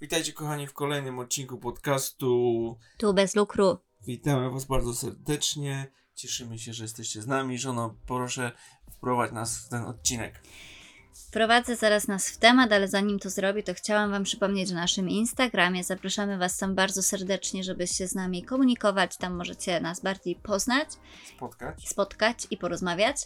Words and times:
Witajcie 0.00 0.32
kochani 0.32 0.66
w 0.66 0.72
kolejnym 0.72 1.18
odcinku 1.18 1.58
podcastu. 1.58 2.78
Tu 2.98 3.14
bez 3.14 3.36
lukru. 3.36 3.78
Witamy 4.06 4.50
Was 4.50 4.64
bardzo 4.64 4.94
serdecznie. 4.94 5.86
Cieszymy 6.14 6.58
się, 6.58 6.72
że 6.72 6.84
jesteście 6.84 7.22
z 7.22 7.26
nami. 7.26 7.58
Żono, 7.58 7.94
proszę 8.06 8.52
wprowadź 8.92 9.32
nas 9.32 9.58
w 9.58 9.68
ten 9.68 9.84
odcinek. 9.84 10.42
Wprowadzę 11.28 11.76
zaraz 11.76 12.08
nas 12.08 12.30
w 12.30 12.36
temat, 12.36 12.72
ale 12.72 12.88
zanim 12.88 13.18
to 13.18 13.30
zrobię, 13.30 13.62
to 13.62 13.74
chciałam 13.74 14.10
Wam 14.10 14.24
przypomnieć 14.24 14.70
o 14.72 14.74
naszym 14.74 15.08
Instagramie. 15.08 15.84
Zapraszamy 15.84 16.38
Was 16.38 16.56
tam 16.58 16.74
bardzo 16.74 17.02
serdecznie, 17.02 17.64
żebyście 17.64 18.08
z 18.08 18.14
nami 18.14 18.42
komunikować. 18.44 19.16
Tam 19.16 19.36
możecie 19.36 19.80
nas 19.80 20.00
bardziej 20.00 20.36
poznać, 20.36 20.88
Spotkać. 21.36 21.88
spotkać 21.88 22.46
i 22.50 22.56
porozmawiać. 22.56 23.16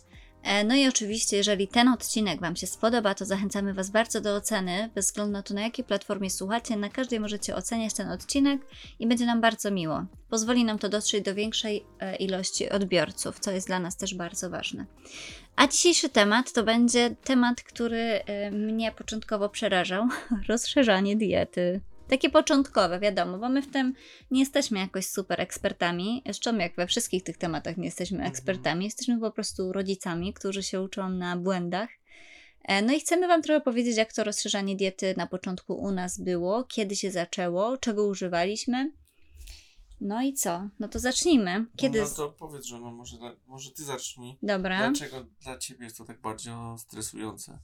E, 0.42 0.64
No 0.64 0.74
i 0.74 0.88
oczywiście, 0.88 1.36
jeżeli 1.36 1.68
ten 1.68 1.88
odcinek 1.88 2.40
Wam 2.40 2.56
się 2.56 2.66
spodoba, 2.66 3.14
to 3.14 3.24
zachęcamy 3.24 3.74
Was 3.74 3.90
bardzo 3.90 4.20
do 4.20 4.36
oceny, 4.36 4.90
bez 4.94 5.06
względu 5.06 5.32
na 5.32 5.42
to, 5.42 5.54
na 5.54 5.62
jakiej 5.62 5.84
platformie 5.84 6.30
słuchacie. 6.30 6.76
Na 6.76 6.88
każdej 6.88 7.20
możecie 7.20 7.56
oceniać 7.56 7.94
ten 7.94 8.10
odcinek 8.10 8.60
i 8.98 9.06
będzie 9.06 9.26
nam 9.26 9.40
bardzo 9.40 9.70
miło. 9.70 10.04
Pozwoli 10.30 10.64
nam 10.64 10.78
to 10.78 10.88
dotrzeć 10.88 11.24
do 11.24 11.34
większej 11.34 11.84
e, 12.00 12.16
ilości 12.16 12.70
odbiorców, 12.70 13.40
co 13.40 13.50
jest 13.50 13.66
dla 13.66 13.78
nas 13.78 13.96
też 13.96 14.14
bardzo 14.14 14.50
ważne. 14.50 14.86
A 15.56 15.68
dzisiejszy 15.68 16.08
temat 16.08 16.52
to 16.52 16.62
będzie 16.62 17.16
temat, 17.24 17.62
który 17.62 17.98
e, 17.98 18.50
mnie 18.50 18.92
początkowo 18.92 19.48
przerażał 19.48 20.08
rozszerzanie 20.48 21.16
diety. 21.16 21.80
Takie 22.12 22.30
początkowe, 22.30 23.00
wiadomo, 23.00 23.38
bo 23.38 23.48
my 23.48 23.62
w 23.62 23.70
tym 23.70 23.94
nie 24.30 24.40
jesteśmy 24.40 24.78
jakoś 24.78 25.06
super 25.06 25.40
ekspertami. 25.40 26.22
Zresztą 26.24 26.56
jak 26.56 26.76
we 26.76 26.86
wszystkich 26.86 27.22
tych 27.22 27.36
tematach 27.38 27.76
nie 27.76 27.84
jesteśmy 27.84 28.16
Mhm. 28.16 28.32
ekspertami, 28.32 28.84
jesteśmy 28.84 29.20
po 29.20 29.30
prostu 29.30 29.72
rodzicami, 29.72 30.34
którzy 30.34 30.62
się 30.62 30.80
uczą 30.80 31.08
na 31.08 31.36
błędach. 31.36 31.88
E, 32.64 32.82
No 32.82 32.92
i 32.92 33.00
chcemy 33.00 33.28
Wam 33.28 33.42
trochę 33.42 33.60
powiedzieć, 33.60 33.96
jak 33.96 34.12
to 34.12 34.24
rozszerzanie 34.24 34.76
diety 34.76 35.14
na 35.16 35.26
początku 35.26 35.74
u 35.74 35.90
nas 35.90 36.20
było, 36.20 36.64
kiedy 36.64 36.96
się 36.96 37.10
zaczęło, 37.10 37.76
czego 37.76 38.06
używaliśmy. 38.06 38.92
No 40.00 40.22
i 40.22 40.34
co? 40.34 40.68
No 40.80 40.88
to 40.88 40.98
zacznijmy. 40.98 41.66
Kiedy. 41.76 42.00
No 42.00 42.08
to 42.08 42.28
powiedz, 42.28 42.66
żono, 42.66 42.90
może, 42.90 43.16
może 43.46 43.70
Ty 43.70 43.84
zacznij. 43.84 44.38
Dobra. 44.42 44.78
Dlaczego 44.90 45.26
dla 45.42 45.58
Ciebie 45.58 45.84
jest 45.84 45.96
to 45.98 46.04
tak 46.04 46.20
bardzo 46.20 46.76
stresujące? 46.78 47.58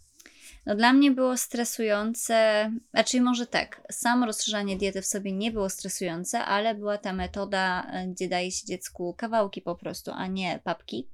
No 0.66 0.74
dla 0.76 0.92
mnie 0.92 1.10
było 1.10 1.36
stresujące, 1.36 2.70
znaczy 2.90 3.20
może 3.20 3.46
tak, 3.46 3.80
samo 3.90 4.26
rozszerzanie 4.26 4.76
diety 4.76 5.02
w 5.02 5.06
sobie 5.06 5.32
nie 5.32 5.50
było 5.50 5.70
stresujące, 5.70 6.38
ale 6.38 6.74
była 6.74 6.98
ta 6.98 7.12
metoda, 7.12 7.90
e, 7.92 8.06
gdzie 8.06 8.28
daje 8.28 8.50
się 8.50 8.66
dziecku 8.66 9.14
kawałki 9.18 9.62
po 9.62 9.74
prostu, 9.74 10.10
a 10.14 10.26
nie 10.26 10.60
papki. 10.64 11.08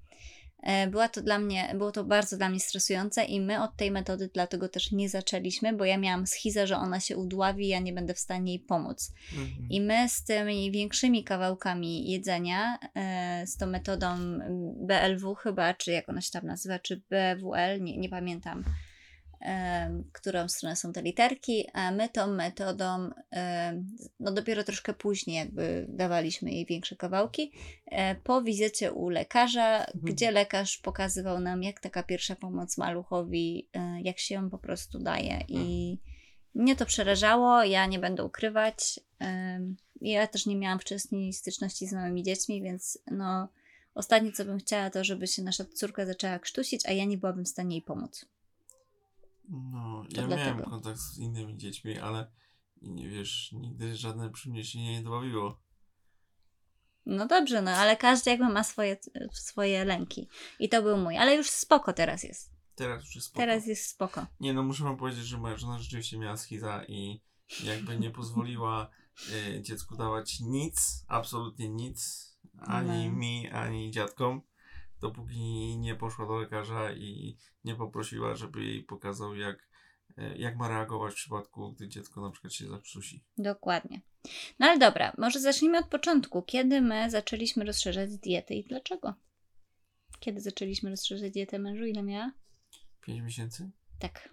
E, 0.65 0.87
Była 0.87 1.09
to 1.09 1.23
dla 1.23 1.39
mnie, 1.39 1.75
było 1.75 1.93
to 1.93 2.05
bardzo 2.05 2.37
dla 2.37 2.49
mnie 2.49 2.61
stresujące 2.61 3.25
i 3.25 3.41
my 3.41 3.63
od 3.63 3.77
tej 3.77 3.91
metody 3.91 4.31
dlatego 4.35 4.69
też 4.69 4.93
nie 4.93 5.09
zaczęliśmy, 5.09 5.73
bo 5.73 5.85
ja 5.85 5.99
miałam 5.99 6.27
schizę, 6.27 6.67
że 6.67 6.77
ona 6.77 7.01
się 7.01 7.17
udławi 7.17 7.69
ja 7.69 7.81
nie 7.81 7.93
będę 7.93 8.15
w 8.15 8.19
stanie 8.19 8.53
jej 8.53 8.61
pomóc. 8.61 9.13
Mhm. 9.33 9.69
I 9.71 9.81
my 9.81 10.09
z 10.09 10.25
tymi 10.25 10.71
większymi 10.71 11.25
kawałkami 11.25 12.11
jedzenia, 12.11 12.79
e, 12.95 13.47
z 13.47 13.57
tą 13.57 13.67
metodą 13.67 14.17
BLW 14.77 15.35
chyba, 15.35 15.75
czy 15.75 15.93
jak 15.93 16.09
ona 16.09 16.21
się 16.21 16.31
tam 16.31 16.47
nazywa, 16.47 16.79
czy 16.79 16.97
BWL, 16.97 17.83
nie, 17.83 17.97
nie 17.97 18.09
pamiętam, 18.09 18.65
którą 20.13 20.49
stronę 20.49 20.77
są 20.77 20.93
te 20.93 21.03
literki, 21.03 21.67
a 21.73 21.91
my 21.91 22.09
tą 22.09 22.27
metodą, 22.27 23.11
no 24.21 24.33
dopiero 24.33 24.65
troszkę 24.65 24.95
później 24.95 25.37
jakby 25.37 25.87
dawaliśmy 25.89 26.51
jej 26.51 26.67
większe 26.67 26.97
kawałki, 26.97 27.53
e, 27.87 28.15
po 28.15 28.43
wizycie 28.43 28.93
u 28.93 29.09
lekarza, 29.09 29.87
gdzie 29.95 30.31
lekarz 30.31 30.79
pokazywał 30.79 31.41
nam, 31.41 31.63
jak 31.63 31.81
taka 31.81 32.03
pierwsza 32.03 32.37
pomoc 32.37 32.79
maluchowi, 32.79 33.69
e, 33.73 34.01
jak 34.03 34.19
się 34.19 34.35
ją 34.35 34.51
po 34.51 34.59
prostu 34.59 34.99
daje 34.99 35.45
i 35.49 35.99
mnie 36.55 36.77
to 36.77 36.87
przerażało, 36.87 37.65
ja 37.65 37.87
nie 37.87 37.99
będę 37.99 38.25
ukrywać. 38.25 39.01
Ja 40.01 40.27
też 40.27 40.47
nie 40.47 40.57
miałam 40.57 40.79
wcześniej 40.79 41.33
styczności 41.33 41.87
z 41.87 41.93
małymi 41.93 42.23
dziećmi, 42.23 42.63
więc 42.63 42.99
no 43.11 43.49
ostatnie 43.95 44.33
co 44.33 44.45
bym 44.45 44.59
chciała 44.59 44.91
to, 44.91 45.05
żeby 45.05 45.27
się 45.27 45.43
nasza 45.43 45.65
córka 45.65 46.07
zaczęła 46.07 46.39
krztusić, 46.39 46.87
a 46.87 46.93
ja 46.93 47.05
nie 47.05 47.19
byłabym 47.19 47.45
w 47.45 47.49
stanie 47.49 47.77
jej 47.77 47.83
pomóc. 47.83 48.27
No, 49.49 50.05
To 50.15 50.21
ja 50.21 50.27
dlatego. 50.27 50.37
miałem 50.57 50.71
kontakt 50.71 50.99
z 51.01 51.19
innymi 51.19 51.57
dziećmi, 51.57 51.99
ale 51.99 52.33
nie 52.83 53.09
wiesz, 53.09 53.53
nigdy 53.53 53.97
żadne 53.97 54.31
przy 54.31 54.51
mnie 54.51 54.65
się 54.65 54.79
nie 54.79 55.03
dobawiło. 55.03 55.63
No 57.07 57.27
dobrze, 57.27 57.63
no 57.63 57.71
ale 57.71 57.97
każdy 57.97 58.31
jakby 58.31 58.49
ma 58.49 58.65
swoje, 58.65 58.97
swoje 59.33 59.85
lęki. 59.85 60.29
I 60.59 60.69
to 60.69 60.83
był 60.83 60.97
mój, 60.97 61.19
ale 61.19 61.35
już 61.37 61.51
spoko 61.51 61.93
teraz 61.93 62.23
jest. 62.23 62.51
Teraz 62.75 63.05
już 63.05 63.15
jest 63.15 63.27
spoko. 63.27 63.41
Teraz 63.41 63.67
jest 63.67 63.91
spoko. 63.91 64.27
Nie 64.41 64.55
no, 64.55 64.63
muszę 64.63 64.85
wam 64.85 64.97
powiedzieć, 64.97 65.25
że 65.25 65.39
moja 65.39 65.57
żona 65.57 65.79
rzeczywiście 65.79 66.19
miała 66.19 66.37
schiza 66.37 66.85
i 66.89 67.23
jakby 67.65 67.99
nie 67.99 68.11
pozwoliła 68.21 68.91
y, 69.57 69.63
dziecku 69.63 69.97
dawać 69.97 70.41
nic, 70.41 71.05
absolutnie 71.09 71.69
nic, 71.69 72.29
ani 72.59 73.09
No. 73.09 73.17
mi, 73.17 73.51
ani 73.51 73.91
dziadkom, 73.91 74.43
dopóki 75.01 75.79
nie 75.79 75.95
poszła 75.95 76.27
do 76.27 76.39
lekarza 76.39 76.93
i 76.93 77.37
nie 77.65 77.75
poprosiła, 77.75 78.35
żeby 78.35 78.65
jej 78.65 78.83
pokazał, 78.83 79.37
jak, 79.37 79.69
y, 80.19 80.37
jak 80.39 80.57
ma 80.57 80.69
reagować 80.69 81.13
w 81.13 81.17
przypadku, 81.17 81.73
gdy 81.73 81.89
dziecko 81.89 82.21
na 82.21 82.31
przykład 82.31 82.53
się 82.53 82.69
zakrztusi. 82.69 83.25
Dokładnie. 83.39 84.01
No 84.59 84.67
ale 84.67 84.79
dobra, 84.79 85.13
może 85.19 85.41
zacznijmy 85.41 85.79
od 85.79 85.89
początku. 85.89 86.43
Kiedy 86.43 86.81
my 86.81 87.11
zaczęliśmy 87.11 87.65
rozszerzać 87.65 88.19
dietę 88.19 88.55
i 88.55 88.65
dlaczego? 88.65 89.15
Kiedy 90.21 90.41
zaczęliśmy 90.41 90.91
rozszerzać 90.91 91.33
dietę 91.33 91.59
mężu? 91.59 91.85
Ile 91.85 92.03
miała? 92.03 92.33
Pięć 93.01 93.23
miesięcy? 93.23 93.71
Tak. 93.99 94.29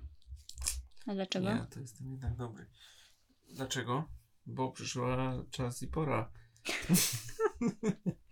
A 1.05 1.13
dlaczego? 1.13 1.53
Nie, 1.53 1.65
to 1.73 1.79
jestem 1.79 2.11
jednak 2.11 2.35
dobry. 2.35 2.65
Dlaczego? 3.49 4.09
Bo 4.45 4.71
przyszła 4.71 5.43
czas 5.51 5.83
i 5.83 5.87
pora. 5.87 6.31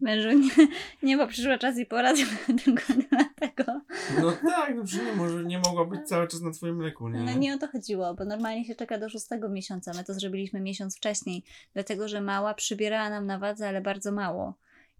Mężu, 0.00 0.38
nie, 0.38 0.68
nie, 1.02 1.16
bo 1.16 1.26
przyszła 1.26 1.58
czas 1.58 1.78
i 1.78 1.86
pora, 1.86 2.12
tylko 2.64 2.82
dlatego. 3.10 3.80
No 4.20 4.32
tak, 4.32 4.74
no 4.76 4.84
przecież 4.84 5.06
nie, 5.06 5.12
może 5.12 5.44
nie 5.44 5.58
mogła 5.58 5.84
być 5.84 6.08
cały 6.08 6.28
czas 6.28 6.40
na 6.40 6.50
twoim 6.50 6.76
mleku, 6.76 7.08
nie? 7.08 7.20
No 7.20 7.32
nie 7.32 7.54
o 7.54 7.58
to 7.58 7.68
chodziło, 7.68 8.14
bo 8.14 8.24
normalnie 8.24 8.64
się 8.64 8.74
czeka 8.74 8.98
do 8.98 9.08
szóstego 9.08 9.48
miesiąca. 9.48 9.92
My 9.96 10.04
to 10.04 10.14
zrobiliśmy 10.14 10.60
miesiąc 10.60 10.96
wcześniej, 10.96 11.44
dlatego 11.74 12.08
że 12.08 12.20
mała 12.20 12.54
przybierała 12.54 13.10
nam 13.10 13.26
na 13.26 13.38
wadze, 13.38 13.68
ale 13.68 13.80
bardzo 13.80 14.12
mało. 14.12 14.54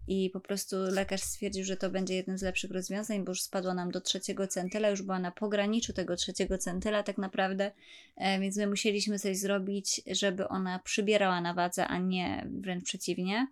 I 0.07 0.29
po 0.29 0.39
prostu 0.39 0.77
lekarz 0.77 1.21
stwierdził, 1.21 1.63
że 1.63 1.77
to 1.77 1.89
będzie 1.89 2.15
jedno 2.15 2.37
z 2.37 2.41
lepszych 2.41 2.71
rozwiązań, 2.71 3.23
bo 3.23 3.31
już 3.31 3.41
spadła 3.41 3.73
nam 3.73 3.91
do 3.91 4.01
trzeciego 4.01 4.47
centyla, 4.47 4.89
już 4.89 5.01
była 5.01 5.19
na 5.19 5.31
pograniczu 5.31 5.93
tego 5.93 6.15
trzeciego 6.15 6.57
centyla 6.57 7.03
tak 7.03 7.17
naprawdę, 7.17 7.71
e, 8.15 8.39
więc 8.39 8.57
my 8.57 8.67
musieliśmy 8.67 9.19
coś 9.19 9.37
zrobić, 9.37 10.01
żeby 10.11 10.47
ona 10.47 10.79
przybierała 10.79 11.41
na 11.41 11.53
wadze, 11.53 11.87
a 11.87 11.97
nie 11.97 12.47
wręcz 12.61 12.83
przeciwnie. 12.83 13.47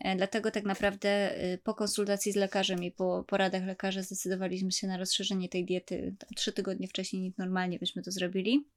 E, 0.00 0.16
Dlatego 0.16 0.50
tak 0.50 0.64
naprawdę 0.64 1.42
y, 1.44 1.58
po 1.58 1.74
konsultacji 1.74 2.32
z 2.32 2.36
lekarzem 2.36 2.84
i 2.84 2.90
po 2.90 3.24
poradach 3.28 3.64
lekarza 3.64 4.02
zdecydowaliśmy 4.02 4.72
się 4.72 4.86
na 4.86 4.96
rozszerzenie 4.96 5.48
tej 5.48 5.64
diety 5.64 6.14
trzy 6.36 6.52
tygodnie 6.52 6.88
wcześniej 6.88 7.22
niż 7.22 7.36
normalnie 7.36 7.78
byśmy 7.78 8.02
to 8.02 8.10
zrobili. 8.10 8.68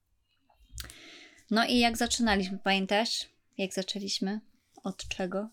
No 1.52 1.66
i 1.66 1.80
jak 1.80 1.98
zaczynaliśmy, 1.98 2.58
pamiętasz? 2.58 3.30
Jak 3.58 3.74
zaczęliśmy? 3.74 4.42
Od 4.84 5.08
czego? 5.08 5.50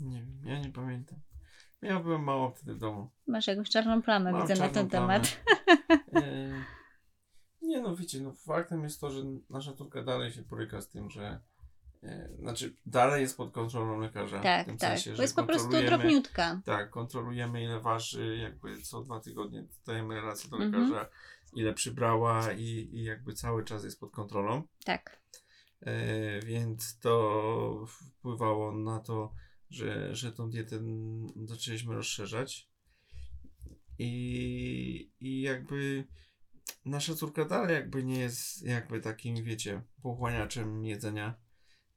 Nie 0.00 0.20
wiem, 0.20 0.40
ja 0.44 0.58
nie 0.60 0.72
pamiętam. 0.72 1.18
Ja 1.82 2.00
byłem 2.00 2.22
mało 2.22 2.50
wtedy 2.50 2.74
w 2.74 2.78
domu. 2.78 3.10
Masz 3.26 3.46
jakąś 3.46 3.70
czarną 3.70 4.02
plamę, 4.02 4.32
Mam 4.32 4.42
widzę 4.42 4.54
na 4.54 4.60
czarną 4.60 4.74
ten 4.74 4.88
plamę. 4.88 5.20
temat. 5.20 5.40
E, 6.14 6.50
nie 7.62 7.80
no, 7.80 7.96
wiecie, 7.96 8.20
no 8.20 8.32
faktem 8.32 8.84
jest 8.84 9.00
to, 9.00 9.10
że 9.10 9.22
nasza 9.50 9.72
córka 9.72 10.02
dalej 10.02 10.32
się 10.32 10.42
boryka 10.42 10.80
z 10.80 10.88
tym, 10.88 11.10
że 11.10 11.40
znaczy 12.38 12.74
dalej 12.86 13.20
jest 13.22 13.36
pod 13.36 13.52
kontrolą 13.52 14.00
lekarza. 14.00 14.40
w 14.40 14.42
Tak, 14.42 14.66
tym 14.66 14.78
tak. 14.78 14.90
sensie, 14.90 15.10
Bo 15.10 15.16
że 15.16 15.22
jest 15.22 15.36
po 15.36 15.44
prostu 15.44 15.70
drobniutka. 15.70 16.60
Tak, 16.64 16.90
kontrolujemy 16.90 17.64
ile 17.64 17.80
waży, 17.80 18.36
jakby 18.36 18.82
co 18.82 19.00
dwa 19.02 19.20
tygodnie 19.20 19.64
dajemy 19.86 20.14
relację 20.14 20.50
do 20.50 20.56
Mhm. 20.56 20.72
lekarza, 20.82 21.08
ile 21.52 21.74
przybrała 21.74 22.52
i, 22.52 22.62
i 22.92 23.04
jakby 23.04 23.32
cały 23.34 23.64
czas 23.64 23.84
jest 23.84 24.00
pod 24.00 24.10
kontrolą. 24.12 24.62
Tak. 24.84 25.22
E, 25.80 26.40
więc 26.40 26.98
to 26.98 27.86
wpływało 27.88 28.72
na 28.72 29.00
to, 29.00 29.32
że, 29.70 30.14
że 30.16 30.32
tą 30.32 30.50
dietę 30.50 30.80
zaczęliśmy 31.44 31.94
rozszerzać. 31.94 32.68
I, 33.98 35.10
I 35.20 35.40
jakby 35.40 36.04
nasza 36.84 37.14
córka 37.14 37.44
dalej 37.44 37.74
jakby 37.74 38.04
nie 38.04 38.18
jest 38.20 38.62
jakby 38.66 39.00
takim, 39.00 39.44
wiecie, 39.44 39.82
pochłaniaczem 40.02 40.84
jedzenia. 40.84 41.34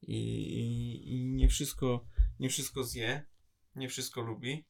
I, 0.01 0.17
i, 0.59 1.15
i 1.15 1.33
nie 1.33 1.47
wszystko, 1.47 2.07
nie 2.39 2.49
wszystko 2.49 2.83
zje, 2.83 3.25
nie 3.75 3.89
wszystko 3.89 4.21
lubi. 4.21 4.65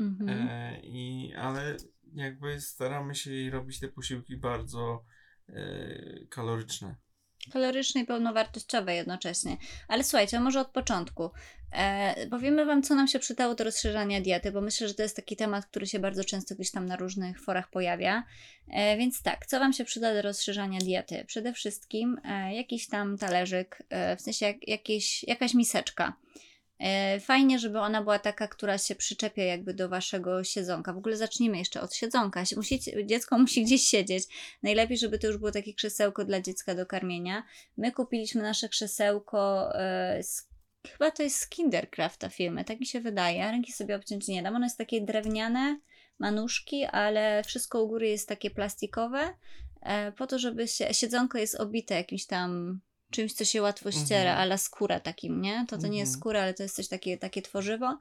Mhm. 0.00 0.28
E, 0.28 0.80
i, 0.82 1.34
ale 1.34 1.76
jakby 2.14 2.60
staramy 2.60 3.14
się 3.14 3.32
jej 3.32 3.50
robić 3.50 3.80
te 3.80 3.88
posiłki 3.88 4.36
bardzo 4.36 5.04
e, 5.48 6.26
kaloryczne. 6.30 6.96
Kaloryczne 7.52 8.00
i 8.00 8.04
pełnowartościowe 8.04 8.94
jednocześnie. 8.94 9.56
Ale 9.88 10.04
słuchajcie, 10.04 10.40
może 10.40 10.60
od 10.60 10.68
początku. 10.68 11.30
E, 11.72 12.26
powiemy 12.26 12.64
Wam, 12.64 12.82
co 12.82 12.94
nam 12.94 13.08
się 13.08 13.18
przydało 13.18 13.54
do 13.54 13.64
rozszerzania 13.64 14.20
diety, 14.20 14.52
bo 14.52 14.60
myślę, 14.60 14.88
że 14.88 14.94
to 14.94 15.02
jest 15.02 15.16
taki 15.16 15.36
temat, 15.36 15.66
który 15.66 15.86
się 15.86 15.98
bardzo 15.98 16.24
często 16.24 16.54
gdzieś 16.54 16.70
tam 16.70 16.86
na 16.86 16.96
różnych 16.96 17.40
forach 17.40 17.70
pojawia. 17.70 18.24
E, 18.68 18.96
więc 18.96 19.22
tak, 19.22 19.46
co 19.46 19.58
Wam 19.58 19.72
się 19.72 19.84
przyda 19.84 20.14
do 20.14 20.22
rozszerzania 20.22 20.78
diety? 20.78 21.24
Przede 21.26 21.52
wszystkim 21.52 22.20
e, 22.24 22.54
jakiś 22.54 22.88
tam 22.88 23.18
talerzyk, 23.18 23.82
e, 23.90 24.16
w 24.16 24.20
sensie 24.20 24.46
jak, 24.46 24.68
jakieś, 24.68 25.24
jakaś 25.24 25.54
miseczka. 25.54 26.12
E, 26.82 27.20
Fajnie, 27.20 27.58
żeby 27.58 27.78
ona 27.78 28.02
była 28.02 28.18
taka, 28.18 28.48
która 28.48 28.78
się 28.78 28.94
przyczepia 28.94 29.44
jakby 29.44 29.74
do 29.74 29.88
waszego 29.88 30.44
siedzonka. 30.44 30.92
W 30.92 30.96
ogóle 30.96 31.16
zacznijmy 31.16 31.58
jeszcze 31.58 31.80
od 31.80 31.94
siedzonka. 31.94 32.44
Dziecko 33.04 33.38
musi 33.38 33.64
gdzieś 33.64 33.82
siedzieć. 33.82 34.24
Najlepiej, 34.62 34.98
żeby 34.98 35.18
to 35.18 35.26
już 35.26 35.36
było 35.36 35.52
takie 35.52 35.74
krzesełko 35.74 36.24
dla 36.24 36.40
dziecka 36.40 36.74
do 36.74 36.86
karmienia. 36.86 37.42
My 37.76 37.92
kupiliśmy 37.92 38.42
nasze 38.42 38.68
krzesełko 38.68 39.72
e, 39.74 40.22
z, 40.22 40.48
chyba 40.88 41.10
to 41.10 41.22
jest 41.22 41.36
z 41.36 41.48
Kindercrafta 41.48 42.28
firmy, 42.28 42.64
tak 42.64 42.80
mi 42.80 42.86
się 42.86 43.00
wydaje. 43.00 43.50
Ręki 43.50 43.72
sobie 43.72 43.96
obciąć 43.96 44.28
nie 44.28 44.42
dam. 44.42 44.56
Ono 44.56 44.66
jest 44.66 44.78
takie 44.78 45.00
drewniane, 45.00 45.80
ma 46.18 46.30
nóżki, 46.30 46.84
ale 46.84 47.42
wszystko 47.44 47.82
u 47.82 47.88
góry 47.88 48.08
jest 48.08 48.28
takie 48.28 48.50
plastikowe. 48.50 49.34
E, 49.82 50.12
po 50.12 50.26
to, 50.26 50.38
żeby 50.38 50.68
się, 50.68 50.94
siedzonko 50.94 51.38
jest 51.38 51.54
obite 51.54 51.94
jakimś 51.94 52.26
tam 52.26 52.80
czymś, 53.12 53.32
co 53.32 53.44
się 53.44 53.62
łatwo 53.62 53.90
ściera, 53.92 54.30
Mhm. 54.30 54.38
ala 54.38 54.56
skóra 54.58 55.00
takim, 55.00 55.42
nie? 55.42 55.66
To 55.68 55.78
to 55.78 55.86
nie 55.86 55.98
jest 55.98 56.10
Mhm. 56.10 56.20
skóra, 56.20 56.42
ale 56.42 56.54
to 56.54 56.62
jest 56.62 56.76
coś 56.76 56.88
takie, 56.88 57.18
takie 57.18 57.42
tworzywo, 57.42 57.98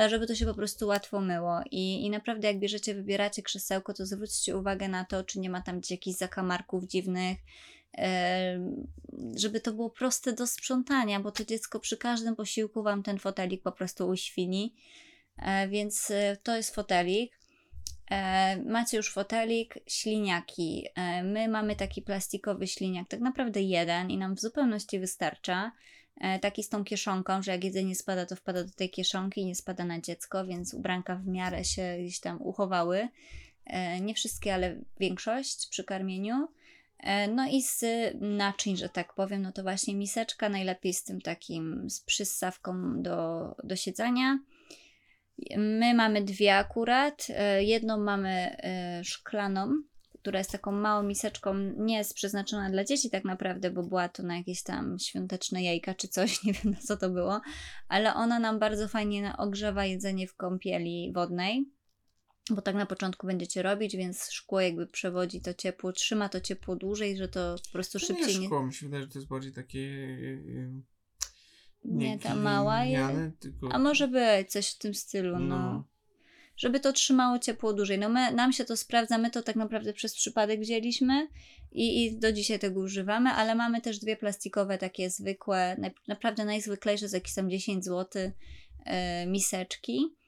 e, 0.00 0.08
żeby 0.10 0.26
to 0.26 0.34
się 0.34 0.46
po 0.46 0.54
prostu 0.54 0.86
łatwo 0.86 1.20
myło. 1.20 1.60
I, 1.70 2.04
I 2.06 2.10
naprawdę 2.10 2.48
jak 2.48 2.58
bierzecie, 2.58 2.94
wybieracie 2.94 3.42
krzesełko, 3.42 3.94
to 3.94 4.06
zwróćcie 4.06 4.56
uwagę 4.56 4.88
na 4.88 5.04
to, 5.04 5.24
czy 5.24 5.40
nie 5.40 5.50
ma 5.50 5.60
tam 5.62 5.78
gdzieś 5.78 5.90
jakichś 5.90 6.18
zakamarków 6.18 6.84
dziwnych, 6.84 7.38
żeby 9.36 9.60
to 9.60 9.72
było 9.72 9.90
proste 9.90 10.32
do 10.32 10.46
sprzątania, 10.46 11.20
bo 11.20 11.32
to 11.32 11.44
dziecko 11.44 11.80
przy 11.80 11.96
każdym 11.96 12.36
posiłku 12.36 12.82
Wam 12.82 13.02
ten 13.02 13.18
fotelik 13.18 13.62
po 13.62 13.72
prostu 13.72 14.08
uświni. 14.08 14.74
E, 15.38 15.68
Więc 15.68 16.10
e, 16.10 16.36
to 16.42 16.56
jest 16.56 16.74
fotelik. 16.74 17.39
E, 18.10 18.56
macie 18.62 18.96
już 18.96 19.12
fotelik, 19.12 19.74
śliniaki. 19.86 20.86
E, 20.94 21.22
my 21.22 21.48
mamy 21.48 21.76
taki 21.76 22.02
plastikowy 22.02 22.66
śliniak, 22.66 23.08
tak 23.08 23.20
naprawdę 23.20 23.62
jeden 23.62 24.10
i 24.10 24.18
nam 24.18 24.36
w 24.36 24.40
zupełności 24.40 24.98
wystarcza. 24.98 25.72
E, 26.20 26.38
taki 26.38 26.62
z 26.62 26.68
tą 26.68 26.84
kieszonką, 26.84 27.42
że 27.42 27.52
jak 27.52 27.64
jedzenie 27.64 27.94
spada, 27.94 28.26
to 28.26 28.36
wpada 28.36 28.64
do 28.64 28.70
tej 28.70 28.90
kieszonki 28.90 29.40
i 29.40 29.46
nie 29.46 29.54
spada 29.54 29.84
na 29.84 30.00
dziecko, 30.00 30.46
więc 30.46 30.74
ubranka 30.74 31.16
w 31.16 31.26
miarę 31.26 31.64
się 31.64 31.96
gdzieś 32.00 32.20
tam 32.20 32.42
uchowały. 32.42 33.08
Nie 34.00 34.14
wszystkie, 34.14 34.54
ale 34.54 34.76
większość 35.00 35.68
przy 35.68 35.84
karmieniu. 35.84 36.48
No 37.34 37.46
i 37.50 37.62
z 37.62 37.84
naczyń, 38.20 38.76
że 38.76 38.88
tak 38.88 39.14
powiem, 39.14 39.42
no 39.42 39.52
to 39.52 39.62
właśnie 39.62 39.94
miseczka, 39.94 40.48
najlepiej 40.48 40.94
z 40.94 41.04
tym 41.04 41.20
takim, 41.20 41.90
z 41.90 42.00
przyssawką 42.00 43.02
do, 43.02 43.54
do 43.64 43.76
siedzenia. 43.76 44.38
My 45.58 45.94
mamy 45.94 46.24
dwie 46.24 46.56
akurat. 46.56 47.26
E, 47.28 47.64
Jedną 47.64 47.98
mamy 47.98 48.30
e, 48.30 49.00
szklaną, 49.04 49.82
która 50.20 50.38
jest 50.38 50.52
taką 50.52 50.72
małą 50.72 51.02
miseczką, 51.02 51.54
nie 51.76 51.96
jest 51.96 52.14
przeznaczona 52.14 52.70
dla 52.70 52.84
dzieci 52.84 53.10
tak 53.10 53.24
naprawdę, 53.24 53.70
bo 53.70 53.82
była 53.82 54.08
to 54.08 54.22
na 54.22 54.36
jakieś 54.36 54.62
tam 54.62 54.98
świąteczne 54.98 55.62
jajka 55.62 55.94
czy 55.94 56.08
coś, 56.08 56.38
nie 56.44 56.52
wiem 56.52 56.72
na 56.72 56.78
co 56.80 56.96
to 56.96 57.10
było, 57.10 57.40
ale 57.88 58.14
ona 58.14 58.38
nam 58.38 58.58
bardzo 58.58 58.88
fajnie 58.88 59.32
ogrzewa 59.38 59.84
jedzenie 59.84 60.26
w 60.26 60.36
kąpieli 60.36 61.12
wodnej. 61.14 61.64
Bo 62.50 62.62
tak 62.62 62.74
na 62.74 62.86
początku 62.86 63.26
będziecie 63.26 63.62
robić, 63.62 63.96
więc 63.96 64.30
szkło 64.30 64.60
jakby 64.60 64.86
przewodzi 64.86 65.40
to 65.40 65.54
ciepło, 65.54 65.92
trzyma 65.92 66.28
to 66.28 66.40
ciepło 66.40 66.76
dłużej, 66.76 67.16
że 67.16 67.28
to 67.28 67.56
po 67.66 67.72
prostu 67.72 67.98
To 67.98 68.06
szybciej 68.06 68.34
nie 68.34 68.40
nie. 68.40 68.46
szkło, 68.46 68.66
mi 68.66 68.74
się 68.74 68.86
wydaje, 68.86 69.02
że 69.02 69.08
to 69.08 69.18
jest 69.18 69.28
bardziej 69.28 69.52
takie... 69.52 69.78
yy, 71.84 71.94
Nie, 71.94 72.18
ta 72.18 72.34
mała 72.34 72.82
gliniane, 72.82 73.32
tylko... 73.40 73.68
A 73.72 73.78
może 73.78 74.08
być 74.08 74.50
coś 74.50 74.70
w 74.70 74.78
tym 74.78 74.94
stylu, 74.94 75.38
no. 75.38 75.58
No. 75.58 75.84
Żeby 76.56 76.80
to 76.80 76.92
trzymało 76.92 77.38
ciepło 77.38 77.72
dłużej. 77.72 77.98
No 77.98 78.08
my, 78.08 78.32
nam 78.32 78.52
się 78.52 78.64
to 78.64 78.76
sprawdza, 78.76 79.18
my 79.18 79.30
to 79.30 79.42
tak 79.42 79.56
naprawdę 79.56 79.92
przez 79.92 80.14
przypadek 80.14 80.60
wzięliśmy 80.60 81.28
i, 81.72 82.04
i 82.04 82.18
do 82.18 82.32
dzisiaj 82.32 82.58
tego 82.58 82.80
używamy, 82.80 83.30
ale 83.30 83.54
mamy 83.54 83.80
też 83.80 83.98
dwie 83.98 84.16
plastikowe, 84.16 84.78
takie 84.78 85.10
zwykłe, 85.10 85.76
naprawdę 86.08 86.44
najzwyklejsze, 86.44 87.08
za 87.08 87.16
jakieś 87.16 87.34
tam 87.34 87.50
10 87.50 87.84
zł, 87.84 88.32
e, 88.84 89.26
miseczki. 89.26 90.19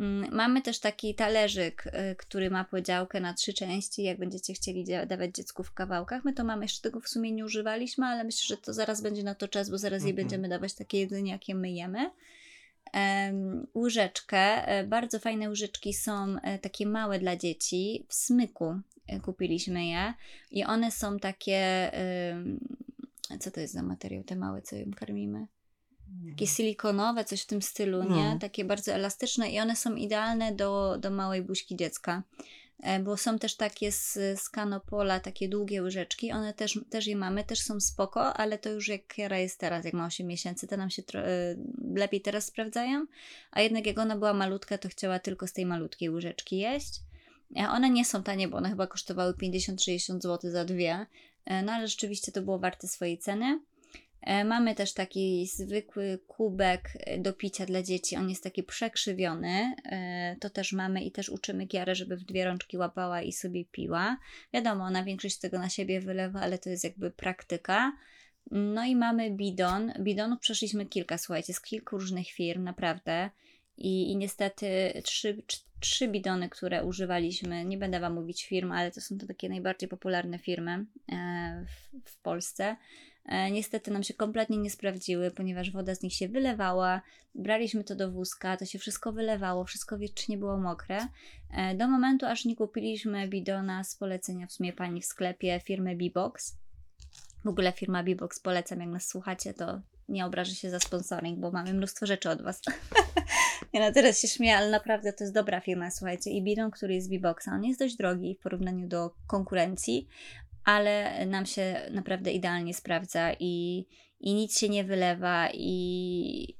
Mm, 0.00 0.34
Mamy 0.34 0.62
też 0.62 0.78
taki 0.80 1.14
talerzyk, 1.14 1.84
e, 1.92 2.14
który 2.14 2.50
ma 2.50 2.64
podziałkę 2.64 3.20
na 3.20 3.34
trzy 3.34 3.52
części. 3.54 4.02
Jak 4.02 4.18
będziecie 4.18 4.54
chcieli 4.54 4.84
dawać 5.06 5.34
dziecku 5.34 5.62
w 5.62 5.72
kawałkach, 5.74 6.24
my 6.24 6.32
to 6.32 6.44
mamy, 6.44 6.64
jeszcze 6.64 6.82
tego 6.82 7.00
w 7.00 7.08
sumie 7.08 7.32
nie 7.32 7.44
używaliśmy, 7.44 8.06
ale 8.06 8.24
myślę, 8.24 8.56
że 8.56 8.62
to 8.62 8.72
zaraz 8.72 9.00
będzie 9.02 9.22
na 9.22 9.34
to 9.34 9.48
czas, 9.48 9.70
bo 9.70 9.78
zaraz 9.78 10.02
jej 10.02 10.10
Mhm. 10.10 10.26
będziemy 10.28 10.48
dawać 10.48 10.74
takie 10.74 10.98
jedzenie, 10.98 11.32
jakie 11.32 11.54
my 11.54 11.72
jemy. 11.72 12.10
Em, 12.92 13.66
łyżeczkę. 13.74 14.68
E, 14.68 14.84
Bardzo 14.86 15.18
fajne 15.18 15.48
łyżeczki 15.48 15.94
są 15.94 16.36
e, 16.42 16.58
takie 16.58 16.86
małe 16.86 17.18
dla 17.18 17.36
dzieci. 17.36 18.06
W 18.08 18.14
smyku 18.14 18.74
e, 19.06 19.20
kupiliśmy 19.20 19.86
je 19.86 20.14
i 20.50 20.64
one 20.64 20.90
są 20.90 21.18
takie. 21.18 21.90
Co 23.40 23.50
to 23.50 23.60
jest 23.60 23.72
za 23.74 23.82
materiał, 23.82 24.24
te 24.24 24.36
małe, 24.36 24.62
co 24.62 24.76
ją 24.76 24.90
karmimy? 24.96 25.46
Takie 26.30 26.46
silikonowe, 26.46 27.24
coś 27.24 27.42
w 27.42 27.46
tym 27.46 27.62
stylu, 27.62 28.02
nie? 28.02 28.30
No. 28.34 28.38
Takie 28.38 28.64
bardzo 28.64 28.92
elastyczne 28.92 29.50
i 29.50 29.60
one 29.60 29.76
są 29.76 29.94
idealne 29.94 30.52
do, 30.52 30.96
do 30.98 31.10
małej 31.10 31.42
buźki 31.42 31.76
dziecka. 31.76 32.22
E, 32.82 33.00
Bo 33.00 33.16
są 33.16 33.38
też 33.38 33.56
takie 33.56 33.92
z, 33.92 34.12
z 34.40 34.48
kanopola, 34.50 35.20
takie 35.20 35.48
długie 35.48 35.82
łyżeczki, 35.82 36.32
one 36.32 36.54
też, 36.54 36.80
też 36.90 37.06
je 37.06 37.16
mamy, 37.16 37.44
też 37.44 37.60
są 37.60 37.80
spoko, 37.80 38.34
ale 38.34 38.58
to 38.58 38.70
już 38.70 38.88
jak 38.88 39.06
Kiara 39.06 39.38
jest 39.38 39.58
teraz, 39.60 39.84
jak 39.84 39.94
ma 39.94 40.06
8 40.06 40.26
miesięcy, 40.26 40.66
to 40.66 40.76
nam 40.76 40.90
się 40.90 41.02
e, 41.14 41.56
lepiej 41.94 42.20
teraz 42.20 42.46
sprawdzają, 42.46 43.06
a 43.50 43.60
jednak 43.60 43.86
jak 43.86 43.98
ona 43.98 44.16
była 44.16 44.34
malutka, 44.34 44.78
to 44.78 44.88
chciała 44.88 45.18
tylko 45.18 45.46
z 45.46 45.52
tej 45.52 45.66
malutkiej 45.66 46.10
łyżeczki 46.10 46.58
jeść. 46.58 47.00
E, 47.56 47.68
One 47.68 47.90
nie 47.90 48.04
są 48.04 48.22
tanie, 48.22 48.48
bo 48.48 48.56
one 48.56 48.68
chyba 48.68 48.86
kosztowały 48.86 49.32
50-60 49.32 50.20
zł 50.20 50.50
za 50.50 50.64
dwie, 50.64 51.06
no 51.64 51.72
ale 51.72 51.88
rzeczywiście 51.88 52.32
to 52.32 52.42
było 52.42 52.58
warte 52.58 52.88
swojej 52.88 53.18
ceny. 53.18 53.60
E, 54.24 54.44
Mamy 54.44 54.74
też 54.74 54.94
taki 54.94 55.46
zwykły 55.46 56.18
kubek 56.26 56.92
e, 57.00 57.18
do 57.18 57.32
picia 57.32 57.66
dla 57.66 57.82
dzieci. 57.82 58.16
On 58.16 58.30
jest 58.30 58.42
taki 58.42 58.62
przekrzywiony. 58.62 59.74
E, 59.84 60.36
To 60.40 60.50
też 60.50 60.72
mamy 60.72 61.04
i 61.04 61.12
też 61.12 61.28
uczymy 61.28 61.66
Kiarę, 61.66 61.94
żeby 61.94 62.16
w 62.16 62.24
dwie 62.24 62.44
rączki 62.44 62.78
łapała 62.78 63.22
i 63.22 63.32
sobie 63.32 63.64
piła. 63.64 64.18
Wiadomo, 64.52 64.84
ona 64.84 65.04
większość 65.04 65.38
tego 65.38 65.58
na 65.58 65.68
siebie 65.68 66.00
wylewa, 66.00 66.40
ale 66.40 66.58
to 66.58 66.70
jest 66.70 66.84
jakby 66.84 67.10
praktyka. 67.10 67.92
No 68.50 68.84
i 68.84 68.96
mamy 68.96 69.30
bidon. 69.30 69.92
Bidonów 70.00 70.40
przeszliśmy 70.40 70.86
kilka, 70.86 71.18
słuchajcie, 71.18 71.54
z 71.54 71.60
kilku 71.60 71.98
różnych 71.98 72.28
firm, 72.28 72.64
naprawdę. 72.64 73.30
I, 73.76 74.12
i 74.12 74.16
niestety 74.16 74.66
trzy, 75.04 75.42
trzy 75.80 76.08
bidony, 76.08 76.48
które 76.48 76.84
używaliśmy, 76.84 77.64
nie 77.64 77.78
będę 77.78 78.00
Wam 78.00 78.14
mówić 78.14 78.44
firm, 78.44 78.72
ale 78.72 78.90
to 78.90 79.00
są 79.00 79.18
to 79.18 79.26
takie 79.26 79.48
najbardziej 79.48 79.88
popularne 79.88 80.38
firmy 80.38 80.84
w, 81.66 82.10
w 82.10 82.16
Polsce. 82.22 82.76
E, 83.26 83.50
Niestety 83.50 83.90
nam 83.90 84.02
się 84.02 84.14
kompletnie 84.14 84.56
nie 84.58 84.70
sprawdziły, 84.70 85.30
ponieważ 85.30 85.70
woda 85.70 85.94
z 85.94 86.02
nich 86.02 86.14
się 86.14 86.28
wylewała. 86.28 87.02
Braliśmy 87.34 87.84
to 87.84 87.94
do 87.94 88.10
wózka, 88.10 88.56
to 88.56 88.64
się 88.64 88.78
wszystko 88.78 89.12
wylewało, 89.12 89.64
wszystko 89.64 89.98
wiecznie 89.98 90.38
było 90.38 90.56
mokre. 90.58 91.08
E, 91.50 91.74
Do 91.74 91.88
momentu, 91.88 92.26
aż 92.26 92.44
nie 92.44 92.56
kupiliśmy 92.56 93.28
bidona 93.28 93.84
z 93.84 93.96
polecenia 93.96 94.46
w 94.46 94.52
sumie 94.52 94.72
pani 94.72 95.00
w 95.00 95.06
sklepie 95.06 95.60
firmy 95.64 95.96
Bebox. 95.96 96.56
W 97.44 97.48
ogóle 97.48 97.72
firma 97.72 98.02
Bebox 98.02 98.40
polecam, 98.40 98.80
jak 98.80 98.88
nas 98.88 99.06
słuchacie, 99.06 99.54
to 99.54 99.80
nie 100.08 100.26
obrażę 100.26 100.54
się 100.54 100.70
za 100.70 100.80
sponsoring, 100.80 101.38
bo 101.38 101.50
mamy 101.50 101.74
mnóstwo 101.74 102.06
rzeczy 102.06 102.30
od 102.30 102.42
Was. 102.42 102.60
ja 103.72 103.80
na 103.80 103.92
teraz 103.92 104.20
się 104.20 104.28
śmieję, 104.28 104.56
ale 104.56 104.70
naprawdę 104.70 105.12
to 105.12 105.24
jest 105.24 105.34
dobra 105.34 105.60
firma, 105.60 105.90
słuchajcie. 105.90 106.30
I 106.30 106.42
bidon, 106.42 106.70
który 106.70 106.94
jest 106.94 107.06
z 107.06 107.10
Beboxa, 107.10 107.48
on 107.52 107.64
jest 107.64 107.80
dość 107.80 107.96
drogi 107.96 108.34
w 108.34 108.42
porównaniu 108.42 108.88
do 108.88 109.14
konkurencji, 109.26 110.08
ale 110.64 111.26
nam 111.26 111.46
się 111.46 111.80
naprawdę 111.90 112.32
idealnie 112.32 112.74
sprawdza 112.74 113.32
i, 113.40 113.86
i 114.20 114.34
nic 114.34 114.58
się 114.58 114.68
nie 114.68 114.84
wylewa 114.84 115.48
i 115.54 116.58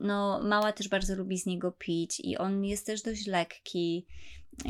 no 0.00 0.40
mała 0.42 0.72
też 0.72 0.88
bardzo 0.88 1.14
lubi 1.14 1.38
z 1.38 1.46
niego 1.46 1.72
pić 1.72 2.20
i 2.20 2.38
on 2.38 2.64
jest 2.64 2.86
też 2.86 3.02
dość 3.02 3.26
lekki. 3.26 4.06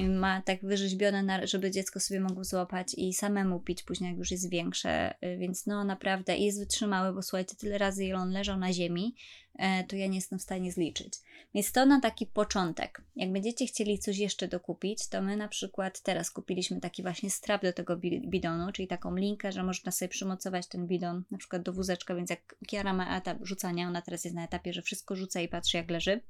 Ma 0.08 0.42
tak 0.42 0.60
wyrzeźbione, 0.62 1.46
żeby 1.46 1.70
dziecko 1.70 2.00
sobie 2.00 2.20
mogło 2.20 2.44
złapać 2.44 2.94
i 2.94 3.14
samemu 3.14 3.60
pić 3.60 3.82
później, 3.82 4.10
jak 4.10 4.18
już 4.18 4.30
jest 4.30 4.50
większe. 4.50 5.14
Y, 5.24 5.36
Więc 5.38 5.66
no 5.66 5.84
naprawdę 5.84 6.36
jest 6.36 6.58
wytrzymały, 6.58 7.14
bo 7.14 7.22
słuchajcie, 7.22 7.56
tyle 7.56 7.78
razy 7.78 8.04
ile 8.04 8.16
on 8.16 8.30
leżał 8.30 8.58
na 8.58 8.72
ziemi, 8.72 9.14
e, 9.58 9.84
to 9.84 9.96
ja 9.96 10.06
nie 10.06 10.14
jestem 10.16 10.38
w 10.38 10.42
stanie 10.42 10.72
zliczyć. 10.72 11.14
Więc 11.54 11.72
to 11.72 11.86
na 11.86 12.00
taki 12.00 12.26
początek. 12.26 13.02
Jak 13.16 13.32
będziecie 13.32 13.66
chcieli 13.66 13.98
coś 13.98 14.18
jeszcze 14.18 14.48
dokupić, 14.48 15.08
to 15.08 15.22
my 15.22 15.36
na 15.36 15.48
przykład 15.48 16.00
teraz 16.00 16.30
kupiliśmy 16.30 16.80
taki 16.80 17.02
właśnie 17.02 17.30
strap 17.30 17.62
do 17.62 17.72
tego 17.72 17.96
bi- 17.96 18.28
bidonu, 18.28 18.72
czyli 18.72 18.88
taką 18.88 19.16
linkę, 19.16 19.52
że 19.52 19.62
można 19.62 19.92
sobie 19.92 20.08
przymocować 20.08 20.66
ten 20.66 20.86
bidon 20.86 21.24
na 21.30 21.38
przykład 21.38 21.62
do 21.62 21.72
wózeczka, 21.72 22.14
więc 22.14 22.30
jak 22.30 22.56
Kiara 22.66 22.92
ma 22.92 23.18
etap 23.18 23.38
rzucania, 23.42 23.88
ona 23.88 24.02
teraz 24.02 24.24
jest 24.24 24.36
na 24.36 24.44
etapie, 24.44 24.72
że 24.72 24.82
wszystko 24.82 25.16
rzuca 25.16 25.40
i 25.40 25.48
patrzy 25.48 25.76
jak 25.76 25.90
leży, 25.90 26.20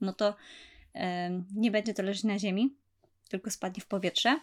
no 0.00 0.12
to 0.12 0.36
nie 1.54 1.70
będzie 1.70 1.94
to 1.94 2.02
leżeć 2.02 2.24
na 2.24 2.38
ziemi, 2.38 2.76
tylko 3.28 3.50
spadnie 3.50 3.82
w 3.82 3.86
powietrze. 3.86 4.40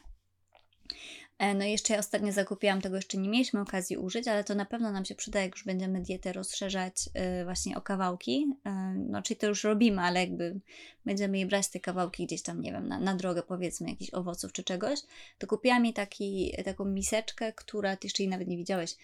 E, 1.42 1.54
No 1.54 1.66
i 1.66 1.72
jeszcze 1.72 1.94
ja 1.94 2.00
ostatnio 2.00 2.32
zakupiłam, 2.32 2.82
tego 2.82 2.96
jeszcze 2.96 3.18
nie 3.18 3.30
mieliśmy 3.30 3.62
okazji 3.62 3.98
użyć, 3.98 4.28
ale 4.28 4.44
to 4.44 4.56
na 4.56 4.66
pewno 4.66 4.92
nam 4.92 5.06
się 5.06 5.16
przyda, 5.16 5.42
jak 5.42 5.52
już 5.52 5.66
będziemy 5.66 6.02
dietę 6.02 6.34
rozszerzać 6.34 6.94
e, 7.14 7.46
właśnie 7.46 7.78
o 7.78 7.82
kawałki. 7.82 8.48
E, 8.66 8.72
No 8.98 9.22
czyli 9.22 9.38
to 9.38 9.48
już 9.48 9.64
robimy, 9.64 10.02
ale 10.02 10.20
jakby 10.20 10.60
będziemy 11.06 11.40
je 11.40 11.46
brać 11.46 11.68
te 11.68 11.80
kawałki 11.80 12.26
gdzieś 12.26 12.42
tam, 12.42 12.62
nie 12.62 12.72
wiem, 12.72 12.88
na, 12.88 13.00
na 13.00 13.16
drogę 13.16 13.44
powiedzmy 13.44 13.90
jakichś 13.90 14.14
owoców 14.14 14.52
czy 14.54 14.64
czegoś, 14.64 15.00
to 15.38 15.48
kupiłam 15.48 15.82
mi 15.82 15.94
taki, 15.94 16.54
taką 16.66 16.86
miseczkę, 16.86 17.54
która, 17.54 17.96
ty 17.96 18.08
jeszcze 18.08 18.24
jej 18.24 18.30
nawet 18.30 18.48
nie 18.48 18.58
widziałeś, 18.58 18.96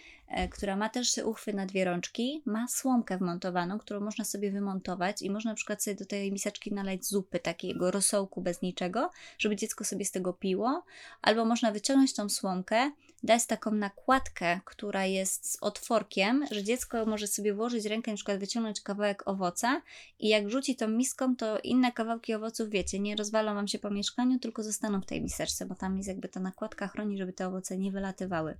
która 0.50 0.76
ma 0.76 0.90
też 0.90 1.18
uchwy 1.18 1.54
na 1.54 1.66
dwie 1.66 1.86
rączki, 1.86 2.42
ma 2.46 2.68
słomkę 2.68 3.18
wmontowaną, 3.18 3.80
którą 3.80 4.00
można 4.00 4.26
sobie 4.26 4.52
wymontować 4.52 5.22
i 5.22 5.30
można 5.30 5.52
na 5.52 5.56
przykład 5.56 5.84
sobie 5.84 5.96
do 5.96 6.06
tej 6.06 6.32
miseczki 6.32 6.74
nalać 6.74 7.06
zupy, 7.06 7.40
takiego 7.40 7.92
rosołku 7.92 8.42
bez 8.42 8.62
niczego, 8.62 9.10
żeby 9.38 9.56
dziecko 9.56 9.84
sobie 9.84 10.06
z 10.06 10.12
tego 10.12 10.34
piło, 10.34 10.84
albo 11.22 11.46
można 11.46 11.72
wyciągnąć 11.72 12.14
tą 12.14 12.27
słomkę, 12.30 12.92
dać 13.24 13.46
taką 13.46 13.72
nakładkę, 13.72 14.60
która 14.66 15.06
jest 15.06 15.52
z 15.52 15.58
otworkiem, 15.62 16.46
że 16.52 16.64
dziecko 16.64 17.06
może 17.06 17.28
sobie 17.28 17.54
włożyć 17.54 17.86
rękę, 17.86 18.12
na 18.12 18.16
przykład 18.16 18.40
wyciągnąć 18.40 18.82
kawałek 18.82 19.28
owoca 19.28 19.82
i 20.20 20.28
jak 20.28 20.50
rzuci 20.50 20.76
tą 20.76 20.88
miską, 20.88 21.36
to 21.36 21.60
inne 21.60 21.92
kawałki 21.92 22.34
owoców, 22.34 22.70
wiecie, 22.70 23.00
nie 23.00 23.16
rozwalą 23.16 23.56
Wam 23.56 23.68
się 23.68 23.80
po 23.80 23.90
mieszkaniu, 23.90 24.40
tylko 24.40 24.64
zostaną 24.64 25.02
w 25.02 25.06
tej 25.06 25.22
miseczce, 25.22 25.66
bo 25.66 25.76
tam 25.76 25.98
jest 25.98 26.10
jakby 26.10 26.28
ta 26.28 26.40
nakładka 26.40 26.88
chroni, 26.88 27.18
żeby 27.18 27.34
te 27.34 27.48
owoce 27.48 27.78
nie 27.78 27.92
wylatywały. 27.92 28.58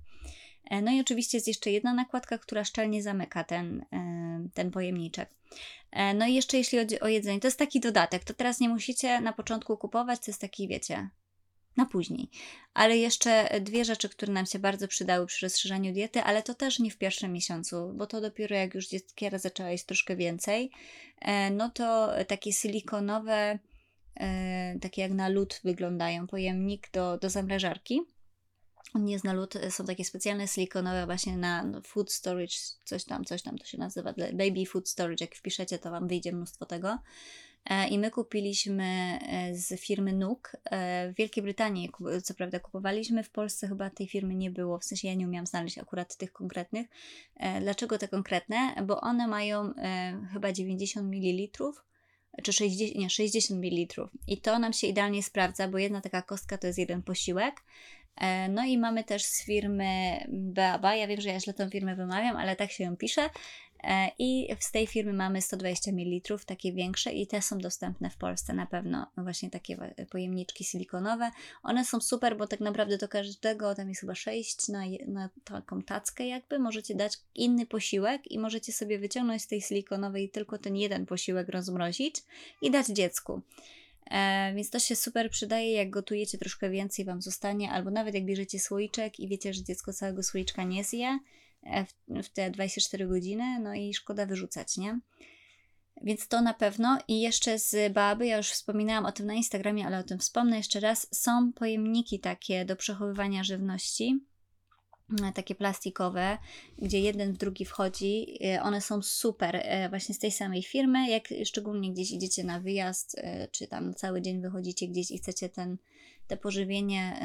E, 0.64 0.82
No 0.82 0.92
i 0.92 1.00
oczywiście 1.00 1.36
jest 1.38 1.48
jeszcze 1.48 1.70
jedna 1.70 1.94
nakładka, 1.94 2.38
która 2.38 2.64
szczelnie 2.64 3.02
zamyka 3.02 3.44
ten, 3.44 3.84
e, 3.92 4.48
ten 4.54 4.70
pojemniczek. 4.70 5.30
E, 5.90 6.14
No 6.14 6.26
i 6.26 6.34
jeszcze 6.34 6.56
jeśli 6.56 6.78
chodzi 6.78 7.00
o 7.00 7.08
jedzenie, 7.08 7.40
to 7.40 7.46
jest 7.46 7.58
taki 7.58 7.80
dodatek. 7.80 8.24
To 8.24 8.34
teraz 8.34 8.60
nie 8.60 8.68
musicie 8.68 9.20
na 9.20 9.32
początku 9.32 9.76
kupować, 9.76 10.18
to 10.20 10.30
jest 10.30 10.40
taki, 10.40 10.68
wiecie, 10.68 11.08
na 11.76 11.86
później. 11.86 12.28
Ale 12.74 12.96
jeszcze 12.96 13.60
dwie 13.60 13.84
rzeczy, 13.84 14.08
które 14.08 14.32
nam 14.32 14.46
się 14.46 14.58
bardzo 14.58 14.88
przydały 14.88 15.26
przy 15.26 15.46
rozszerzaniu 15.46 15.92
diety, 15.92 16.22
ale 16.22 16.42
to 16.42 16.54
też 16.54 16.78
nie 16.78 16.90
w 16.90 16.98
pierwszym 16.98 17.32
miesiącu, 17.32 17.92
bo 17.94 18.06
to 18.06 18.20
dopiero 18.20 18.56
jak 18.56 18.74
już 18.74 18.88
dzieckiera 18.88 19.38
zaczęła 19.38 19.70
jeść 19.70 19.84
troszkę 19.84 20.16
więcej, 20.16 20.70
e, 21.20 21.50
no 21.50 21.70
to 21.70 22.10
takie 22.28 22.52
silikonowe, 22.52 23.58
e, 24.14 24.78
takie 24.80 25.02
jak 25.02 25.12
na 25.12 25.28
lód 25.28 25.60
wyglądają, 25.64 26.26
pojemnik 26.26 26.90
do, 26.92 27.18
do 27.18 27.30
zamrażarki. 27.30 28.00
Nie 28.94 29.12
jest 29.12 29.24
na 29.24 29.32
lód, 29.32 29.54
są 29.70 29.84
takie 29.84 30.04
specjalne 30.04 30.48
silikonowe 30.48 31.06
właśnie 31.06 31.36
na 31.36 31.64
no, 31.64 31.82
food 31.82 32.12
storage, 32.12 32.54
coś 32.84 33.04
tam, 33.04 33.24
coś 33.24 33.42
tam 33.42 33.58
to 33.58 33.64
się 33.64 33.78
nazywa, 33.78 34.14
baby 34.32 34.66
food 34.66 34.88
storage, 34.88 35.24
jak 35.24 35.34
wpiszecie, 35.34 35.78
to 35.78 35.90
Wam 35.90 36.08
wyjdzie 36.08 36.32
mnóstwo 36.32 36.66
tego. 36.66 36.98
E, 37.68 37.88
I 37.88 37.98
my 37.98 38.10
kupiliśmy 38.10 39.18
e, 39.22 39.54
z 39.54 39.80
firmy 39.80 40.12
Nook. 40.12 40.56
E, 40.64 41.12
W 41.12 41.16
Wielkiej 41.16 41.42
Brytanii, 41.42 41.90
co 42.22 42.34
prawda, 42.34 42.60
kupowaliśmy. 42.60 43.22
W 43.24 43.30
Polsce 43.30 43.68
chyba 43.68 43.90
tej 43.90 44.08
firmy 44.08 44.34
nie 44.34 44.50
było. 44.50 44.78
W 44.78 44.84
sensie 44.84 45.08
ja 45.08 45.14
nie 45.14 45.26
umiałam 45.26 45.46
znaleźć 45.46 45.78
akurat 45.78 46.16
tych 46.16 46.32
konkretnych. 46.32 46.86
Dlaczego 47.60 47.98
te 47.98 48.08
konkretne? 48.08 48.74
Bo 48.86 49.00
one 49.00 49.28
mają 49.28 49.74
chyba 50.32 50.52
90 50.52 51.14
ml. 51.14 51.62
Czy 52.42 52.52
60, 52.52 52.94
nie, 52.94 53.10
60 53.10 53.60
ml. 53.60 54.08
I 54.26 54.40
to 54.40 54.58
nam 54.58 54.72
się 54.72 54.86
idealnie 54.86 55.22
sprawdza, 55.22 55.68
bo 55.68 55.78
jedna 55.78 56.00
taka 56.00 56.22
kostka 56.22 56.58
to 56.58 56.66
jest 56.66 56.78
jeden 56.78 57.02
posiłek. 57.02 57.54
No 58.48 58.64
i 58.64 58.78
mamy 58.78 59.04
też 59.04 59.24
z 59.24 59.44
firmy 59.44 59.86
Beaba. 60.28 60.94
Ja 60.94 61.06
wiem, 61.06 61.20
że 61.20 61.28
ja 61.28 61.40
źle 61.40 61.54
tą 61.54 61.70
firmę 61.70 61.96
wymawiam, 61.96 62.36
ale 62.36 62.56
tak 62.56 62.72
się 62.72 62.84
ją 62.84 62.96
pisze. 62.96 63.30
E, 63.84 64.10
I 64.18 64.48
z 64.60 64.70
tej 64.70 64.86
firmy 64.86 65.12
mamy 65.12 65.42
120 65.42 65.92
ml, 65.92 66.38
takie 66.46 66.72
większe, 66.72 67.12
i 67.12 67.26
te 67.26 67.42
są 67.42 67.58
dostępne 67.58 68.10
w 68.10 68.16
Polsce 68.16 68.52
na 68.52 68.66
pewno. 68.66 69.06
Właśnie 69.16 69.50
takie 69.50 69.94
pojemniczki 70.10 70.64
silikonowe. 70.64 71.30
One 71.62 71.84
są 71.84 72.00
super, 72.00 72.36
bo 72.36 72.46
tak 72.46 72.60
naprawdę 72.60 72.98
do 72.98 73.08
każdego, 73.08 73.74
tam 73.74 73.88
jest 73.88 74.00
chyba 74.00 74.14
6 74.14 74.68
na, 74.68 74.82
na 75.06 75.30
taką 75.44 75.82
tackę, 75.82 76.26
jakby. 76.26 76.58
Możecie 76.58 76.94
dać 76.94 77.18
inny 77.34 77.66
posiłek 77.66 78.30
i 78.30 78.38
możecie 78.38 78.72
sobie 78.72 78.98
wyciągnąć 78.98 79.42
z 79.42 79.46
tej 79.46 79.60
silikonowej 79.60 80.30
tylko 80.30 80.58
ten 80.58 80.76
jeden 80.76 81.06
posiłek 81.06 81.48
rozmrozić 81.48 82.22
i 82.62 82.70
dać 82.70 82.86
dziecku. 82.86 83.42
E, 84.10 84.52
więc 84.54 84.70
to 84.70 84.78
się 84.78 84.96
super 84.96 85.30
przydaje, 85.30 85.72
jak 85.72 85.90
gotujecie 85.90 86.38
troszkę 86.38 86.70
więcej, 86.70 87.04
Wam 87.04 87.22
zostanie, 87.22 87.70
albo 87.70 87.90
nawet 87.90 88.14
jak 88.14 88.24
bierzecie 88.24 88.60
słoiczek 88.60 89.20
i 89.20 89.28
wiecie, 89.28 89.54
że 89.54 89.62
dziecko 89.62 89.92
całego 89.92 90.22
słoiczka 90.22 90.64
nie 90.64 90.84
zje 90.84 91.18
w, 91.86 92.22
w 92.22 92.28
te 92.28 92.50
24 92.50 93.06
godziny, 93.06 93.60
no 93.60 93.74
i 93.74 93.94
szkoda 93.94 94.26
wyrzucać, 94.26 94.76
nie? 94.76 95.00
Więc 96.02 96.28
to 96.28 96.42
na 96.42 96.54
pewno. 96.54 96.98
I 97.08 97.20
jeszcze 97.20 97.58
z 97.58 97.92
Baby, 97.92 98.26
ja 98.26 98.36
już 98.36 98.50
wspominałam 98.50 99.06
o 99.06 99.12
tym 99.12 99.26
na 99.26 99.34
Instagramie, 99.34 99.86
ale 99.86 99.98
o 99.98 100.02
tym 100.02 100.18
wspomnę 100.18 100.56
jeszcze 100.56 100.80
raz. 100.80 101.06
Są 101.12 101.52
pojemniki 101.52 102.20
takie 102.20 102.64
do 102.64 102.76
przechowywania 102.76 103.44
żywności, 103.44 104.20
e, 105.22 105.32
takie 105.32 105.54
plastikowe, 105.54 106.38
gdzie 106.78 107.00
jeden 107.00 107.32
w 107.32 107.36
drugi 107.36 107.64
wchodzi. 107.64 108.38
E, 108.44 108.62
One 108.62 108.80
są 108.80 109.02
super, 109.02 109.56
e, 109.56 109.88
właśnie 109.88 110.14
z 110.14 110.18
tej 110.18 110.32
samej 110.32 110.62
firmy. 110.62 111.10
Jak 111.10 111.28
szczególnie 111.44 111.92
gdzieś 111.92 112.10
idziecie 112.10 112.44
na 112.44 112.60
wyjazd, 112.60 113.16
czy 113.50 113.66
tam 113.66 113.94
cały 113.94 114.22
dzień 114.22 114.40
wychodzicie 114.40 114.88
gdzieś 114.88 115.10
i 115.10 115.18
chcecie 115.18 115.48
ten, 115.48 115.78
te 116.26 116.36
pożywienie 116.36 117.20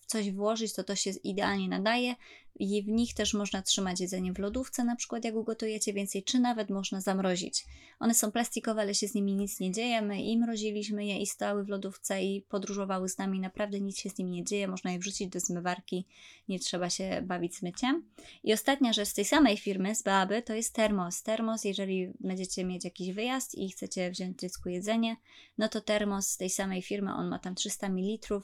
w 0.00 0.06
coś 0.06 0.32
włożyć, 0.32 0.74
to 0.74 0.84
to 0.84 0.96
się 0.96 1.10
idealnie 1.10 1.68
nadaje. 1.68 2.14
I 2.58 2.82
w 2.82 2.88
nich 2.88 3.14
też 3.14 3.34
można 3.34 3.62
trzymać 3.62 4.00
jedzenie 4.00 4.32
w 4.32 4.38
lodówce, 4.38 4.84
na 4.84 4.96
przykład 4.96 5.24
jak 5.24 5.34
ugotujecie 5.34 5.92
więcej, 5.92 6.22
czy 6.22 6.38
nawet 6.38 6.70
można 6.70 7.00
zamrozić. 7.00 7.64
One 8.00 8.14
są 8.14 8.32
plastikowe, 8.32 8.80
ale 8.80 8.94
się 8.94 9.08
z 9.08 9.14
nimi 9.14 9.34
nic 9.34 9.60
nie 9.60 9.72
dzieje. 9.72 10.02
My 10.02 10.22
i 10.22 10.38
mroziliśmy 10.38 11.06
je 11.06 11.18
i 11.18 11.26
stały 11.26 11.64
w 11.64 11.68
lodówce 11.68 12.22
i 12.22 12.42
podróżowały 12.42 13.08
z 13.08 13.18
nami. 13.18 13.40
Naprawdę 13.40 13.80
nic 13.80 13.98
się 13.98 14.10
z 14.10 14.18
nimi 14.18 14.30
nie 14.30 14.44
dzieje. 14.44 14.68
Można 14.68 14.92
je 14.92 14.98
wrzucić 14.98 15.28
do 15.28 15.40
zmywarki, 15.40 16.06
nie 16.48 16.58
trzeba 16.58 16.90
się 16.90 17.22
bawić 17.22 17.62
myciem. 17.62 18.04
I 18.44 18.52
ostatnia 18.52 18.92
rzecz 18.92 19.08
z 19.08 19.14
tej 19.14 19.24
samej 19.24 19.56
firmy, 19.56 19.94
z 19.94 20.02
Baby, 20.02 20.42
to 20.42 20.54
jest 20.54 20.74
termos. 20.74 21.22
Termos, 21.22 21.64
jeżeli 21.64 22.12
będziecie 22.20 22.64
mieć 22.64 22.84
jakiś 22.84 23.12
wyjazd 23.12 23.54
i 23.54 23.70
chcecie 23.70 24.10
wziąć 24.10 24.38
dziecku 24.38 24.68
jedzenie, 24.68 25.16
no 25.58 25.68
to 25.68 25.80
termos 25.80 26.28
z 26.28 26.36
tej 26.36 26.50
samej 26.50 26.82
firmy, 26.82 27.14
on 27.14 27.28
ma 27.28 27.38
tam 27.38 27.54
300 27.54 27.88
ml. 27.88 28.40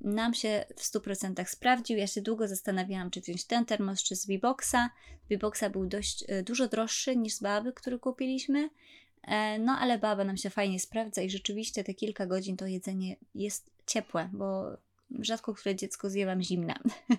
Nam 0.00 0.34
się 0.34 0.64
w 0.76 0.82
100% 0.82 1.44
sprawdził. 1.46 1.98
Ja 1.98 2.06
się 2.06 2.22
długo 2.22 2.48
zastanawiałam, 2.48 3.10
czy 3.10 3.20
wziąć 3.20 3.44
ten 3.44 3.64
termos, 3.66 4.02
czy 4.02 4.16
z 4.16 4.26
Biboxa. 4.26 4.90
Biboxa 5.28 5.70
był 5.72 5.86
dość 5.86 6.24
e, 6.28 6.42
dużo 6.42 6.68
droższy 6.68 7.16
niż 7.16 7.34
z 7.34 7.40
Baby, 7.42 7.72
który 7.72 7.98
kupiliśmy. 7.98 8.70
E, 9.22 9.58
No 9.58 9.72
ale 9.72 9.98
Baba 9.98 10.24
nam 10.24 10.36
się 10.36 10.50
fajnie 10.50 10.80
sprawdza 10.80 11.22
i 11.22 11.30
rzeczywiście 11.30 11.84
te 11.84 11.94
kilka 11.94 12.26
godzin 12.26 12.56
to 12.56 12.66
jedzenie 12.66 13.16
jest 13.34 13.70
ciepłe, 13.86 14.30
bo 14.32 14.76
rzadko 15.20 15.54
które 15.54 15.76
dziecko 15.76 16.10
zje 16.10 16.26
wam 16.26 16.42
zimne. 16.42 16.74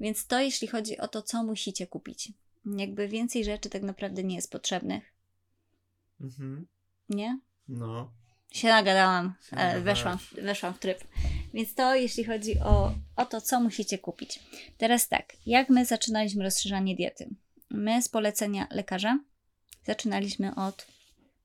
Więc 0.00 0.26
to 0.26 0.40
jeśli 0.40 0.68
chodzi 0.68 0.98
o 0.98 1.08
to, 1.08 1.22
co 1.22 1.44
musicie 1.44 1.86
kupić. 1.86 2.32
Jakby 2.76 3.08
więcej 3.08 3.44
rzeczy 3.44 3.68
tak 3.70 3.82
naprawdę 3.82 4.24
nie 4.24 4.36
jest 4.36 4.50
potrzebnych, 4.52 5.12
Mhm. 6.20 6.66
nie? 7.08 7.38
No. 7.68 8.10
Się 8.52 8.68
nagadałam, 8.68 9.34
e, 9.52 9.80
weszłam, 9.80 10.18
weszłam 10.42 10.74
w 10.74 10.78
tryb. 10.78 11.04
Więc 11.54 11.74
to 11.74 11.94
jeśli 11.94 12.24
chodzi 12.24 12.58
o, 12.58 12.94
o 13.16 13.24
to, 13.26 13.40
co 13.40 13.60
musicie 13.60 13.98
kupić. 13.98 14.40
Teraz 14.78 15.08
tak, 15.08 15.32
jak 15.46 15.68
my 15.68 15.84
zaczynaliśmy 15.84 16.44
rozszerzanie 16.44 16.96
diety? 16.96 17.28
My 17.70 18.02
z 18.02 18.08
polecenia 18.08 18.66
lekarza 18.70 19.18
zaczynaliśmy 19.84 20.54
od 20.54 20.86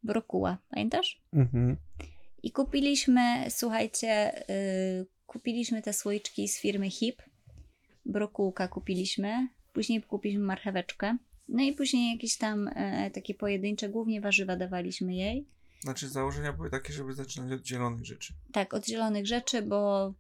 brokuła, 0.04 0.58
pamiętasz? 0.70 1.22
Mhm. 1.34 1.78
I 2.44 2.52
kupiliśmy, 2.52 3.46
słuchajcie, 3.50 4.42
y, 5.02 5.06
kupiliśmy 5.26 5.82
te 5.82 5.94
słoiczki 5.94 6.48
z 6.48 6.60
firmy 6.60 6.90
HIP. 6.90 7.22
Brokułka 8.06 8.68
kupiliśmy, 8.68 9.48
później 9.74 10.02
kupiliśmy 10.02 10.44
marcheweczkę. 10.44 11.18
No 11.48 11.64
i 11.64 11.74
później 11.74 12.12
jakieś 12.12 12.38
tam 12.38 12.68
e, 12.68 13.12
takie 13.12 13.34
pojedyncze, 13.34 13.90
głównie 13.90 14.22
warzywa 14.22 14.56
dawaliśmy 14.56 15.16
jej. 15.16 15.48
Znaczy 15.84 16.10
założenia 16.10 16.54
były 16.54 16.70
takie, 16.70 16.94
żeby 16.94 17.14
zaczynać 17.14 17.52
od 17.60 17.68
zielonych 17.68 18.06
rzeczy. 18.06 18.34
Tak, 18.52 18.74
od 18.74 18.86
zielonych 18.88 19.28
rzeczy, 19.28 19.62
bo 19.62 20.14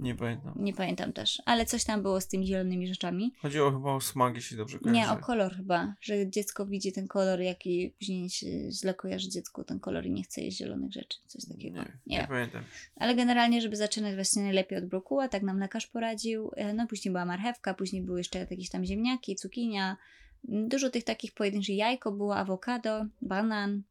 Nie 0.00 0.14
pamiętam. 0.14 0.54
nie 0.56 0.74
pamiętam 0.74 1.12
też, 1.12 1.42
ale 1.46 1.66
coś 1.66 1.84
tam 1.84 2.02
było 2.02 2.20
z 2.20 2.28
tymi 2.28 2.46
zielonymi 2.46 2.88
rzeczami. 2.88 3.32
Chodziło 3.42 3.70
chyba 3.72 3.94
o 3.94 4.00
smak, 4.00 4.34
jeśli 4.34 4.56
dobrze 4.56 4.78
kojarzę. 4.78 5.00
Nie, 5.00 5.10
o 5.10 5.16
kolor 5.16 5.56
chyba, 5.56 5.94
że 6.00 6.30
dziecko 6.30 6.66
widzi 6.66 6.92
ten 6.92 7.08
kolor, 7.08 7.40
jaki 7.40 7.94
później 7.98 8.30
się 8.30 8.46
źle 8.72 8.94
kojarzy 8.94 9.28
dziecku 9.28 9.64
ten 9.64 9.80
kolor 9.80 10.06
i 10.06 10.10
nie 10.10 10.22
chce 10.22 10.40
jeść 10.40 10.58
zielonych 10.58 10.92
rzeczy, 10.92 11.18
coś 11.26 11.44
takiego. 11.48 11.78
Nie, 11.78 11.92
Nie, 12.06 12.18
nie 12.18 12.26
pamiętam. 12.28 12.64
Ale 12.96 13.14
generalnie, 13.14 13.60
żeby 13.60 13.76
zaczynać 13.76 14.14
właśnie 14.14 14.42
najlepiej 14.42 14.78
od 14.78 14.86
brokuła, 14.86 15.28
tak 15.28 15.42
nam 15.42 15.58
lekarz 15.58 15.86
poradził. 15.86 16.50
E, 16.56 16.74
No 16.74 16.86
później 16.86 17.12
była 17.12 17.24
marchewka, 17.24 17.74
później 17.74 18.02
były 18.02 18.20
jeszcze 18.20 18.38
jakieś 18.38 18.70
tam 18.70 18.84
ziemniaki, 18.84 19.36
cukinia, 19.36 19.96
dużo 20.44 20.90
tych 20.90 21.04
takich 21.04 21.34
pojedynczych 21.34 21.76
jajko 21.76 22.12
było, 22.12 22.36
awokado, 22.36 23.06
banan. 23.22 23.82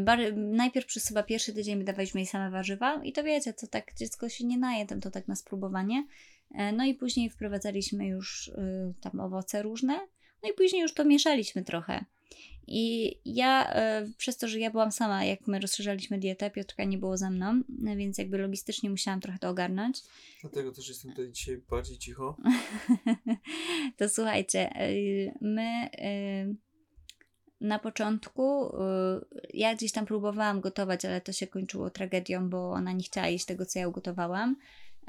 Bar- 0.00 0.36
najpierw 0.36 0.86
przez 0.86 1.08
chyba 1.08 1.22
pierwszy 1.22 1.52
tydzień 1.52 1.76
my 1.76 1.84
dawaliśmy 1.84 2.20
jej 2.20 2.26
same 2.26 2.50
warzywa 2.50 3.00
i 3.04 3.12
to 3.12 3.24
wiecie, 3.24 3.52
to 3.52 3.66
tak 3.66 3.94
dziecko 3.94 4.28
się 4.28 4.44
nie 4.46 4.58
naje, 4.58 4.86
tam 4.86 5.00
to 5.00 5.10
tak 5.10 5.28
na 5.28 5.36
spróbowanie. 5.36 6.06
E, 6.54 6.72
No 6.72 6.84
i 6.84 6.94
później 6.94 7.30
wprowadzaliśmy 7.30 8.06
już 8.06 8.48
y, 8.48 8.94
tam 9.00 9.20
owoce 9.20 9.62
różne, 9.62 10.00
no 10.42 10.48
i 10.50 10.52
później 10.52 10.82
już 10.82 10.94
to 10.94 11.04
mieszaliśmy 11.04 11.64
trochę. 11.64 12.04
I 12.66 13.14
ja, 13.24 13.72
e, 13.74 14.08
przez 14.16 14.36
to, 14.36 14.48
że 14.48 14.58
ja 14.58 14.70
byłam 14.70 14.92
sama, 14.92 15.24
jak 15.24 15.46
my 15.46 15.60
rozszerzaliśmy 15.60 16.18
dietę, 16.18 16.50
Piotrka 16.50 16.84
nie 16.84 16.98
było 16.98 17.16
ze 17.16 17.30
mną, 17.30 17.62
więc 17.96 18.18
jakby 18.18 18.38
logistycznie 18.38 18.90
musiałam 18.90 19.20
trochę 19.20 19.38
to 19.38 19.48
ogarnąć. 19.48 20.02
Dlatego 20.40 20.72
też 20.72 20.88
jestem 20.88 21.10
tutaj 21.10 21.30
dzisiaj 21.32 21.56
bardziej 21.70 21.98
cicho. 21.98 22.36
to 23.98 24.08
słuchajcie, 24.08 24.70
e, 24.74 24.88
my 25.40 25.88
e, 25.98 26.54
na 27.60 27.78
początku 27.78 28.76
e, 28.82 29.20
ja 29.54 29.74
gdzieś 29.74 29.92
tam 29.92 30.06
próbowałam 30.06 30.60
gotować, 30.60 31.04
ale 31.04 31.20
to 31.20 31.32
się 31.32 31.46
kończyło 31.46 31.90
tragedią, 31.90 32.50
bo 32.50 32.70
ona 32.70 32.92
nie 32.92 33.04
chciała 33.04 33.26
jeść 33.28 33.44
tego, 33.44 33.66
co 33.66 33.78
ja 33.78 33.88
ugotowałam. 33.88 34.56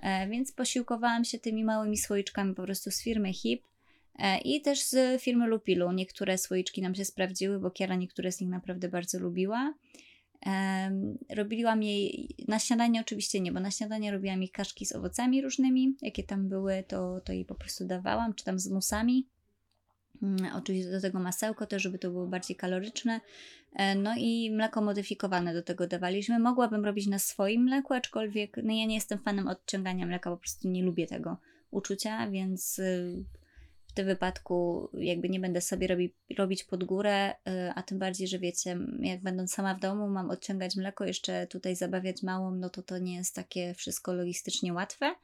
E, 0.02 0.30
Więc 0.30 0.52
posiłkowałam 0.52 1.26
się 1.26 1.40
tymi 1.40 1.64
małymi 1.64 1.98
słoiczkami 1.98 2.56
po 2.56 2.64
prostu 2.64 2.92
z 2.92 3.02
firmy 3.02 3.34
HIP 3.34 3.64
e, 4.20 4.38
i 4.38 4.62
też 4.62 4.84
z 4.84 5.22
firmy 5.22 5.48
Lupilu. 5.48 5.92
Niektóre 5.92 6.38
słoiczki 6.38 6.82
nam 6.82 6.96
się 6.96 7.06
sprawdziły, 7.06 7.60
bo 7.60 7.72
Kiara 7.72 7.96
niektóre 7.96 8.32
z 8.32 8.42
nich 8.42 8.50
naprawdę 8.50 8.90
bardzo 8.90 9.20
lubiła. 9.20 9.74
Robiłam 11.30 11.84
jej 11.84 12.36
na 12.48 12.60
śniadanie 12.60 13.02
oczywiście 13.02 13.40
nie, 13.40 13.52
bo 13.52 13.60
na 13.60 13.72
śniadanie 13.72 14.12
robiłam 14.12 14.42
jej 14.42 14.50
kaszki 14.50 14.86
z 14.86 14.96
owocami 14.96 15.42
różnymi, 15.42 15.96
jakie 16.02 16.24
tam 16.24 16.50
były, 16.50 16.84
to, 16.88 17.22
to 17.22 17.34
jej 17.34 17.46
po 17.46 17.56
prostu 17.56 17.86
dawałam, 17.86 18.34
czy 18.34 18.46
tam 18.46 18.60
z 18.60 18.70
musami. 18.70 19.28
Mm, 20.24 20.56
Oczywiście 20.56 20.92
do 20.92 21.02
tego 21.02 21.20
masełko 21.20 21.66
też, 21.66 21.84
żeby 21.84 22.00
to 22.00 22.12
było 22.12 22.28
bardziej 22.28 22.56
kaloryczne. 22.56 23.22
E, 23.76 23.96
No 23.96 24.14
i 24.18 24.52
mleko 24.52 24.82
modyfikowane 24.82 25.54
do 25.54 25.64
tego 25.64 25.88
dawaliśmy. 25.88 26.40
Mogłabym 26.40 26.86
robić 26.86 27.08
na 27.08 27.20
swoim 27.20 27.64
mleku, 27.64 27.94
aczkolwiek 27.94 28.58
no 28.64 28.74
ja 28.74 28.86
nie 28.86 28.96
jestem 28.96 29.20
fanem 29.20 29.48
odciągania 29.48 30.06
mleka, 30.06 30.32
po 30.32 30.38
prostu 30.38 30.68
nie 30.68 30.84
lubię 30.84 31.08
tego 31.08 31.38
uczucia, 31.72 32.30
więc 32.30 32.80
y, 32.80 33.24
w 33.88 33.94
tym 33.94 34.06
wypadku 34.06 34.90
jakby 34.94 35.30
nie 35.30 35.40
będę 35.40 35.62
sobie 35.62 35.88
robi, 35.88 36.14
robić 36.38 36.64
pod 36.64 36.84
górę, 36.84 37.32
y, 37.32 37.72
a 37.76 37.84
tym 37.84 38.00
bardziej, 38.00 38.28
że 38.28 38.40
wiecie, 38.40 38.78
jak 39.00 39.22
będąc 39.22 39.54
sama 39.54 39.76
w 39.76 39.80
domu 39.80 40.08
mam 40.10 40.30
odciągać 40.30 40.76
mleko, 40.76 41.06
jeszcze 41.06 41.48
tutaj 41.48 41.76
zabawiać 41.76 42.24
małą, 42.24 42.56
no 42.56 42.70
to 42.70 42.84
to 42.84 42.98
nie 42.98 43.16
jest 43.16 43.36
takie 43.36 43.74
wszystko 43.74 44.14
logistycznie 44.14 44.74
łatwe. 44.74 45.16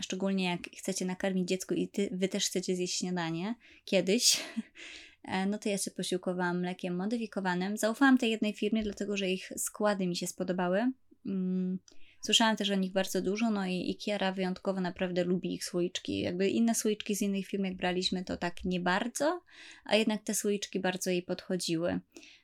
Szczególnie 0.00 0.44
jak 0.44 0.60
chcecie 0.78 1.04
nakarmić 1.04 1.48
dziecko 1.48 1.74
i 1.74 1.88
ty, 1.88 2.08
wy 2.12 2.28
też 2.28 2.46
chcecie 2.46 2.76
zjeść 2.76 2.98
śniadanie 2.98 3.54
kiedyś, 3.84 4.40
e, 5.24 5.46
no 5.46 5.58
to 5.58 5.68
ja 5.68 5.78
się 5.78 5.90
posiłkowałam 5.90 6.60
mlekiem 6.60 6.96
modyfikowanym. 6.96 7.76
Zaufałam 7.76 8.18
tej 8.18 8.30
jednej 8.30 8.52
firmie, 8.52 8.82
dlatego 8.82 9.16
że 9.16 9.30
ich 9.30 9.52
składy 9.56 10.06
mi 10.06 10.16
się 10.16 10.26
spodobały. 10.26 10.92
Mm, 11.26 11.78
Słyszałam 12.24 12.56
też 12.56 12.70
o 12.70 12.74
nich 12.74 12.92
bardzo 12.92 13.22
dużo, 13.22 13.50
no 13.50 13.66
i, 13.66 13.90
i 13.90 13.96
Kiara 13.96 14.32
wyjątkowo 14.32 14.80
naprawdę 14.80 15.24
lubi 15.24 15.54
ich 15.54 15.64
słoiczki. 15.64 16.20
Jakby 16.20 16.48
inne 16.48 16.74
słoiczki 16.74 17.16
z 17.16 17.22
innych 17.22 17.46
firm, 17.46 17.64
jak 17.64 17.76
braliśmy, 17.76 18.24
to 18.24 18.36
tak 18.36 18.64
nie 18.64 18.80
bardzo, 18.80 19.42
a 19.84 19.96
jednak 19.96 20.22
te 20.22 20.34
słoiczki 20.34 20.80
bardzo 20.80 21.10
jej 21.10 21.22
podchodziły. 21.22 22.00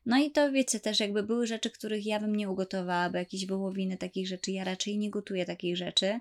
No 0.06 0.18
i 0.18 0.30
to 0.30 0.52
wiecie, 0.52 0.80
też 0.80 1.00
jakby 1.00 1.22
były 1.22 1.46
rzeczy, 1.46 1.70
których 1.70 2.06
ja 2.06 2.20
bym 2.20 2.36
nie 2.36 2.50
ugotowała, 2.50 3.10
bo 3.10 3.18
jakieś 3.18 3.46
wołowiny, 3.46 3.96
takich 3.96 4.28
rzeczy, 4.28 4.52
ja 4.52 4.64
raczej 4.64 4.98
nie 4.98 5.10
gotuję 5.10 5.44
takich 5.44 5.76
rzeczy. 5.76 6.20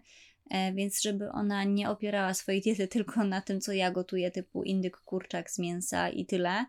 E, 0.49 0.73
Więc 0.73 1.01
żeby 1.01 1.31
ona 1.31 1.63
nie 1.63 1.89
opierała 1.89 2.33
swojej 2.33 2.61
diety 2.61 2.87
tylko 2.97 3.23
na 3.23 3.41
tym, 3.41 3.61
co 3.61 3.71
ja 3.73 3.91
gotuję, 3.91 4.31
typu 4.31 4.63
indyk, 4.63 4.97
kurczak 4.97 5.51
z 5.51 5.59
mięsa 5.59 6.09
i 6.09 6.25
tyle, 6.25 6.65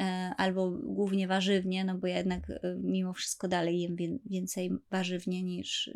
e, 0.00 0.04
albo 0.36 0.70
głównie 0.70 1.28
warzywnie, 1.28 1.84
no 1.84 1.94
bo 1.98 2.06
ja 2.06 2.16
jednak 2.16 2.50
e, 2.50 2.76
mimo 2.82 3.12
wszystko 3.12 3.48
dalej 3.48 3.80
jem 3.80 3.96
wię- 3.96 4.18
więcej 4.26 4.70
warzywnie 4.90 5.42
niż, 5.42 5.90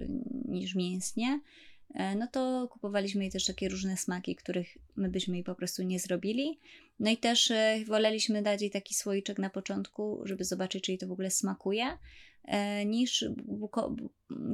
niż 0.45 0.75
mięsnie, 0.75 1.41
no 1.95 2.27
to 2.33 2.69
kupowaliśmy 2.71 3.23
jej 3.23 3.33
też 3.33 3.45
takie 3.45 3.69
różne 3.69 3.97
smaki, 3.97 4.37
których 4.37 4.79
my 4.97 5.09
byśmy 5.09 5.35
jej 5.35 5.45
po 5.45 5.55
prostu 5.55 5.83
nie 5.83 5.99
zrobili. 5.99 6.59
No 7.01 7.11
i 7.11 7.17
też 7.17 7.51
e, 7.51 7.85
woleliśmy 7.87 8.43
dać 8.43 8.61
jej 8.61 8.71
taki 8.71 8.95
słoiczek 8.95 9.39
na 9.39 9.51
początku, 9.51 10.21
żeby 10.25 10.45
zobaczyć, 10.45 10.85
czy 10.85 10.91
jej 10.93 10.99
to 10.99 11.07
w 11.07 11.13
ogóle 11.13 11.31
smakuje, 11.31 11.99
e, 12.45 12.85
niż 12.85 13.25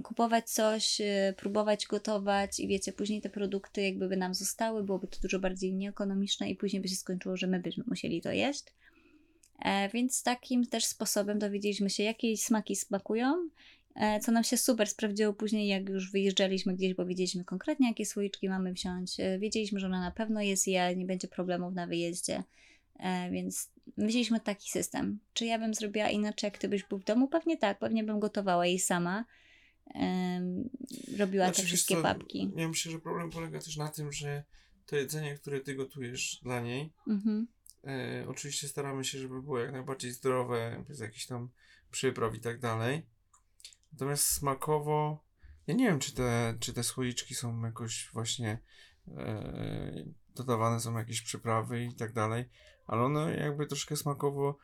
kupować 0.04 0.50
coś, 0.50 1.00
e, 1.00 1.34
próbować 1.36 1.86
gotować 1.86 2.60
i 2.60 2.68
wiecie, 2.68 2.92
później 2.92 3.20
te 3.20 3.30
produkty 3.30 3.82
jakby 3.82 4.08
by 4.08 4.16
nam 4.16 4.34
zostały, 4.34 4.84
byłoby 4.84 5.06
to 5.06 5.20
dużo 5.20 5.38
bardziej 5.38 5.74
nieekonomiczne 5.74 6.50
i 6.50 6.56
później 6.56 6.82
by 6.82 6.88
się 6.88 6.96
skończyło, 6.96 7.36
że 7.36 7.46
my 7.46 7.60
byśmy 7.60 7.84
musieli 7.86 8.20
to 8.20 8.32
jeść. 8.32 8.64
E, 9.58 9.88
więc 9.88 10.22
takim 10.22 10.66
też 10.66 10.84
sposobem 10.84 11.38
dowiedzieliśmy 11.38 11.90
się, 11.90 12.02
jakie 12.02 12.36
smaki 12.36 12.76
smakują, 12.76 13.34
e, 13.34 13.48
co 14.22 14.32
nam 14.32 14.44
się 14.44 14.56
super 14.56 14.88
sprawdziło 14.88 15.32
później, 15.32 15.68
jak 15.68 15.88
już 15.88 16.10
wyjeżdżaliśmy 16.10 16.74
gdzieś, 16.74 16.94
bo 16.94 17.06
wiedzieliśmy 17.06 17.44
konkretnie, 17.44 17.88
jakie 17.88 18.06
słoiczki 18.06 18.48
mamy 18.48 18.72
wziąć. 18.72 19.20
E, 19.20 19.38
wiedzieliśmy, 19.38 19.80
że 19.80 19.86
ona 19.86 20.00
na 20.00 20.10
pewno 20.10 20.40
jest 20.42 20.66
je, 20.66 20.96
nie 20.96 21.06
będzie 21.06 21.28
problemów 21.28 21.74
na 21.74 21.86
wyjeździe. 21.86 22.42
E, 22.98 23.30
więc 23.30 23.70
myśleliśmy 23.96 24.40
taki 24.40 24.70
system. 24.70 25.18
Czy 25.32 25.46
ja 25.46 25.58
bym 25.58 25.74
zrobiła 25.74 26.08
inaczej, 26.10 26.48
jak 26.48 26.58
ty 26.58 26.68
byś 26.68 26.84
był 26.84 26.98
w 26.98 27.04
domu? 27.04 27.28
Pewnie 27.28 27.56
tak, 27.56 27.78
pewnie 27.78 28.04
bym 28.04 28.20
gotowała 28.20 28.66
jej 28.66 28.78
sama. 28.78 29.24
Robiła 31.18 31.44
Znaczy, 31.44 31.62
te 31.62 31.66
wszystkie 31.66 31.94
co, 31.94 32.02
papki. 32.02 32.50
Ja 32.56 32.68
myślę, 32.68 32.92
że 32.92 32.98
problem 32.98 33.30
polega 33.30 33.60
też 33.60 33.76
na 33.76 33.88
tym, 33.88 34.12
że 34.12 34.44
to 34.86 34.96
jedzenie, 34.96 35.34
które 35.34 35.60
ty 35.60 35.74
gotujesz 35.74 36.40
dla 36.42 36.60
niej, 36.60 36.92
Mhm. 37.06 37.46
e, 37.84 38.24
oczywiście 38.28 38.68
staramy 38.68 39.04
się, 39.04 39.18
żeby 39.18 39.42
było 39.42 39.58
jak 39.58 39.72
najbardziej 39.72 40.12
zdrowe, 40.12 40.84
bez 40.88 41.00
jakichś 41.00 41.26
tam 41.26 41.48
przypraw 41.90 42.34
i 42.34 42.40
tak 42.40 42.60
dalej. 42.60 43.02
Natomiast 43.92 44.24
smakowo, 44.24 45.24
ja 45.66 45.74
nie 45.74 45.84
wiem, 45.84 45.98
czy 45.98 46.14
te, 46.14 46.54
czy 46.60 46.72
te 46.72 46.82
słoiczki 46.82 47.34
są 47.34 47.64
jakoś 47.64 48.10
właśnie 48.12 48.58
e, 49.08 50.04
dodawane 50.36 50.80
są 50.80 50.98
jakieś 50.98 51.22
przyprawy 51.22 51.84
i 51.84 51.94
tak 51.94 52.12
dalej, 52.12 52.48
ale 52.86 53.02
one 53.02 53.36
jakby 53.36 53.66
troszkę 53.66 53.96
smakowo 53.96 54.58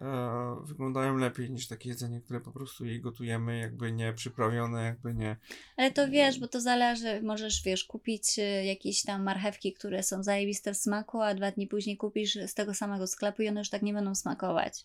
e, 0.00 0.56
wyglądają 0.64 1.16
lepiej 1.16 1.50
niż 1.50 1.68
takie 1.68 1.88
jedzenie, 1.88 2.20
które 2.20 2.40
po 2.40 2.52
prostu 2.52 2.84
jej 2.84 3.00
gotujemy, 3.00 3.58
jakby 3.58 3.92
nie 3.92 4.12
przyprawione, 4.12 4.84
jakby 4.84 5.14
nie. 5.14 5.36
Ale 5.76 5.90
to 5.90 6.08
wiesz, 6.08 6.40
bo 6.40 6.48
to 6.48 6.60
zależy, 6.60 7.22
możesz, 7.22 7.62
wiesz, 7.62 7.84
kupić 7.84 8.38
y, 8.38 8.64
jakieś 8.64 9.02
tam 9.02 9.22
marchewki, 9.22 9.72
które 9.72 10.02
są 10.02 10.22
zajebiste 10.22 10.74
w 10.74 10.76
smaku, 10.76 11.20
a 11.20 11.34
dwa 11.34 11.50
dni 11.50 11.66
później 11.66 11.96
kupisz 11.96 12.38
z 12.46 12.54
tego 12.54 12.74
samego 12.74 13.06
sklepu 13.06 13.42
i 13.42 13.48
one 13.48 13.60
już 13.60 13.70
tak 13.70 13.82
nie 13.82 13.94
będą 13.94 14.14
smakować. 14.14 14.84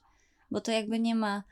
Bo 0.52 0.62
to 0.62 0.72
jakby 0.72 1.00
nie 1.00 1.16
ma... 1.16 1.44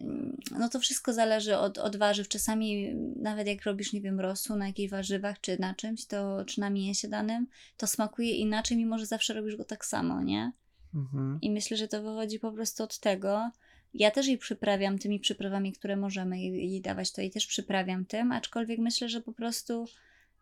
mm, 0.00 0.36
No 0.58 0.68
to 0.68 0.80
wszystko 0.80 1.12
zależy 1.12 1.56
od, 1.56 1.78
od 1.78 1.96
warzyw. 1.96 2.28
Czasami 2.28 2.94
nawet 3.16 3.46
jak 3.46 3.62
robisz, 3.62 3.92
nie 3.92 4.00
wiem, 4.00 4.20
rosół 4.20 4.56
na 4.56 4.66
jakichś 4.66 4.90
warzywach 4.90 5.40
czy 5.40 5.58
na 5.58 5.74
czymś, 5.74 6.06
to 6.06 6.44
czy 6.44 6.60
na 6.60 6.70
mięsie 6.70 7.08
danym, 7.08 7.46
to 7.76 7.86
smakuje 7.86 8.30
inaczej, 8.30 8.76
mimo 8.76 8.98
że 8.98 9.06
zawsze 9.06 9.34
robisz 9.34 9.56
go 9.56 9.64
tak 9.64 9.84
samo, 9.84 10.22
nie? 10.22 10.52
Mhm. 10.94 11.38
I 11.42 11.50
myślę, 11.50 11.76
że 11.76 11.88
to 11.88 12.02
wychodzi 12.02 12.38
po 12.38 12.52
prostu 12.52 12.82
od 12.82 12.98
tego. 12.98 13.50
Ja 13.94 14.10
też 14.10 14.26
jej 14.26 14.38
przyprawiam 14.38 14.98
tymi 14.98 15.20
przyprawami, 15.20 15.72
które 15.72 15.96
możemy 15.96 16.40
jej, 16.40 16.70
jej 16.70 16.80
dawać, 16.80 17.12
to 17.12 17.20
jej 17.20 17.30
też 17.30 17.46
przyprawiam 17.46 18.04
tym, 18.04 18.32
aczkolwiek 18.32 18.78
myślę, 18.78 19.08
że 19.08 19.20
po 19.20 19.32
prostu, 19.32 19.84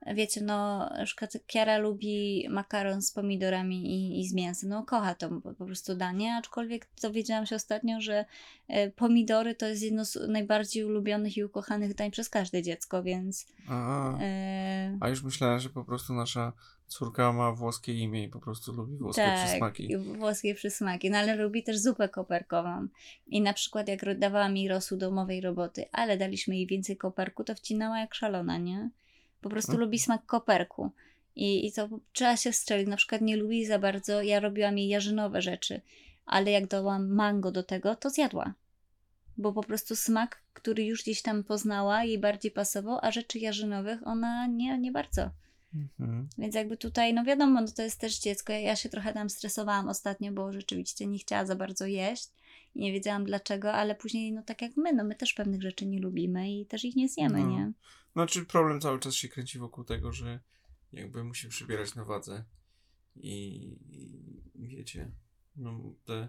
wiecie, 0.06 0.40
no, 0.40 0.90
Kiara 1.46 1.78
lubi 1.78 2.46
makaron 2.50 3.02
z 3.02 3.12
pomidorami 3.12 3.86
i, 3.86 4.20
i 4.20 4.28
z 4.28 4.34
mięsem, 4.34 4.68
no 4.68 4.84
kocha 4.84 5.14
to 5.14 5.28
po, 5.58 5.66
prostu 5.66 5.94
danie, 5.94 6.34
aczkolwiek 6.34 6.88
dowiedziałam 7.02 7.46
się 7.46 7.56
ostatnio, 7.56 8.00
że 8.00 8.24
e, 8.68 8.90
pomidory 8.90 9.54
to 9.54 9.66
jest 9.66 9.82
jedno 9.82 10.04
z 10.04 10.18
najbardziej 10.28 10.84
ulubionych 10.84 11.36
i 11.36 11.44
ukochanych 11.44 11.94
dań 11.94 12.10
przez 12.10 12.28
każde 12.28 12.62
dziecko, 12.62 13.02
więc 13.02 13.46
A, 13.68 14.18
e, 14.20 14.98
a 15.00 15.08
już 15.08 15.22
myślałem, 15.22 15.60
że 15.60 15.70
po 15.70 15.84
prostu 15.84 16.14
nasza 16.14 16.52
córka 16.86 17.32
ma 17.32 17.52
włoskie 17.52 17.94
imię 17.94 18.24
i 18.24 18.28
po 18.28 18.40
prostu 18.40 18.72
lubi 18.72 18.96
włoskie 18.96 19.22
tak, 19.22 19.46
przysmaki. 19.46 19.96
włoskie 19.96 20.54
przysmaki, 20.54 21.10
no 21.10 21.18
ale 21.18 21.36
lubi 21.36 21.62
też 21.62 21.78
zupę 21.78 22.08
koperkową. 22.08 22.88
I 23.26 23.40
na 23.40 23.52
przykład 23.52 23.88
jak 23.88 24.02
ro- 24.02 24.14
dawałam 24.14 24.56
jej 24.56 24.68
rosół 24.68 24.98
domowej 24.98 25.40
roboty, 25.40 25.84
ale 25.92 26.18
daliśmy 26.18 26.56
jej 26.56 26.66
więcej 26.66 26.96
koperku, 26.96 27.44
to 27.44 27.54
wcinała 27.54 27.98
jak 27.98 28.14
szalona, 28.14 28.58
nie? 28.58 28.90
Po 29.40 29.48
prostu 29.48 29.72
Mhm. 29.72 29.84
lubi 29.86 29.98
smak 29.98 30.26
koperku. 30.26 30.90
I, 31.36 31.66
I 31.66 31.72
to 31.72 31.88
trzeba 32.12 32.36
się 32.36 32.52
wstrzelić. 32.52 32.88
Na 32.88 32.96
przykład 32.96 33.20
nie 33.20 33.36
lubi 33.36 33.66
za 33.66 33.78
bardzo, 33.78 34.22
ja 34.22 34.40
robiłam 34.40 34.78
jej 34.78 34.88
jarzynowe 34.88 35.42
rzeczy, 35.42 35.80
ale 36.26 36.50
jak 36.50 36.66
dałam 36.66 37.08
mango 37.08 37.52
do 37.52 37.62
tego, 37.62 37.96
to 37.96 38.10
zjadła. 38.10 38.54
Bo 39.36 39.52
po 39.52 39.62
prostu 39.62 39.96
smak, 39.96 40.42
który 40.52 40.84
już 40.84 41.02
gdzieś 41.02 41.22
tam 41.22 41.44
poznała, 41.44 42.04
jej 42.04 42.18
bardziej 42.18 42.50
pasował, 42.50 42.98
a 43.02 43.10
rzeczy 43.10 43.38
jarzynowych 43.38 44.06
ona 44.06 44.46
nie, 44.46 44.78
nie 44.78 44.92
bardzo. 44.92 45.30
Mhm. 45.74 46.28
Więc 46.38 46.54
jakby 46.54 46.76
tutaj, 46.76 47.14
no 47.14 47.24
wiadomo, 47.24 47.60
no 47.60 47.66
to 47.76 47.82
jest 47.82 48.00
też 48.00 48.18
dziecko. 48.18 48.52
Ja, 48.52 48.58
ja 48.58 48.76
się 48.76 48.88
trochę 48.88 49.12
tam 49.12 49.30
stresowałam 49.30 49.88
ostatnio, 49.88 50.32
bo 50.32 50.52
rzeczywiście 50.52 51.06
nie 51.06 51.18
chciała 51.18 51.46
za 51.46 51.56
bardzo 51.56 51.86
jeść 51.86 52.28
i 52.74 52.80
nie 52.80 52.92
wiedziałam 52.92 53.24
dlaczego, 53.24 53.72
ale 53.72 53.94
później, 53.94 54.32
no 54.32 54.42
tak 54.42 54.62
jak 54.62 54.76
my, 54.76 54.92
no 54.92 55.04
my 55.04 55.14
też 55.14 55.34
pewnych 55.34 55.62
rzeczy 55.62 55.86
nie 55.86 56.00
lubimy 56.00 56.52
i 56.52 56.66
też 56.66 56.84
ich 56.84 56.96
nie 56.96 57.08
zjemy, 57.08 57.38
No. 57.38 57.48
nie? 57.50 57.72
Znaczy 58.12 58.44
problem 58.44 58.80
cały 58.80 59.00
czas 59.00 59.14
się 59.14 59.28
kręci 59.28 59.58
wokół 59.58 59.84
tego, 59.84 60.12
że 60.12 60.40
jakby 60.92 61.24
musi 61.24 61.48
przybierać 61.48 61.94
na 61.94 62.04
wadze 62.04 62.44
i, 63.16 63.66
i 63.88 64.68
wiecie, 64.68 65.10
no 65.56 65.94
te, 66.04 66.28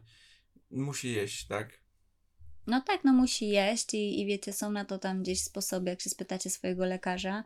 musi 0.72 1.14
jeść, 1.14 1.48
tak? 1.48 1.82
No 2.68 2.82
tak, 2.82 3.04
no 3.04 3.14
musi 3.14 3.48
jeść 3.50 3.94
i, 3.94 4.22
i 4.22 4.26
wiecie, 4.26 4.54
są 4.54 4.72
na 4.72 4.86
to 4.86 4.98
tam 4.98 5.22
gdzieś 5.22 5.44
sposoby, 5.44 5.90
jak 5.90 6.02
się 6.02 6.10
spytacie 6.10 6.50
swojego 6.50 6.86
lekarza, 6.86 7.44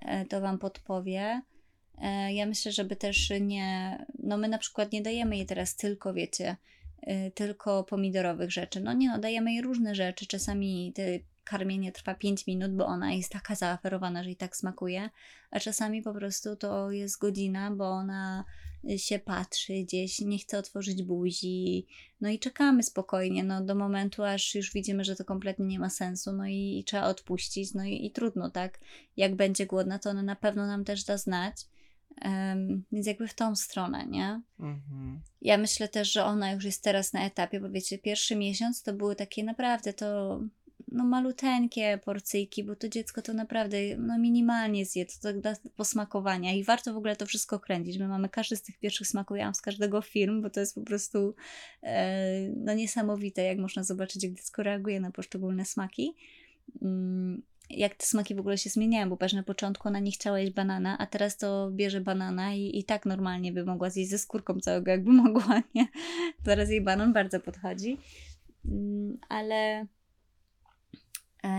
e, 0.00 0.26
to 0.26 0.40
wam 0.40 0.58
podpowie. 0.58 1.42
E, 1.98 2.34
Ja 2.34 2.46
myślę, 2.46 2.72
żeby 2.72 2.96
też 2.96 3.32
nie, 3.40 3.98
no 4.18 4.36
my 4.38 4.48
na 4.48 4.58
przykład 4.58 4.92
nie 4.92 5.02
dajemy 5.02 5.36
jej 5.36 5.46
teraz 5.46 5.76
tylko, 5.76 6.14
wiecie, 6.14 6.56
y, 7.02 7.30
tylko 7.34 7.84
pomidorowych 7.84 8.50
rzeczy. 8.50 8.80
No 8.80 8.92
nie 8.92 9.08
no, 9.08 9.18
dajemy 9.18 9.52
jej 9.52 9.62
różne 9.62 9.94
rzeczy, 9.94 10.26
czasami 10.26 10.92
te 10.92 11.18
karmienie 11.44 11.92
trwa 11.92 12.14
5 12.14 12.46
minut, 12.46 12.72
bo 12.76 12.86
ona 12.86 13.12
jest 13.12 13.32
taka 13.32 13.54
zaaferowana, 13.54 14.24
że 14.24 14.30
i 14.30 14.36
tak 14.36 14.56
smakuje, 14.56 15.10
a 15.50 15.60
czasami 15.60 16.02
po 16.02 16.14
prostu 16.14 16.56
to 16.56 16.90
jest 16.90 17.18
godzina, 17.18 17.70
bo 17.70 17.90
ona 17.90 18.44
się 18.96 19.18
patrzy 19.18 19.72
gdzieś, 19.72 20.20
nie 20.20 20.38
chce 20.38 20.58
otworzyć 20.58 21.02
buzi, 21.02 21.86
no 22.20 22.28
i 22.28 22.38
czekamy 22.38 22.82
spokojnie, 22.82 23.44
no 23.44 23.64
do 23.64 23.74
momentu, 23.74 24.22
aż 24.24 24.54
już 24.54 24.72
widzimy, 24.72 25.04
że 25.04 25.16
to 25.16 25.24
kompletnie 25.24 25.66
nie 25.66 25.78
ma 25.78 25.90
sensu, 25.90 26.32
no 26.32 26.46
i, 26.46 26.78
i 26.78 26.84
trzeba 26.84 27.06
odpuścić, 27.06 27.74
no 27.74 27.84
i, 27.84 28.06
i, 28.06 28.10
trudno, 28.10 28.50
tak? 28.50 28.80
Jak 29.16 29.36
będzie 29.36 29.66
głodna, 29.66 29.98
to 29.98 30.10
ona 30.10 30.22
na 30.22 30.36
pewno 30.36 30.66
nam 30.66 30.84
też 30.84 31.04
da 31.04 31.18
znać, 31.18 31.54
um, 32.24 32.84
więc 32.92 33.06
jakby 33.06 33.28
w 33.28 33.34
tą 33.34 33.56
stronę, 33.56 34.06
nie? 34.06 34.40
Mhm. 34.60 35.20
Ja 35.40 35.58
myślę 35.58 35.88
też, 35.88 36.12
że 36.12 36.24
ona 36.24 36.52
już 36.52 36.64
jest 36.64 36.84
teraz 36.84 37.12
na 37.12 37.26
etapie, 37.26 37.60
bo 37.60 37.70
wiecie, 37.70 37.98
pierwszy 37.98 38.36
miesiąc 38.36 38.82
to 38.82 38.92
były 38.92 39.16
takie 39.16 39.44
naprawdę 39.44 39.92
to 39.92 40.40
no 40.88 41.04
maluteńkie 41.04 41.98
porcyjki, 42.04 42.64
bo 42.64 42.76
to 42.76 42.88
dziecko 42.88 43.22
to 43.22 43.34
naprawdę 43.34 43.76
no 43.98 44.18
minimalnie 44.18 44.86
zje, 44.86 45.06
to 45.06 45.12
tak 45.22 45.40
da 45.40 45.54
posmakowania 45.76 46.52
i 46.52 46.64
warto 46.64 46.94
w 46.94 46.96
ogóle 46.96 47.16
to 47.16 47.26
wszystko 47.26 47.60
kręcić. 47.60 47.98
My 47.98 48.08
mamy 48.08 48.28
każdy 48.28 48.56
z 48.56 48.62
tych 48.62 48.78
pierwszych 48.78 49.06
smaków, 49.06 49.36
ja 49.36 49.44
mam 49.44 49.54
z 49.54 49.60
każdego 49.60 50.02
film, 50.02 50.42
bo 50.42 50.50
to 50.50 50.60
jest 50.60 50.74
po 50.74 50.80
prostu 50.80 51.34
e, 51.82 52.48
no 52.56 52.74
niesamowite, 52.74 53.42
jak 53.42 53.58
można 53.58 53.84
zobaczyć, 53.84 54.24
jak 54.24 54.32
dziecko 54.32 54.62
reaguje 54.62 55.00
na 55.00 55.10
poszczególne 55.10 55.64
smaki. 55.64 56.14
Mm, 56.82 57.42
jak 57.70 57.94
te 57.94 58.06
smaki 58.06 58.34
w 58.34 58.40
ogóle 58.40 58.58
się 58.58 58.70
zmieniają, 58.70 59.08
bo 59.08 59.16
na 59.34 59.42
początku 59.42 59.88
ona 59.88 60.00
nie 60.00 60.10
chciała 60.10 60.38
jeść 60.38 60.52
banana, 60.52 60.98
a 60.98 61.06
teraz 61.06 61.36
to 61.36 61.70
bierze 61.70 62.00
banana 62.00 62.54
i, 62.54 62.78
i 62.78 62.84
tak 62.84 63.06
normalnie 63.06 63.52
by 63.52 63.64
mogła 63.64 63.90
zjeść 63.90 64.10
ze 64.10 64.18
skórką 64.18 64.60
całego, 64.60 64.90
jakby 64.90 65.12
mogła, 65.22 65.62
nie? 65.74 65.86
Teraz 66.44 66.70
jej 66.70 66.80
banan 66.80 67.12
bardzo 67.12 67.40
podchodzi. 67.40 67.98
Mm, 68.64 69.18
ale 69.28 69.86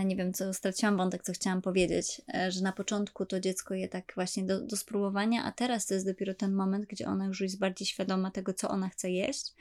nie 0.04 0.16
wiem, 0.16 0.32
co 0.32 0.54
straciłam 0.54 0.96
wątek, 0.96 1.22
co 1.22 1.32
chciałam 1.32 1.62
powiedzieć, 1.62 2.22
e, 2.34 2.52
że 2.52 2.62
na 2.62 2.72
początku 2.72 3.26
to 3.26 3.40
dziecko 3.40 3.74
je 3.74 3.88
tak 3.88 4.12
właśnie 4.14 4.44
do, 4.44 4.60
do 4.60 4.76
spróbowania, 4.76 5.44
a 5.44 5.52
teraz 5.52 5.86
to 5.86 5.94
jest 5.94 6.06
dopiero 6.06 6.34
ten 6.34 6.54
moment, 6.54 6.86
gdzie 6.86 7.06
ona 7.06 7.26
już 7.26 7.40
jest 7.40 7.58
bardziej 7.58 7.86
świadoma 7.86 8.30
tego, 8.30 8.54
co 8.54 8.68
ona 8.68 8.88
chce 8.88 9.10
jeść. 9.10 9.52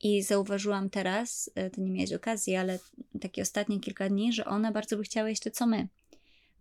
I 0.00 0.22
zauważyłam 0.22 0.90
teraz, 0.90 1.50
e, 1.54 1.70
to 1.70 1.80
nie 1.80 1.90
miałeś 1.90 2.12
okazji, 2.12 2.56
ale 2.56 2.78
takie 3.20 3.42
ostatnie 3.42 3.80
kilka 3.80 4.08
dni, 4.08 4.32
że 4.32 4.44
ona 4.44 4.72
bardzo 4.72 4.96
by 4.96 5.02
chciała 5.02 5.28
jeszcze 5.28 5.50
co 5.50 5.66
my 5.66 5.88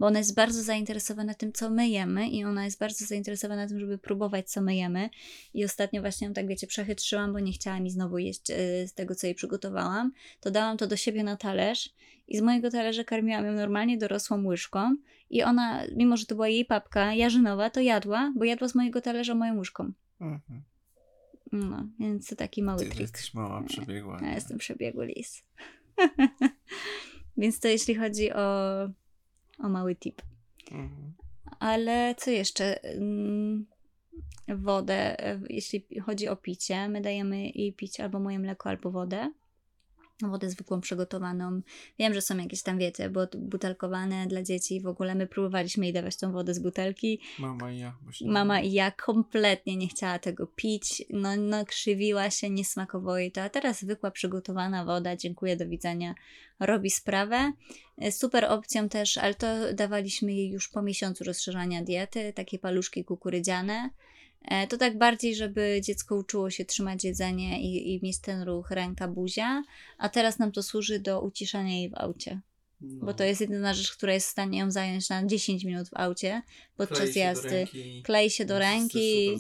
bo 0.01 0.07
ona 0.07 0.19
jest 0.19 0.35
bardzo 0.35 0.63
zainteresowana 0.63 1.33
tym, 1.33 1.53
co 1.53 1.69
my 1.69 1.89
jemy 1.89 2.29
i 2.29 2.43
ona 2.43 2.65
jest 2.65 2.79
bardzo 2.79 3.05
zainteresowana 3.05 3.67
tym, 3.67 3.79
żeby 3.79 3.97
próbować, 3.97 4.51
co 4.51 4.61
my 4.61 4.75
jemy. 4.75 5.09
I 5.53 5.65
ostatnio 5.65 6.01
właśnie 6.01 6.27
ją 6.27 6.33
tak, 6.33 6.47
wiecie, 6.47 6.67
przechytrzyłam, 6.67 7.33
bo 7.33 7.39
nie 7.39 7.51
chciała 7.51 7.79
mi 7.79 7.89
znowu 7.89 8.17
jeść 8.17 8.49
y, 8.49 8.87
z 8.87 8.93
tego, 8.93 9.15
co 9.15 9.27
jej 9.27 9.35
przygotowałam. 9.35 10.11
To 10.39 10.51
dałam 10.51 10.77
to 10.77 10.87
do 10.87 10.95
siebie 10.95 11.23
na 11.23 11.35
talerz 11.37 11.89
i 12.27 12.37
z 12.37 12.41
mojego 12.41 12.71
talerza 12.71 13.03
karmiłam 13.03 13.45
ją 13.45 13.51
normalnie 13.51 13.97
dorosłą 13.97 14.45
łyżką 14.45 14.95
i 15.29 15.43
ona, 15.43 15.83
mimo 15.95 16.17
że 16.17 16.25
to 16.25 16.35
była 16.35 16.47
jej 16.47 16.65
papka 16.65 17.13
jarzynowa, 17.13 17.69
to 17.69 17.79
jadła, 17.79 18.33
bo 18.35 18.45
jadła 18.45 18.67
z 18.67 18.75
mojego 18.75 19.01
talerza 19.01 19.35
moją 19.35 19.57
łyżką. 19.57 19.91
Mhm. 20.21 20.61
No, 21.51 21.87
więc 21.99 22.27
to 22.27 22.35
taki 22.35 22.63
mały 22.63 22.79
Ty 22.79 22.85
trik. 22.85 22.99
jesteś 22.99 23.33
mała 23.33 23.63
przebiegła. 23.63 24.19
Ja 24.21 24.33
jestem 24.33 24.57
przebiegły 24.57 25.05
lis. 25.05 25.43
więc 27.37 27.59
to 27.59 27.67
jeśli 27.67 27.95
chodzi 27.95 28.31
o 28.33 29.00
o 29.63 29.69
mały 29.69 29.95
tip. 29.95 30.21
Mhm. 30.71 31.13
Ale 31.60 32.15
co 32.17 32.32
jeszcze? 32.32 32.80
Wodę, 34.47 35.17
jeśli 35.50 35.86
chodzi 36.06 36.28
o 36.28 36.36
picie, 36.36 36.89
my 36.89 37.02
dajemy 37.02 37.50
jej 37.50 37.74
pić 37.74 38.00
albo 38.00 38.19
moje 38.19 38.39
mleko, 38.39 38.69
albo 38.69 38.91
wodę 38.91 39.32
wodę 40.29 40.49
zwykłą 40.49 40.81
przygotowaną. 40.81 41.62
Wiem, 41.99 42.13
że 42.13 42.21
są 42.21 42.38
jakieś 42.38 42.63
tam, 42.63 42.77
wiecie, 42.77 43.10
bo 43.10 43.27
butelkowane 43.38 44.27
dla 44.27 44.43
dzieci. 44.43 44.81
W 44.81 44.88
ogóle 44.88 45.15
my 45.15 45.27
próbowaliśmy 45.27 45.86
jej 45.86 45.93
dawać 45.93 46.17
tą 46.17 46.31
wodę 46.31 46.53
z 46.53 46.60
butelki. 46.60 47.19
Mama 47.39 47.71
i 47.71 47.79
ja. 47.79 47.97
Właśnie. 48.03 48.31
Mama 48.31 48.62
i 48.62 48.71
ja 48.71 48.91
kompletnie 48.91 49.77
nie 49.77 49.88
chciała 49.88 50.19
tego 50.19 50.47
pić. 50.47 51.03
No, 51.10 51.36
no 51.38 51.65
krzywiła 51.65 52.29
się, 52.29 52.49
nie 52.49 52.65
smakowało 52.65 53.17
jej 53.17 53.31
to. 53.31 53.41
A 53.41 53.49
teraz 53.49 53.79
zwykła, 53.79 54.12
przygotowana 54.12 54.86
woda, 54.86 55.15
dziękuję, 55.15 55.57
do 55.57 55.67
widzenia, 55.67 56.15
robi 56.60 56.89
sprawę. 56.89 57.51
Super 58.12 58.45
opcją 58.45 58.89
też, 58.89 59.17
ale 59.17 59.36
to 59.36 59.73
dawaliśmy 59.73 60.34
jej 60.34 60.49
już 60.49 60.69
po 60.69 60.81
miesiącu 60.81 61.23
rozszerzania 61.23 61.84
diety, 61.84 62.34
takie 62.34 62.60
paluszki 62.60 63.05
kukurydziane. 63.05 63.89
E, 64.41 64.67
to 64.67 64.77
tak 64.77 64.97
bardziej, 64.97 65.36
żeby 65.36 65.82
dziecko 65.84 66.15
uczyło 66.15 66.49
się 66.49 66.65
trzymać 66.65 67.04
jedzenie 67.04 67.62
i, 67.62 67.93
i 67.93 67.99
mieć 68.04 68.19
ten 68.19 68.41
ruch 68.41 68.71
ręka, 68.71 69.08
buzia, 69.08 69.63
a 69.97 70.10
teraz 70.10 70.39
nam 70.39 70.51
to 70.51 70.63
służy 70.63 70.99
do 70.99 71.21
uciszania 71.21 71.73
jej 71.73 71.89
w 71.89 71.95
aucie. 71.95 72.41
No. 72.82 73.06
Bo 73.06 73.13
to 73.13 73.23
jest 73.23 73.41
jedyna 73.41 73.73
rzecz, 73.73 73.91
która 73.91 74.13
jest 74.13 74.27
w 74.27 74.32
stanie 74.32 74.60
ją 74.60 74.71
zająć 74.71 75.10
na 75.10 75.25
10 75.25 75.63
minut 75.63 75.89
w 75.89 75.93
aucie 75.93 76.41
podczas 76.77 76.99
klei 76.99 77.19
jazdy. 77.19 77.49
Ręki, 77.49 78.01
klei 78.04 78.30
się 78.30 78.45
do 78.45 78.60
ręki. 78.60 79.39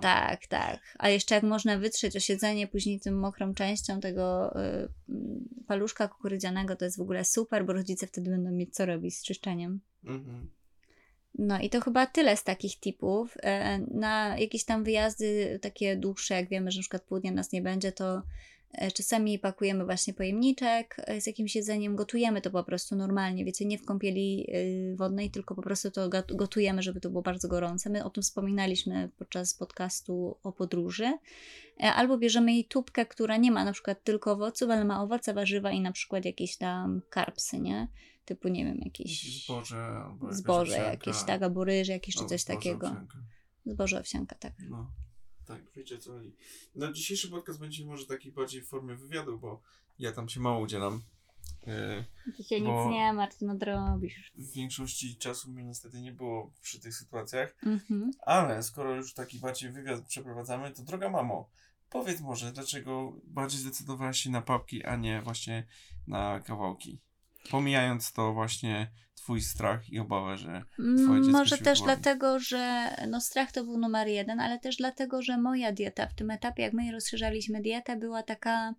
Tak, 0.00 0.46
tak. 0.46 0.80
A 0.98 1.08
jeszcze 1.08 1.34
jak 1.34 1.44
można 1.44 1.78
wytrzeć 1.78 2.16
osiedzenie 2.16 2.66
później 2.66 3.00
tym 3.00 3.18
mokrą 3.18 3.54
częścią 3.54 4.00
tego 4.00 4.54
y, 4.60 4.88
paluszka 5.66 6.08
kukurydzianego, 6.08 6.76
to 6.76 6.84
jest 6.84 6.98
w 6.98 7.00
ogóle 7.00 7.24
super, 7.24 7.66
bo 7.66 7.72
rodzice 7.72 8.06
wtedy 8.06 8.30
będą 8.30 8.50
mieć 8.50 8.74
co 8.74 8.86
robić 8.86 9.18
z 9.18 9.22
czyszczeniem. 9.22 9.80
Mhm. 10.04 10.50
No 11.38 11.60
i 11.60 11.70
to 11.70 11.80
chyba 11.80 12.06
tyle 12.06 12.36
z 12.36 12.44
takich 12.44 12.80
typów. 12.80 13.36
E, 13.42 13.78
na 13.78 14.38
jakieś 14.38 14.64
tam 14.64 14.84
wyjazdy 14.84 15.58
takie 15.62 15.96
dłuższe, 15.96 16.34
jak 16.34 16.48
wiemy, 16.48 16.70
że 16.70 16.78
na 16.78 16.82
przykład 16.82 17.24
nas 17.24 17.52
nie 17.52 17.62
będzie, 17.62 17.92
to 17.92 18.22
e, 18.72 18.90
czasami 18.90 19.38
pakujemy 19.38 19.84
właśnie 19.84 20.14
pojemniczek 20.14 20.96
e, 20.98 21.20
z 21.20 21.26
jakimś 21.26 21.56
jedzeniem, 21.56 21.96
gotujemy 21.96 22.40
to 22.40 22.50
po 22.50 22.64
prostu 22.64 22.96
normalnie, 22.96 23.44
wiecie, 23.44 23.64
nie 23.64 23.78
w 23.78 23.84
kąpieli 23.84 24.46
wodnej, 24.94 25.30
tylko 25.30 25.54
po 25.54 25.62
prostu 25.62 25.90
to 25.90 26.10
gotujemy, 26.28 26.82
żeby 26.82 27.00
to 27.00 27.10
było 27.10 27.22
bardzo 27.22 27.48
gorące. 27.48 27.90
My 27.90 28.04
o 28.04 28.10
tym 28.10 28.22
wspominaliśmy 28.22 29.08
podczas 29.18 29.54
podcastu 29.54 30.36
o 30.42 30.52
podróży. 30.52 31.12
Albo 31.78 32.18
bierzemy 32.18 32.52
jej 32.52 32.64
tubkę, 32.64 33.06
która 33.06 33.36
nie 33.36 33.50
ma 33.50 33.64
na 33.64 33.72
przykład 33.72 34.04
tylko 34.04 34.32
owoców, 34.32 34.70
ale 34.70 34.84
ma 34.84 35.02
owoce, 35.02 35.34
warzywa 35.34 35.70
i 35.70 35.80
na 35.80 35.92
przykład 35.92 36.24
jakieś 36.24 36.56
tam 36.56 37.02
karpsy, 37.10 37.58
nie? 37.58 37.88
Typu, 38.24 38.48
nie 38.48 38.64
wiem, 38.64 38.78
jakieś 38.78 39.42
zboże, 39.44 39.86
albo 39.86 40.34
zboże 40.34 40.76
jakieś, 40.76 41.22
tak, 41.22 41.42
albo 41.42 41.64
ryż 41.64 41.88
jakieś, 41.88 42.14
czy 42.14 42.26
coś 42.26 42.44
takiego. 42.44 42.86
Owsianka. 42.86 43.18
Zboże 43.66 44.00
owsianka, 44.00 44.36
tak. 44.36 44.52
No, 44.70 44.92
tak, 45.46 45.62
wiecie 45.76 45.98
co 45.98 46.12
chodzi. 46.12 46.36
No, 46.74 46.92
dzisiejszy 46.92 47.28
podcast 47.28 47.60
będzie 47.60 47.86
może 47.86 48.06
taki 48.06 48.32
bardziej 48.32 48.62
w 48.62 48.68
formie 48.68 48.94
wywiadu, 48.94 49.38
bo 49.38 49.62
ja 49.98 50.12
tam 50.12 50.28
się 50.28 50.40
mało 50.40 50.60
udzielam. 50.60 51.02
Yy, 51.66 52.04
Dzisiaj 52.38 52.62
nic 52.62 52.90
nie 52.90 53.12
ma, 53.12 53.26
ty 53.26 53.44
nadrobisz. 53.44 54.32
W 54.34 54.52
większości 54.52 55.16
czasu 55.16 55.50
mi 55.50 55.64
niestety 55.64 56.00
nie 56.00 56.12
było 56.12 56.52
przy 56.60 56.80
tych 56.80 56.94
sytuacjach, 56.94 57.56
mhm. 57.66 58.10
ale 58.26 58.62
skoro 58.62 58.94
już 58.94 59.14
taki 59.14 59.38
bardziej 59.38 59.70
wywiad 59.70 60.06
przeprowadzamy, 60.06 60.70
to 60.70 60.82
droga 60.82 61.10
mamo, 61.10 61.50
powiedz 61.90 62.20
może, 62.20 62.52
dlaczego 62.52 63.12
bardziej 63.24 63.60
zdecydowałaś 63.60 64.18
się 64.18 64.30
na 64.30 64.42
papki, 64.42 64.84
a 64.84 64.96
nie 64.96 65.22
właśnie 65.22 65.66
na 66.06 66.40
kawałki? 66.40 67.00
Pomijając 67.50 68.12
to 68.12 68.32
właśnie 68.32 68.90
twój 69.22 69.40
strach 69.42 69.90
i 69.90 69.98
obawę, 69.98 70.38
że 70.38 70.64
twoje 70.74 71.22
dziecko 71.22 71.38
Może 71.38 71.58
też 71.58 71.80
dlatego, 71.80 72.38
że 72.38 72.90
no 73.08 73.20
strach 73.20 73.52
to 73.52 73.64
był 73.64 73.78
numer 73.78 74.08
jeden, 74.08 74.40
ale 74.40 74.58
też 74.58 74.76
dlatego, 74.76 75.22
że 75.22 75.38
moja 75.38 75.72
dieta 75.72 76.06
w 76.06 76.14
tym 76.14 76.30
etapie, 76.30 76.62
jak 76.62 76.72
my 76.72 76.92
rozszerzaliśmy 76.92 77.62
dietę, 77.62 77.96
była 77.96 78.22
taka 78.22 78.74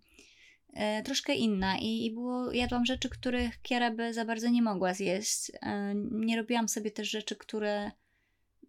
e, 0.72 1.02
troszkę 1.02 1.34
inna 1.34 1.78
i, 1.78 2.06
i 2.06 2.10
było, 2.10 2.52
jadłam 2.52 2.84
rzeczy, 2.84 3.08
których 3.08 3.62
Kiera 3.62 3.90
by 3.90 4.14
za 4.14 4.24
bardzo 4.24 4.48
nie 4.48 4.62
mogła 4.62 4.94
zjeść. 4.94 5.52
E, 5.62 5.94
nie 6.10 6.36
robiłam 6.36 6.68
sobie 6.68 6.90
też 6.90 7.10
rzeczy, 7.10 7.36
które 7.36 7.90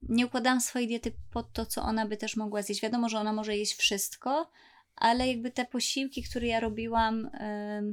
nie 0.01 0.25
układałam 0.25 0.61
swojej 0.61 0.87
diety 0.87 1.11
pod 1.31 1.53
to, 1.53 1.65
co 1.65 1.81
ona 1.81 2.07
by 2.07 2.17
też 2.17 2.35
mogła 2.37 2.61
zjeść. 2.61 2.81
Wiadomo, 2.81 3.09
że 3.09 3.19
ona 3.19 3.33
może 3.33 3.57
jeść 3.57 3.75
wszystko, 3.75 4.51
ale 4.95 5.27
jakby 5.27 5.51
te 5.51 5.65
posiłki, 5.65 6.23
które 6.23 6.47
ja 6.47 6.59
robiłam... 6.59 7.25
E, 7.33 7.83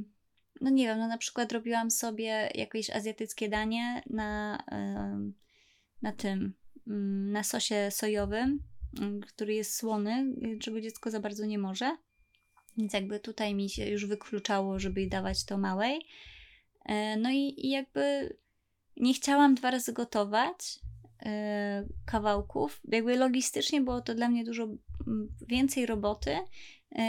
no 0.61 0.69
nie 0.69 0.85
wiem, 0.85 0.99
no 0.99 1.07
na 1.07 1.17
przykład 1.17 1.51
robiłam 1.51 1.91
sobie 1.91 2.49
jakieś 2.55 2.89
azjatyckie 2.89 3.49
danie 3.49 4.03
na, 4.09 4.63
na 6.01 6.11
tym, 6.11 6.53
mm, 6.87 7.31
na 7.31 7.43
sosie 7.43 7.89
sojowym, 7.91 8.59
mm, 8.99 9.21
który 9.21 9.53
jest 9.53 9.75
słony, 9.75 10.35
czego 10.61 10.81
dziecko 10.81 11.11
za 11.11 11.19
bardzo 11.19 11.45
nie 11.45 11.57
może. 11.57 11.97
Więc 12.77 12.93
jakby 12.93 13.19
tutaj 13.19 13.55
mi 13.55 13.69
się 13.69 13.89
już 13.89 14.05
wykluczało, 14.05 14.79
żeby 14.79 15.07
dawać 15.07 15.45
to 15.45 15.57
małej. 15.57 16.01
E, 16.85 17.17
no 17.17 17.31
i, 17.31 17.55
i 17.57 17.69
jakby 17.69 18.35
nie 18.97 19.13
chciałam 19.13 19.55
dwa 19.55 19.71
razy 19.71 19.93
gotować 19.93 20.79
e, 21.25 21.87
kawałków. 22.05 22.81
Jakby 22.87 23.17
logistycznie 23.17 23.81
było 23.81 24.01
to 24.01 24.15
dla 24.15 24.29
mnie 24.29 24.43
dużo 24.43 24.63
mm, 24.63 25.35
więcej 25.47 25.85
roboty 25.85 26.37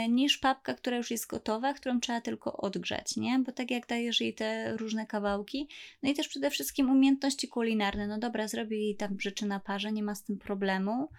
niż 0.09 0.37
papka, 0.37 0.73
która 0.73 0.97
już 0.97 1.11
jest 1.11 1.27
gotowa, 1.27 1.73
którą 1.73 1.99
trzeba 1.99 2.21
tylko 2.21 2.57
odgrzać, 2.57 3.17
nie? 3.17 3.39
Bo 3.39 3.51
tak 3.51 3.71
jak 3.71 3.87
dajesz 3.87 4.21
jej 4.21 4.33
te 4.33 4.77
różne 4.77 5.05
kawałki, 5.05 5.67
no 6.03 6.09
i 6.09 6.13
też 6.13 6.27
przede 6.27 6.49
wszystkim 6.49 6.89
umiejętności 6.89 7.47
kulinarne. 7.47 8.07
No 8.07 8.17
dobra, 8.17 8.47
zrobię 8.47 8.77
jej 8.77 8.95
tam 8.95 9.19
rzeczy 9.19 9.45
na 9.45 9.59
parze, 9.59 9.91
nie 9.91 10.03
ma 10.03 10.15
z 10.15 10.23
tym 10.23 10.37
problemu, 10.37 11.09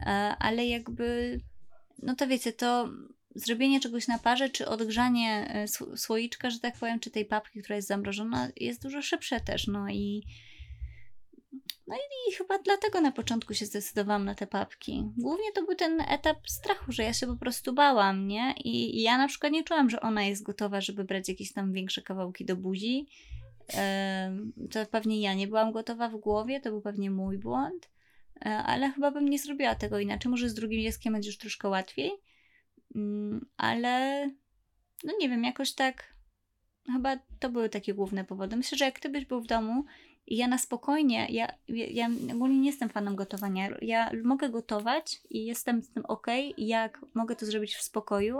e, 0.00 0.06
ale 0.38 0.66
jakby, 0.66 1.40
no 2.02 2.14
to 2.14 2.26
wiecie, 2.26 2.52
to 2.52 2.88
zrobienie 3.34 3.80
czegoś 3.80 4.08
na 4.08 4.18
parze, 4.18 4.50
czy 4.50 4.68
odgrzanie 4.68 5.46
e, 5.48 5.64
sł- 5.64 5.96
słoiczka, 5.96 6.50
że 6.50 6.60
tak 6.60 6.76
powiem, 6.76 7.00
czy 7.00 7.10
tej 7.10 7.24
papki, 7.24 7.62
która 7.62 7.76
jest 7.76 7.88
zamrożona, 7.88 8.48
jest 8.56 8.82
dużo 8.82 9.02
szybsze 9.02 9.40
też, 9.40 9.66
no 9.66 9.88
i 9.90 10.22
no 11.86 11.96
i, 11.96 12.34
chyba 12.34 12.58
dlatego 12.58 13.00
na 13.00 13.12
początku 13.12 13.54
się 13.54 13.66
zdecydowałam 13.66 14.24
na 14.24 14.34
te 14.34 14.46
papki. 14.46 15.04
Głównie 15.16 15.52
to 15.54 15.64
był 15.64 15.74
ten 15.74 16.00
etap 16.00 16.48
strachu, 16.48 16.92
że 16.92 17.02
ja 17.02 17.12
się 17.12 17.26
po 17.26 17.36
prostu 17.36 17.72
bałam, 17.72 18.26
nie? 18.26 18.54
I, 18.64 18.98
i 18.98 19.02
ja 19.02 19.18
na 19.18 19.28
przykład 19.28 19.52
nie 19.52 19.64
czułam, 19.64 19.90
że 19.90 20.00
ona 20.00 20.24
jest 20.24 20.42
gotowa, 20.42 20.80
żeby 20.80 21.04
brać 21.04 21.28
jakieś 21.28 21.52
tam 21.52 21.72
większe 21.72 22.02
kawałki 22.02 22.44
do 22.44 22.56
buzi. 22.56 23.06
Em, 23.68 24.52
to 24.70 24.86
pewnie 24.86 25.20
ja 25.20 25.34
nie 25.34 25.46
byłam 25.46 25.72
gotowa 25.72 26.08
w 26.08 26.16
głowie, 26.16 26.60
to 26.60 26.70
był 26.70 26.80
pewnie 26.80 27.10
mój 27.10 27.38
błąd, 27.38 27.88
E, 28.46 28.48
ale 28.48 28.90
chyba 28.90 29.10
bym 29.10 29.28
nie 29.28 29.38
zrobiła 29.38 29.74
tego 29.74 29.98
inaczej. 29.98 30.30
Może 30.30 30.48
z 30.48 30.54
drugim 30.54 30.82
dzieckiem 30.82 31.12
będzie 31.12 31.28
już 31.28 31.38
troszkę 31.38 31.68
łatwiej, 31.68 32.12
Mm, 32.94 33.46
ale 33.56 34.26
no 35.04 35.12
nie 35.20 35.28
wiem, 35.28 35.44
jakoś 35.44 35.72
tak 35.72 36.14
chyba 36.92 37.18
to 37.38 37.48
były 37.50 37.68
takie 37.68 37.94
główne 37.94 38.24
powody. 38.24 38.56
Myślę, 38.56 38.78
że 38.78 38.84
jak 38.84 39.00
ty 39.00 39.08
byś 39.08 39.24
był 39.24 39.40
w 39.40 39.46
domu 39.46 39.84
i 40.26 40.36
ja 40.36 40.48
na 40.48 40.58
spokojnie, 40.58 41.26
ja, 41.30 41.46
ja, 41.68 41.86
ja 41.86 42.08
ogólnie 42.34 42.58
nie 42.58 42.66
jestem 42.70 42.88
fanem 42.88 43.16
gotowania. 43.16 43.68
Ja 43.82 44.10
mogę 44.24 44.50
gotować 44.50 45.20
i 45.30 45.44
jestem 45.44 45.82
z 45.82 45.90
tym 45.90 46.04
ok, 46.06 46.26
jak 46.58 47.00
mogę 47.14 47.36
to 47.36 47.46
zrobić 47.46 47.74
w 47.74 47.82
spokoju, 47.82 48.38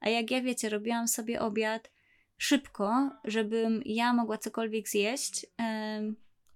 a 0.00 0.08
jak 0.08 0.30
ja 0.30 0.42
wiecie, 0.42 0.68
robiłam 0.68 1.08
sobie 1.08 1.40
obiad 1.40 1.90
szybko, 2.38 3.10
żebym 3.24 3.82
ja 3.86 4.12
mogła 4.12 4.38
cokolwiek 4.38 4.88
zjeść, 4.88 5.46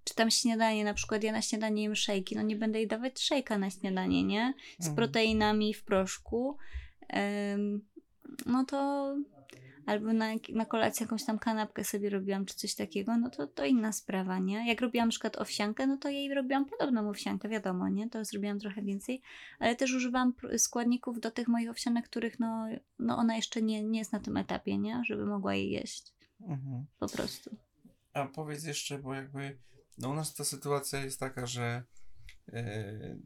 czy 0.04 0.14
tam 0.14 0.30
śniadanie, 0.30 0.84
na 0.84 0.94
przykład 0.94 1.22
ja 1.24 1.32
na 1.32 1.42
śniadanie 1.42 1.82
jem 1.82 1.96
szejki, 1.96 2.36
no 2.36 2.42
nie 2.42 2.56
będę 2.56 2.78
jej 2.78 2.88
dawać 2.88 3.20
szejka 3.22 3.58
na 3.58 3.70
śniadanie, 3.70 4.24
nie? 4.24 4.54
Z 4.78 4.86
Mhm. 4.88 4.96
proteinami 4.96 5.74
w 5.74 5.84
proszku. 5.84 6.56
No 8.46 8.64
to 8.64 9.16
albo 9.86 10.12
na, 10.12 10.26
na 10.52 10.64
kolację 10.64 11.04
jakąś 11.04 11.24
tam 11.24 11.38
kanapkę 11.38 11.84
sobie 11.84 12.10
robiłam, 12.10 12.44
czy 12.46 12.54
coś 12.54 12.74
takiego, 12.74 13.16
no 13.16 13.30
to, 13.30 13.46
to 13.46 13.64
inna 13.64 13.92
sprawa, 13.92 14.38
nie? 14.38 14.68
Jak 14.68 14.80
robiłam 14.80 15.08
na 15.08 15.10
przykład 15.10 15.36
owsiankę, 15.36 15.86
no 15.86 15.96
to 15.96 16.08
jej 16.08 16.34
robiłam 16.34 16.64
podobną 16.66 17.08
owsiankę, 17.10 17.48
wiadomo, 17.48 17.88
nie? 17.88 18.10
To 18.10 18.24
zrobiłam 18.24 18.58
trochę 18.58 18.82
więcej, 18.82 19.22
ale 19.58 19.76
też 19.76 19.94
używałam 19.94 20.32
pr- 20.32 20.58
składników 20.58 21.20
do 21.20 21.30
tych 21.30 21.48
moich 21.48 21.70
owsianek, 21.70 22.04
których 22.08 22.40
no, 22.40 22.66
no 22.98 23.16
ona 23.16 23.36
jeszcze 23.36 23.62
nie, 23.62 23.84
nie 23.84 23.98
jest 23.98 24.12
na 24.12 24.20
tym 24.20 24.36
etapie, 24.36 24.78
nie? 24.78 25.02
Żeby 25.06 25.26
mogła 25.26 25.54
je 25.54 25.70
jeść, 25.70 26.12
Mhm. 26.40 26.86
po 26.98 27.08
prostu. 27.08 27.56
A 28.12 28.26
powiedz 28.26 28.64
jeszcze, 28.64 28.98
bo 28.98 29.14
jakby 29.14 29.58
no 29.98 30.08
u 30.10 30.14
nas 30.14 30.34
ta 30.34 30.44
sytuacja 30.44 31.04
jest 31.04 31.20
taka, 31.20 31.46
że 31.46 31.82
e, 32.52 33.16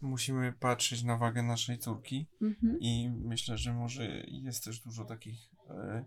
musimy 0.00 0.52
patrzeć 0.52 1.02
na 1.02 1.16
wagę 1.16 1.42
naszej 1.42 1.78
córki 1.78 2.26
Mhm. 2.42 2.76
i 2.80 3.10
myślę, 3.24 3.58
że 3.58 3.72
może 3.74 4.22
jest 4.26 4.64
też 4.64 4.80
dużo 4.80 5.04
takich 5.04 5.38
e, 5.70 6.04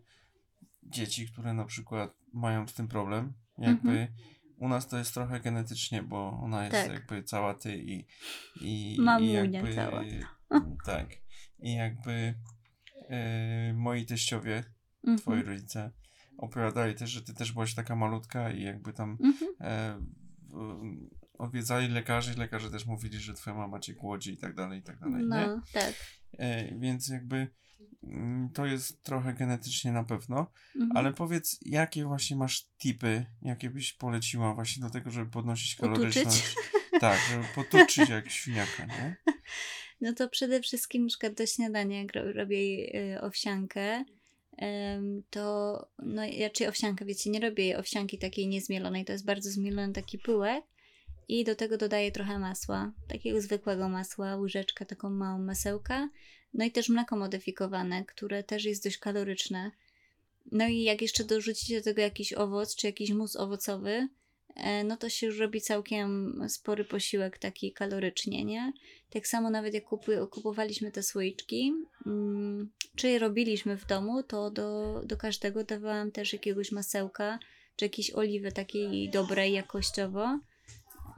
dzieci, 0.84 1.28
które 1.28 1.54
na 1.54 1.66
przykład 1.66 2.18
mają 2.34 2.68
z 2.68 2.74
tym 2.74 2.88
problem. 2.88 3.34
Jakby 3.58 3.90
Mhm. 3.92 4.08
u 4.58 4.68
nas 4.68 4.88
to 4.88 4.98
jest 4.98 5.14
trochę 5.14 5.40
genetycznie, 5.40 6.04
bo 6.04 6.40
ona 6.44 6.66
jest 6.66 6.76
Tak. 6.88 6.94
jakby 6.94 7.24
cała 7.24 7.54
ty 7.54 7.78
i, 7.78 8.06
i, 8.62 8.98
i 9.22 9.32
jakby 9.32 9.76
cała. 9.76 10.02
tak. 10.86 11.10
I 11.60 11.74
jakby 11.74 12.34
e, 13.10 13.74
moi 13.74 14.06
teściowie, 14.06 14.64
twoi 15.18 15.38
Mhm. 15.38 15.48
rodzice 15.48 15.92
opowiadali 16.38 16.96
też, 16.96 17.10
że 17.10 17.22
ty 17.22 17.34
też 17.34 17.52
byłaś 17.52 17.76
taka 17.76 17.96
malutka 17.96 18.52
i 18.52 18.62
jakby 18.62 18.94
tam 18.94 19.18
Mhm. 19.24 19.52
e, 19.62 20.00
w, 20.50 21.23
odwiedzali 21.44 21.88
lekarzy 21.88 22.34
i 22.34 22.36
lekarze 22.38 22.72
też 22.72 22.86
mówili, 22.86 23.20
że 23.20 23.34
twoja 23.34 23.56
mama 23.56 23.80
cię 23.80 23.94
głodzi 23.94 24.34
i 24.34 24.38
tak 24.38 24.56
dalej, 24.56 24.80
i 24.80 24.84
tak 24.84 25.00
dalej, 25.00 25.22
nie? 25.22 25.28
No, 25.28 25.62
tak. 25.74 25.94
E, 26.38 26.76
więc 26.80 27.08
jakby 27.10 27.48
mm, 28.04 28.50
to 28.50 28.66
jest 28.66 29.04
trochę 29.04 29.34
genetycznie 29.34 29.92
na 29.92 30.04
pewno, 30.04 30.52
Mhm. 30.76 30.98
ale 30.98 31.14
powiedz, 31.14 31.60
jakie 31.66 32.06
właśnie 32.06 32.36
masz 32.36 32.66
tipy, 32.78 33.26
jakie 33.42 33.70
byś 33.70 33.94
poleciła 33.94 34.54
właśnie 34.54 34.84
do 34.84 34.90
tego, 34.90 35.12
żeby 35.12 35.32
podnosić 35.32 35.76
kaloryczność? 35.76 36.56
Tak, 37.00 37.20
żeby 37.32 37.44
potuczyć 37.56 38.10
jak 38.10 38.30
świniaka, 38.30 38.86
nie? 38.86 39.16
No 40.02 40.14
to 40.14 40.30
przede 40.30 40.62
wszystkim 40.62 41.02
na 41.04 41.08
przykład 41.08 41.34
do 41.34 41.46
śniadania, 41.46 42.02
jak 42.02 42.16
ro- 42.16 42.32
robię 42.34 42.58
y, 43.16 43.22
owsiankę, 43.22 44.04
to 45.30 45.42
no 46.00 46.22
raczej 46.42 46.68
owsiankę, 46.68 47.06
wiecie, 47.06 47.30
nie 47.30 47.40
robię 47.40 47.64
jej 47.64 47.76
owsianki 47.76 48.18
takiej 48.18 48.48
niezmielonej, 48.48 49.06
to 49.06 49.12
jest 49.12 49.26
bardzo 49.26 49.50
zmielony 49.50 49.94
taki 49.94 50.20
pyłek 50.20 50.64
i 51.28 51.44
do 51.44 51.56
tego 51.56 51.78
dodaję 51.78 52.12
trochę 52.12 52.40
masła, 52.40 52.92
takiego 53.08 53.42
zwykłego 53.42 53.90
masła, 53.90 54.36
łyżeczkę, 54.36 54.86
taką 54.86 55.10
małą 55.10 55.40
masełka, 55.40 56.10
no 56.54 56.66
i 56.66 56.72
też 56.72 56.90
mleko 56.90 57.16
modyfikowane, 57.16 58.06
które 58.06 58.44
też 58.44 58.66
jest 58.66 58.84
dość 58.84 58.98
kaloryczne. 58.98 59.72
No 60.52 60.68
i 60.68 60.84
jak 60.84 61.02
jeszcze 61.02 61.24
dorzucicie 61.24 61.78
do 61.78 61.84
tego 61.84 62.02
jakiś 62.02 62.34
owoc, 62.34 62.76
czy 62.76 62.88
jakiś 62.88 63.12
mus 63.12 63.36
owocowy, 63.36 64.08
e, 64.56 64.84
no 64.84 64.98
to 64.98 65.10
się 65.10 65.28
już 65.28 65.40
robi 65.40 65.62
całkiem 65.62 66.42
spory 66.50 66.86
posiłek 66.86 67.38
taki 67.38 67.72
kalorycznie, 67.72 68.46
nie? 68.46 68.74
Tak 69.10 69.28
samo 69.28 69.50
nawet 69.50 69.74
jak 69.74 69.86
kupu- 69.86 70.30
kupowaliśmy 70.30 70.92
te 70.92 71.04
słoiczki, 71.04 71.74
mm, 72.06 72.72
czy 72.96 73.10
je 73.10 73.20
robiliśmy 73.20 73.78
w 73.78 73.86
domu, 73.86 74.24
to 74.24 74.52
do, 74.52 75.02
do 75.06 75.18
każdego 75.18 75.64
dawałam 75.64 76.12
też 76.12 76.34
jakiegoś 76.34 76.72
masełka, 76.72 77.40
czy 77.76 77.86
jakiejś 77.86 78.12
oliwy 78.12 78.52
takiej 78.52 79.10
dobrej 79.10 79.54
jakościowo, 79.54 80.40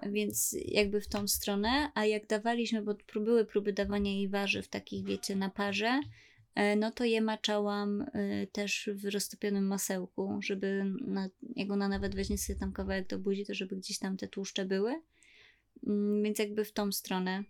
więc 0.04 0.56
jakby 0.66 1.02
w 1.02 1.08
tą 1.08 1.28
stronę, 1.28 1.92
a 1.94 2.06
jak 2.06 2.28
dawaliśmy, 2.28 2.82
bo 2.82 2.96
były 3.16 3.46
próby 3.46 3.74
dawania 3.74 4.12
jej 4.12 4.30
warzyw 4.30 4.68
takich, 4.68 5.06
wiecie, 5.06 5.36
na 5.36 5.50
parze, 5.50 6.00
e, 6.56 6.76
no 6.76 6.92
to 6.92 7.04
je 7.04 7.22
maczałam 7.22 8.02
y, 8.02 8.48
też 8.52 8.90
w 8.94 9.06
roztopionym 9.06 9.68
masełku, 9.68 10.40
żeby 10.42 10.84
na, 11.02 11.30
jak 11.56 11.72
ona 11.72 11.88
nawet 11.88 12.16
weźmie 12.16 12.38
sobie 12.38 12.60
tam 12.60 12.74
kawałek 12.74 13.08
do 13.08 13.20
buzi, 13.20 13.46
to 13.46 13.54
żeby 13.54 13.76
gdzieś 13.76 14.00
tam 14.00 14.18
te 14.18 14.28
tłuszcze 14.28 14.66
były. 14.66 15.02
Mm, 15.88 16.24
Więc 16.24 16.40
jakby 16.40 16.66
w 16.66 16.72
tą 16.72 16.92
stronę. 16.92 17.44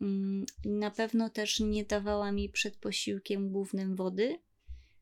Mm, 0.00 0.46
Na 0.64 0.90
pewno 0.90 1.30
też 1.30 1.60
nie 1.60 1.84
dawała 1.84 2.32
mi 2.32 2.48
przed 2.48 2.76
posiłkiem 2.76 3.50
głównym 3.50 3.96
wody, 3.96 4.38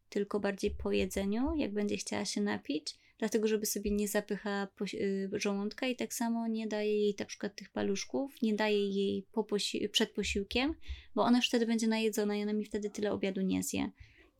tylko 0.09 0.41
bardziej 0.41 0.71
po 0.71 0.93
jedzeniu, 0.93 1.55
jak 1.57 1.73
będzie 1.73 1.97
chciała 1.97 2.25
się 2.25 2.41
napić, 2.41 2.95
dlatego 3.21 3.49
żeby 3.49 3.67
sobie 3.67 3.91
nie 3.91 4.09
zapycha 4.09 4.69
y, 4.95 5.31
żołądka 5.33 5.87
i 5.87 5.97
tak 5.97 6.15
samo 6.15 6.49
nie 6.49 6.67
daje 6.67 7.01
jej 7.01 7.15
na 7.19 7.25
przykład 7.25 7.57
tych 7.57 7.71
paluszków, 7.71 8.43
nie 8.43 8.55
daje 8.55 8.89
jej 8.89 9.27
po 9.33 9.43
posi- 9.43 9.89
przed 9.89 10.11
posiłkiem, 10.11 10.75
bo 11.15 11.23
ona 11.23 11.39
już 11.39 11.49
wtedy 11.49 11.67
będzie 11.67 11.87
najedzona 11.87 12.37
i 12.37 12.43
ona 12.43 12.53
mi 12.53 12.65
wtedy 12.65 12.91
tyle 12.91 13.13
obiadu 13.13 13.41
nie 13.41 13.63
zje. 13.63 13.91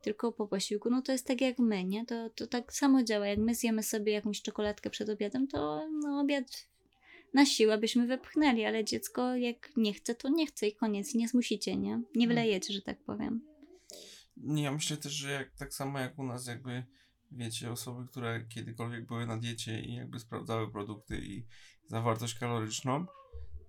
Tylko 0.03 0.33
po 0.33 0.49
posiłku, 0.49 0.91
no 0.91 1.03
to 1.03 1.13
jest 1.13 1.27
tak 1.27 1.41
jak 1.41 1.59
my, 1.59 1.85
nie? 1.85 2.07
To, 2.07 2.31
to 2.31 2.47
tak 2.47 2.73
samo 2.73 3.05
działa. 3.05 3.27
Jak 3.27 3.39
my 3.39 3.55
zjemy 3.55 3.83
sobie 3.83 4.13
jakąś 4.13 4.43
czekoladkę 4.43 4.91
przed 4.91 5.09
obiadem, 5.09 5.47
to 5.49 5.89
no, 6.03 6.21
obiad 6.21 6.69
na 7.35 7.47
siłę 7.47 7.79
byśmy 7.79 8.07
wepchnęli, 8.07 8.65
ale 8.65 8.85
dziecko 8.85 9.37
jak 9.37 9.77
nie 9.77 9.95
chce, 9.95 10.15
to 10.15 10.29
nie 10.29 10.47
chce 10.47 10.69
i 10.69 10.75
koniec. 10.75 11.15
I 11.15 11.19
nie 11.19 11.29
zmusicie, 11.29 11.77
nie? 11.77 12.03
Nie 12.15 12.29
wylejecie, 12.29 12.73
że 12.75 12.83
tak 12.83 12.99
powiem. 13.05 13.41
Nie, 14.37 14.63
Ja 14.63 14.73
myślę 14.73 14.97
też, 14.97 15.13
że 15.13 15.31
jak, 15.33 15.57
tak 15.59 15.75
samo 15.75 15.99
jak 15.99 16.19
u 16.19 16.23
nas 16.25 16.47
jakby, 16.47 16.85
wiecie, 17.33 17.73
osoby, 17.73 18.07
które 18.09 18.45
kiedykolwiek 18.49 19.07
były 19.07 19.27
na 19.27 19.37
diecie 19.37 19.81
i 19.81 19.95
jakby 19.95 20.21
sprawdzały 20.21 20.73
produkty 20.73 21.21
i 21.21 21.47
zawartość 21.87 22.35
kaloryczną, 22.35 23.07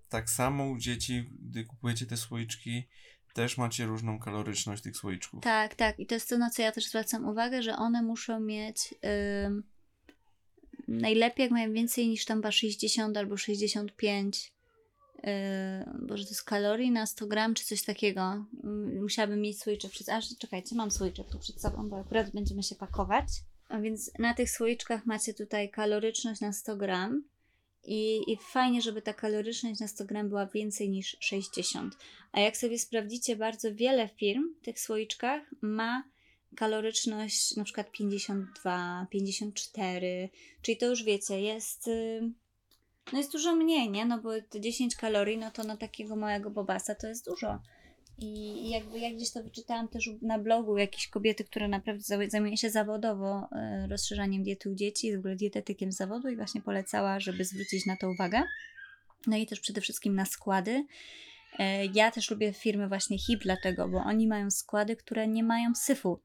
tak 0.09 0.29
samo 0.29 0.65
u 0.65 0.77
dzieci, 0.77 1.29
gdy 1.39 1.65
kupujecie 1.65 2.05
te 2.05 2.17
słoiczki, 2.17 2.87
też 3.33 3.57
macie 3.57 3.85
różną 3.85 4.19
kaloryczność 4.19 4.83
tych 4.83 4.97
słoiczków. 4.97 5.43
Tak, 5.43 5.75
tak. 5.75 5.99
I 5.99 6.05
to 6.05 6.15
jest 6.15 6.29
to, 6.29 6.37
na 6.37 6.49
co 6.49 6.61
ja 6.61 6.71
też 6.71 6.87
zwracam 6.87 7.27
uwagę, 7.27 7.63
że 7.63 7.75
one 7.75 8.01
muszą 8.01 8.39
mieć 8.39 8.95
ym, 9.45 9.63
najlepiej, 10.87 11.43
jak 11.43 11.51
mają 11.51 11.73
więcej 11.73 12.07
niż 12.07 12.25
tam 12.25 12.37
chyba 12.37 12.51
60 12.51 13.17
albo 13.17 13.37
65 13.37 14.53
yy, 15.23 15.29
boże, 16.07 16.23
to 16.23 16.29
jest 16.29 16.43
kalorii 16.43 16.91
na 16.91 17.05
100 17.05 17.27
gram, 17.27 17.53
czy 17.53 17.65
coś 17.65 17.83
takiego. 17.83 18.45
Musiałabym 19.01 19.41
mieć 19.41 19.61
słoiczek 19.61 19.91
przed... 19.91 20.09
Aż, 20.09 20.37
czekajcie, 20.37 20.75
mam 20.75 20.91
słoiczek 20.91 21.27
tu 21.31 21.39
przed 21.39 21.61
sobą, 21.61 21.89
bo 21.89 21.99
akurat 21.99 22.31
będziemy 22.31 22.63
się 22.63 22.75
pakować. 22.75 23.27
A 23.71 23.79
więc 23.79 24.11
na 24.19 24.33
tych 24.33 24.51
słoiczkach 24.51 25.05
macie 25.05 25.33
tutaj 25.33 25.69
kaloryczność 25.69 26.41
na 26.41 26.53
100 26.53 26.77
gram. 26.77 27.23
I, 27.83 28.31
I 28.31 28.37
fajnie, 28.37 28.81
żeby 28.81 29.01
ta 29.01 29.13
kaloryczność 29.13 29.79
na 29.79 29.87
100 29.87 30.05
gram 30.05 30.29
była 30.29 30.45
więcej 30.45 30.89
niż 30.89 31.17
60. 31.19 31.97
A 32.31 32.39
jak 32.39 32.57
sobie 32.57 32.79
sprawdzicie, 32.79 33.35
bardzo 33.35 33.75
wiele 33.75 34.07
firm 34.07 34.43
w 34.61 34.65
tych 34.65 34.79
słoiczkach 34.79 35.41
ma 35.61 36.03
kaloryczność 36.55 37.55
na 37.55 37.63
przykład 37.63 37.91
52, 37.91 39.07
54, 39.09 40.29
czyli 40.61 40.77
to 40.77 40.85
już 40.85 41.03
wiecie, 41.03 41.41
jest, 41.41 41.87
y, 41.87 42.31
no 43.13 43.17
jest 43.17 43.31
dużo 43.31 43.55
mniej, 43.55 43.89
nie? 43.89 44.05
No 44.05 44.21
bo 44.21 44.29
te 44.49 44.61
10 44.61 44.95
kalorii, 44.95 45.37
no 45.37 45.51
to 45.51 45.63
na 45.63 45.77
takiego 45.77 46.15
małego 46.15 46.49
bobasa 46.49 46.95
to 46.95 47.07
jest 47.07 47.25
dużo. 47.25 47.59
I 48.17 48.69
jakby 48.69 48.99
jak 48.99 49.15
gdzieś 49.15 49.31
to 49.31 49.43
wyczytałam 49.43 49.87
też 49.87 50.09
na 50.21 50.39
blogu 50.39 50.77
jakieś 50.77 51.07
kobiety, 51.07 51.43
które 51.43 51.67
naprawdę 51.67 52.03
zaj- 52.03 52.29
zajmują 52.29 52.55
się 52.55 52.69
zawodowo 52.69 53.47
y, 53.83 53.87
rozszerzaniem 53.87 54.43
diety 54.43 54.69
u 54.69 54.75
dzieci, 54.75 55.15
w 55.15 55.19
ogóle 55.19 55.35
dietetykiem 55.35 55.91
zawodu 55.91 56.29
i 56.29 56.35
właśnie 56.35 56.61
polecała, 56.61 57.19
żeby 57.19 57.45
zwrócić 57.45 57.85
na 57.85 57.97
to 57.97 58.09
uwagę. 58.09 58.43
No 59.27 59.37
i 59.37 59.45
też 59.47 59.59
przede 59.59 59.81
wszystkim 59.81 60.15
na 60.15 60.25
składy. 60.25 60.85
E, 61.59 61.85
Ja 61.85 62.11
też 62.11 62.31
lubię 62.31 62.53
firmy 62.53 62.87
właśnie 62.87 63.17
HIP, 63.19 63.39
dlatego, 63.43 63.87
bo 63.87 63.97
oni 63.97 64.27
mają 64.27 64.51
składy, 64.51 64.95
które 64.95 65.27
nie 65.27 65.43
mają 65.43 65.75
syfu. 65.75 66.19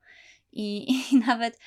I, 0.52 0.92
I 0.92 1.16
nawet 1.26 1.58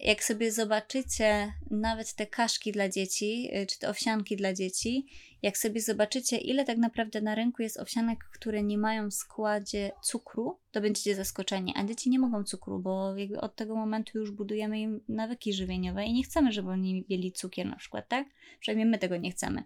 jak 0.00 0.24
sobie 0.24 0.52
zobaczycie 0.52 1.52
nawet 1.70 2.14
te 2.14 2.26
kaszki 2.26 2.72
dla 2.72 2.88
dzieci, 2.88 3.50
y, 3.56 3.66
czy 3.66 3.78
te 3.78 3.88
owsianki 3.88 4.36
dla 4.36 4.54
dzieci, 4.54 5.06
jak 5.42 5.58
sobie 5.58 5.80
zobaczycie, 5.80 6.36
ile 6.36 6.64
tak 6.64 6.78
naprawdę 6.78 7.20
na 7.20 7.34
rynku 7.34 7.62
jest 7.62 7.80
owsianek, 7.80 8.24
które 8.32 8.62
nie 8.62 8.78
mają 8.78 9.10
w 9.10 9.14
składzie 9.14 9.92
cukru, 10.02 10.58
to 10.70 10.80
będziecie 10.80 11.14
zaskoczeni. 11.14 11.74
A 11.76 11.84
dzieci 11.84 12.10
nie 12.10 12.18
mogą 12.18 12.44
cukru, 12.44 12.78
bo 12.78 13.16
jakby 13.16 13.40
od 13.40 13.56
tego 13.56 13.76
momentu 13.76 14.18
już 14.18 14.30
budujemy 14.30 14.80
im 14.80 15.00
nawyki 15.08 15.52
żywieniowe 15.52 16.04
i 16.04 16.12
nie 16.12 16.22
chcemy, 16.22 16.52
żeby 16.52 16.70
oni 16.70 17.04
mieli 17.10 17.32
cukier 17.32 17.66
na 17.66 17.76
przykład, 17.76 18.08
tak? 18.08 18.28
Przynajmniej 18.60 18.86
my 18.86 18.98
tego 18.98 19.16
nie 19.16 19.30
chcemy. 19.30 19.64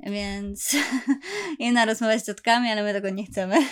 Więc 0.00 0.76
inna 1.58 1.84
rozmowa 1.84 2.18
z 2.18 2.26
ciotkami, 2.26 2.68
ale 2.68 2.82
my 2.82 2.92
tego 2.92 3.10
nie 3.10 3.26
chcemy. 3.26 3.56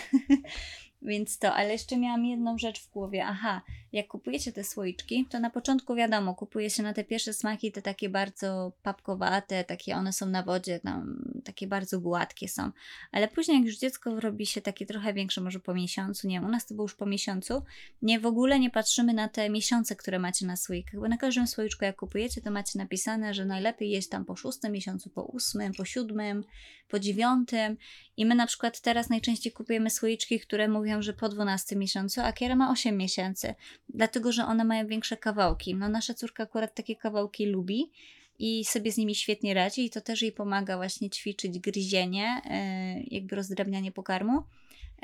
Więc 1.03 1.39
to, 1.39 1.55
ale 1.55 1.73
jeszcze 1.73 1.97
miałam 1.97 2.25
jedną 2.25 2.59
rzecz 2.59 2.81
w 2.81 2.91
głowie. 2.91 3.25
Aha, 3.27 3.63
jak 3.93 4.09
kupujecie 4.09 4.53
te 4.53 4.65
słoiczki, 4.65 5.27
to 5.31 5.41
na 5.41 5.51
początku 5.51 5.95
wiadomo, 5.95 6.35
kupuje 6.35 6.71
się 6.71 6.83
na 6.83 6.93
te 6.93 7.05
pierwsze 7.05 7.33
smaki 7.33 7.73
te 7.73 7.83
takie 7.83 8.09
bardzo 8.09 8.73
papkowate, 8.83 9.65
takie 9.65 9.97
one 9.97 10.13
są 10.13 10.27
na 10.27 10.43
wodzie, 10.43 10.81
tam 10.81 11.25
takie 11.45 11.67
bardzo 11.67 12.01
gładkie 12.01 12.49
są. 12.49 12.71
Ale 13.13 13.29
później 13.29 13.57
jak 13.57 13.67
już 13.67 13.79
dziecko 13.79 14.21
robi 14.21 14.47
się 14.47 14.61
takie 14.61 14.87
trochę 14.87 15.15
większe, 15.15 15.41
może 15.41 15.61
po 15.61 15.75
miesiącu, 15.75 16.29
nie 16.29 16.37
wiem, 16.37 16.45
u 16.45 16.49
nas 16.49 16.67
to 16.67 16.75
było 16.75 16.85
już 16.85 16.95
po 16.95 17.07
miesiącu, 17.07 17.63
nie 18.03 18.21
w 18.21 18.27
ogóle 18.27 18.61
nie 18.61 18.71
patrzymy 18.71 19.13
na 19.13 19.29
te 19.29 19.51
miesiące, 19.51 19.97
które 19.97 20.19
macie 20.19 20.47
na 20.47 20.57
słoikach, 20.57 21.01
bo 21.01 21.09
na 21.09 21.17
każdym 21.17 21.47
słoiczku 21.47 21.85
jak 21.85 21.97
kupujecie, 21.97 22.41
to 22.41 22.51
macie 22.51 22.79
napisane, 22.79 23.35
że 23.35 23.45
najlepiej 23.45 23.91
jeść 23.91 24.09
tam 24.09 24.25
po 24.25 24.37
szóstym 24.37 24.73
miesiącu, 24.73 25.11
po 25.11 25.23
ósmym, 25.23 25.73
po 25.73 25.85
siódmym, 25.85 26.45
po 26.89 26.99
dziewiątym. 26.99 27.77
I 28.17 28.27
my 28.27 28.35
na 28.35 28.47
przykład 28.47 28.81
teraz 28.81 29.11
najczęściej 29.11 29.53
kupujemy 29.53 29.91
słoiczki, 29.91 30.41
które 30.41 30.69
mówią, 30.69 31.03
że 31.03 31.13
po 31.13 31.29
12 31.29 31.77
miesiącu, 31.77 32.21
a 32.21 32.33
Kiera 32.33 32.57
ma 32.57 32.71
8 32.71 32.97
miesięcy, 32.97 33.55
dlatego 33.89 34.33
że 34.33 34.45
one 34.45 34.65
mają 34.65 34.87
większe 34.87 35.17
kawałki. 35.17 35.75
No 35.75 35.89
nasza 35.89 36.15
córka 36.15 36.43
akurat 36.43 36.75
takie 36.75 36.97
kawałki 36.97 37.47
lubi 37.47 37.91
i 38.39 38.65
sobie 38.65 38.93
z 38.93 38.97
nimi 38.97 39.15
świetnie 39.15 39.55
radzi 39.55 39.85
i 39.85 39.91
to 39.91 40.01
też 40.01 40.23
jej 40.23 40.33
pomaga 40.33 40.77
właśnie 40.77 41.11
ćwiczyć 41.11 41.59
gryzienie, 41.59 42.41
e, 42.45 43.01
jakby 43.01 43.37
rozdrabnianie 43.37 43.93
pokarmu. 43.93 44.43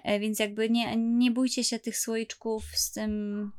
E, 0.03 0.21
Więc 0.21 0.39
jakby 0.39 0.71
nie, 0.71 0.97
nie 0.97 1.31
bójcie 1.31 1.65
się 1.65 1.79
tych 1.79 1.99
słoiczków 1.99 2.65
z 2.75 2.93
tym, 2.93 3.53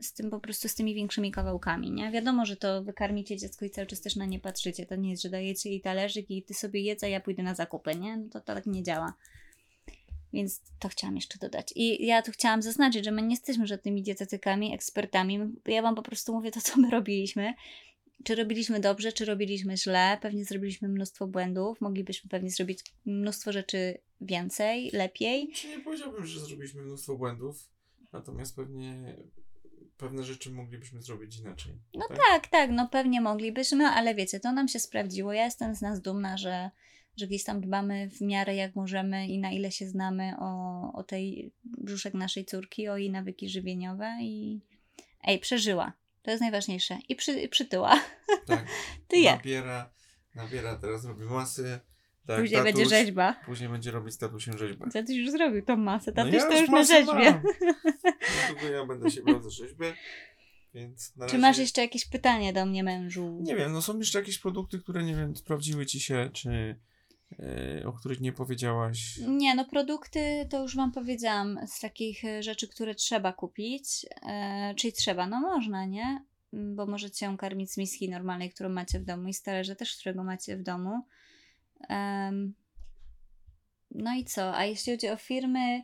z 0.00 0.12
tym 0.12 0.30
po 0.30 0.40
prostu 0.40 0.68
z 0.68 0.74
tymi 0.74 0.94
większymi 0.94 1.32
kawałkami, 1.32 1.90
nie? 1.90 2.10
Wiadomo, 2.10 2.46
że 2.46 2.56
to 2.56 2.82
wykarmicie 2.82 3.36
dziecko 3.36 3.64
i 3.64 3.70
cały 3.70 3.86
czas 3.86 4.00
też 4.00 4.16
na 4.16 4.26
nie 4.26 4.40
patrzycie. 4.40 4.86
To 4.86 4.96
nie 4.96 5.10
jest, 5.10 5.22
że 5.22 5.30
dajecie 5.30 5.70
jej 5.70 5.80
talerzyk 5.80 6.30
i 6.30 6.42
ty 6.42 6.54
sobie 6.54 6.80
jedz, 6.80 7.04
a 7.04 7.06
ja 7.06 7.20
pójdę 7.20 7.42
na 7.42 7.54
zakupy, 7.54 7.96
nie? 7.96 8.16
No 8.16 8.28
to, 8.28 8.40
to 8.40 8.54
tak 8.54 8.66
nie 8.66 8.82
działa. 8.82 9.14
Więc 10.34 10.62
to 10.78 10.88
chciałam 10.88 11.16
jeszcze 11.16 11.38
dodać. 11.38 11.72
I 11.76 12.06
ja 12.06 12.22
tu 12.22 12.32
chciałam 12.32 12.62
zaznaczyć, 12.62 13.04
że 13.04 13.10
my 13.10 13.22
nie 13.22 13.34
jesteśmy 13.34 13.66
żadnymi 13.66 14.02
dietetykami, 14.02 14.74
ekspertami. 14.74 15.38
Ja 15.66 15.82
wam 15.82 15.94
po 15.94 16.02
prostu 16.02 16.34
mówię 16.34 16.50
to, 16.50 16.60
co 16.66 16.80
my 16.80 16.90
robiliśmy. 16.90 17.54
Czy 18.24 18.34
robiliśmy 18.34 18.80
dobrze, 18.80 19.12
czy 19.12 19.24
robiliśmy 19.24 19.76
źle. 19.76 20.18
Pewnie 20.22 20.44
zrobiliśmy 20.44 20.88
mnóstwo 20.88 21.26
błędów. 21.26 21.80
Moglibyśmy 21.80 22.30
pewnie 22.30 22.50
zrobić 22.50 22.80
mnóstwo 23.04 23.52
rzeczy 23.52 23.98
więcej, 24.20 24.90
lepiej. 24.92 25.50
Czy 25.54 25.68
nie 25.68 25.80
powiedziałbym, 25.80 26.26
że 26.26 26.40
zrobiliśmy 26.40 26.82
mnóstwo 26.82 27.16
błędów, 27.16 27.68
natomiast 28.12 28.56
pewnie 28.56 29.16
pewne 29.96 30.24
rzeczy 30.24 30.50
moglibyśmy 30.50 31.02
zrobić 31.02 31.38
inaczej. 31.38 31.72
No 31.94 32.08
tak, 32.08 32.46
tak, 32.46 32.70
no 32.70 32.88
pewnie 32.88 33.20
moglibyśmy, 33.20 33.86
ale 33.86 34.14
wiecie, 34.14 34.40
to 34.40 34.52
nam 34.52 34.68
się 34.68 34.80
sprawdziło. 34.80 35.32
Ja 35.32 35.44
jestem 35.44 35.74
z 35.74 35.80
nas 35.80 36.00
dumna, 36.00 36.36
że, 36.36 36.70
że 37.16 37.26
gdzieś 37.26 37.44
tam 37.44 37.60
dbamy 37.60 38.10
w 38.10 38.20
miarę 38.20 38.54
jak 38.54 38.76
możemy 38.76 39.26
i 39.28 39.38
na 39.38 39.50
ile 39.50 39.72
się 39.72 39.88
znamy 39.88 40.34
o, 40.38 40.92
o 40.92 41.02
tej 41.02 41.52
brzuszek 41.64 42.14
naszej 42.14 42.44
córki, 42.44 42.88
o 42.88 42.96
jej 42.96 43.10
nawyki 43.10 43.48
żywieniowe 43.48 44.16
i 44.20 44.60
ej, 45.24 45.38
przeżyła. 45.38 45.92
To 46.22 46.30
jest 46.30 46.40
najważniejsze. 46.40 46.98
I 47.08 47.16
przy, 47.16 47.48
przytyła. 47.48 48.00
Tak. 48.46 48.66
Ty 49.08 49.16
je. 49.16 49.30
Nabiera, 49.32 49.90
nabiera, 50.34 50.76
teraz 50.76 51.04
robi 51.04 51.24
masy. 51.24 51.80
Tak, 52.26 52.40
Później 52.40 52.60
tatuś, 52.60 52.72
będzie 52.72 52.90
rzeźba. 52.90 53.36
Później 53.46 53.68
będzie 53.68 53.90
robić 53.90 54.16
tatusiem 54.16 54.58
rzeźbę. 54.58 54.90
Tatuś 54.92 55.16
już 55.16 55.30
zrobił 55.30 55.62
tą 55.62 55.76
masę. 55.76 56.10
No 56.10 56.24
Tatuś 56.24 56.34
ja 56.34 56.48
to 56.48 56.60
już 56.60 56.68
na 56.68 56.76
masę 56.78 56.94
rzeźbie. 56.94 57.12
mam. 57.12 57.42
Niedługo 58.48 58.74
ja 58.74 58.86
będę 58.86 59.10
się 59.10 59.22
brał 59.22 59.42
za 59.42 59.50
rzeźbę. 59.50 59.92
Więc 60.74 61.12
Czy 61.28 61.38
masz 61.38 61.58
jeszcze 61.58 61.80
jakieś 61.80 62.08
pytanie 62.08 62.52
do 62.52 62.66
mnie, 62.66 62.84
mężu? 62.84 63.38
Nie 63.42 63.56
wiem, 63.56 63.72
no 63.72 63.82
są 63.82 63.98
jeszcze 63.98 64.18
jakieś 64.18 64.38
produkty, 64.38 64.78
które 64.78 65.02
nie 65.04 65.14
wiem, 65.14 65.36
sprawdziły 65.36 65.86
ci 65.86 66.00
się, 66.00 66.30
czy 66.32 66.76
o 67.86 67.92
których 67.92 68.20
nie 68.20 68.32
powiedziałaś. 68.32 69.18
Nie, 69.28 69.54
no 69.54 69.64
produkty 69.64 70.46
to 70.50 70.62
już 70.62 70.76
Wam 70.76 70.92
powiedziałam 70.92 71.58
z 71.66 71.80
takich 71.80 72.24
e, 72.24 72.42
rzeczy, 72.42 72.68
które 72.68 72.94
trzeba 72.94 73.32
kupić. 73.32 74.06
E, 74.22 74.74
czyli 74.74 74.92
trzeba, 74.92 75.26
no 75.26 75.40
można, 75.40 75.86
nie? 75.86 76.24
Mm, 76.52 76.76
Bo 76.76 76.86
możecie 76.86 77.26
ją 77.26 77.36
karmić 77.36 77.72
z 77.72 77.76
miski 77.76 78.10
normalnej, 78.10 78.50
którą 78.50 78.68
macie 78.68 79.00
w 79.00 79.04
domu 79.04 79.28
i 79.28 79.34
z 79.34 79.42
talerza 79.42 79.74
też, 79.74 79.96
którego 79.96 80.24
macie 80.24 80.56
w 80.56 80.62
domu. 80.62 81.06
No 83.90 84.14
i 84.14 84.24
co? 84.24 84.56
A 84.56 84.64
jeśli 84.64 84.92
chodzi 84.92 85.08
o 85.08 85.16
firmy, 85.16 85.82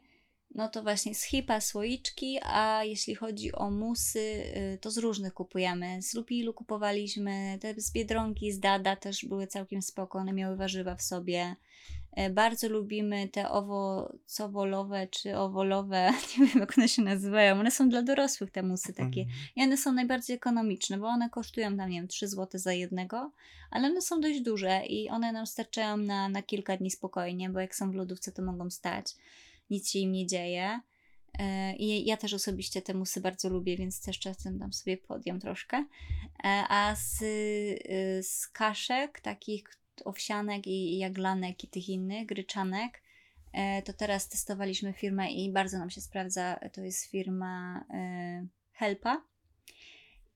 no 0.54 0.68
to 0.68 0.82
właśnie 0.82 1.14
z 1.14 1.22
Hipa 1.22 1.60
słoiczki, 1.60 2.38
a 2.42 2.84
jeśli 2.84 3.14
chodzi 3.14 3.52
o 3.52 3.70
musy, 3.70 4.18
y, 4.18 4.78
to 4.80 4.90
z 4.90 4.98
różnych 4.98 5.34
kupujemy. 5.34 6.02
Z 6.02 6.14
Lupilu 6.14 6.54
kupowaliśmy, 6.54 7.58
te 7.60 7.80
z 7.80 7.92
Biedronki, 7.92 8.52
z 8.52 8.60
Dada 8.60 8.96
też 8.96 9.24
były 9.24 9.46
całkiem 9.46 9.82
spoko, 9.82 10.18
one 10.18 10.32
miały 10.32 10.56
warzywa 10.56 10.96
w 10.96 11.02
sobie. 11.02 11.56
E, 12.12 12.30
Bardzo 12.30 12.68
lubimy 12.68 13.28
te 13.28 13.50
owocowolowe 13.50 15.06
czy 15.06 15.38
owolowe, 15.38 16.10
nie 16.38 16.46
wiem 16.46 16.60
jak 16.60 16.78
one 16.78 16.88
się 16.88 17.02
nazywają. 17.02 17.60
One 17.60 17.70
są 17.70 17.88
dla 17.88 18.02
dorosłych 18.02 18.50
te 18.50 18.62
musy 18.62 18.92
takie. 18.92 19.20
Mhm. 19.20 19.38
I 19.56 19.62
one 19.62 19.76
są 19.76 19.92
najbardziej 19.92 20.36
ekonomiczne, 20.36 20.98
bo 20.98 21.06
one 21.06 21.30
kosztują 21.30 21.76
tam, 21.76 21.90
nie 21.90 21.98
wiem, 21.98 22.08
3 22.08 22.28
zł 22.28 22.60
za 22.60 22.72
jednego, 22.72 23.32
ale 23.70 23.88
one 23.88 24.02
są 24.02 24.20
dość 24.20 24.40
duże 24.40 24.82
i 24.86 25.08
one 25.08 25.32
nam 25.32 25.46
starczają 25.46 25.96
na, 25.96 26.28
na 26.28 26.42
kilka 26.42 26.76
dni 26.76 26.90
spokojnie, 26.90 27.50
bo 27.50 27.60
jak 27.60 27.74
są 27.74 27.90
w 27.90 27.94
lodówce, 27.94 28.32
to 28.32 28.42
mogą 28.42 28.70
stać. 28.70 29.14
Nic 29.70 29.90
się 29.90 29.98
im 29.98 30.12
nie 30.12 30.26
dzieje. 30.26 30.80
E, 31.38 31.76
I 31.76 32.04
ja 32.04 32.16
też 32.16 32.34
osobiście 32.34 32.82
te 32.82 32.94
musy 32.94 33.20
bardzo 33.20 33.48
lubię, 33.48 33.76
więc 33.76 34.02
też 34.02 34.18
czasem 34.18 34.58
tam 34.58 34.72
sobie 34.72 34.96
podjem 34.96 35.40
troszkę. 35.40 35.76
E, 36.44 36.64
A 36.68 36.96
z, 36.96 37.22
y, 37.22 38.22
z 38.22 38.48
kaszek, 38.48 39.20
takich 39.20 39.64
owsianek 40.04 40.66
i 40.66 40.98
jaglanek 40.98 41.64
i 41.64 41.68
tych 41.68 41.88
innych, 41.88 42.26
gryczanek, 42.26 43.02
e, 43.52 43.82
to 43.82 43.92
teraz 43.92 44.28
testowaliśmy 44.28 44.92
firmę 44.92 45.32
i 45.32 45.52
bardzo 45.52 45.78
nam 45.78 45.90
się 45.90 46.00
sprawdza. 46.00 46.60
To 46.72 46.80
jest 46.80 47.06
firma 47.06 47.84
Helpa. 48.72 49.22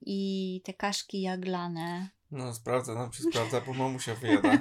I 0.07 0.61
te 0.64 0.75
kaszki 0.75 1.20
jaglane. 1.20 2.09
No, 2.35 2.55
sprawdza 2.55 2.94
nam 2.94 3.12
się, 3.12 3.23
sprawdza, 3.31 3.61
bo 3.61 3.73
mamusia 3.73 4.14
wyjada, 4.14 4.59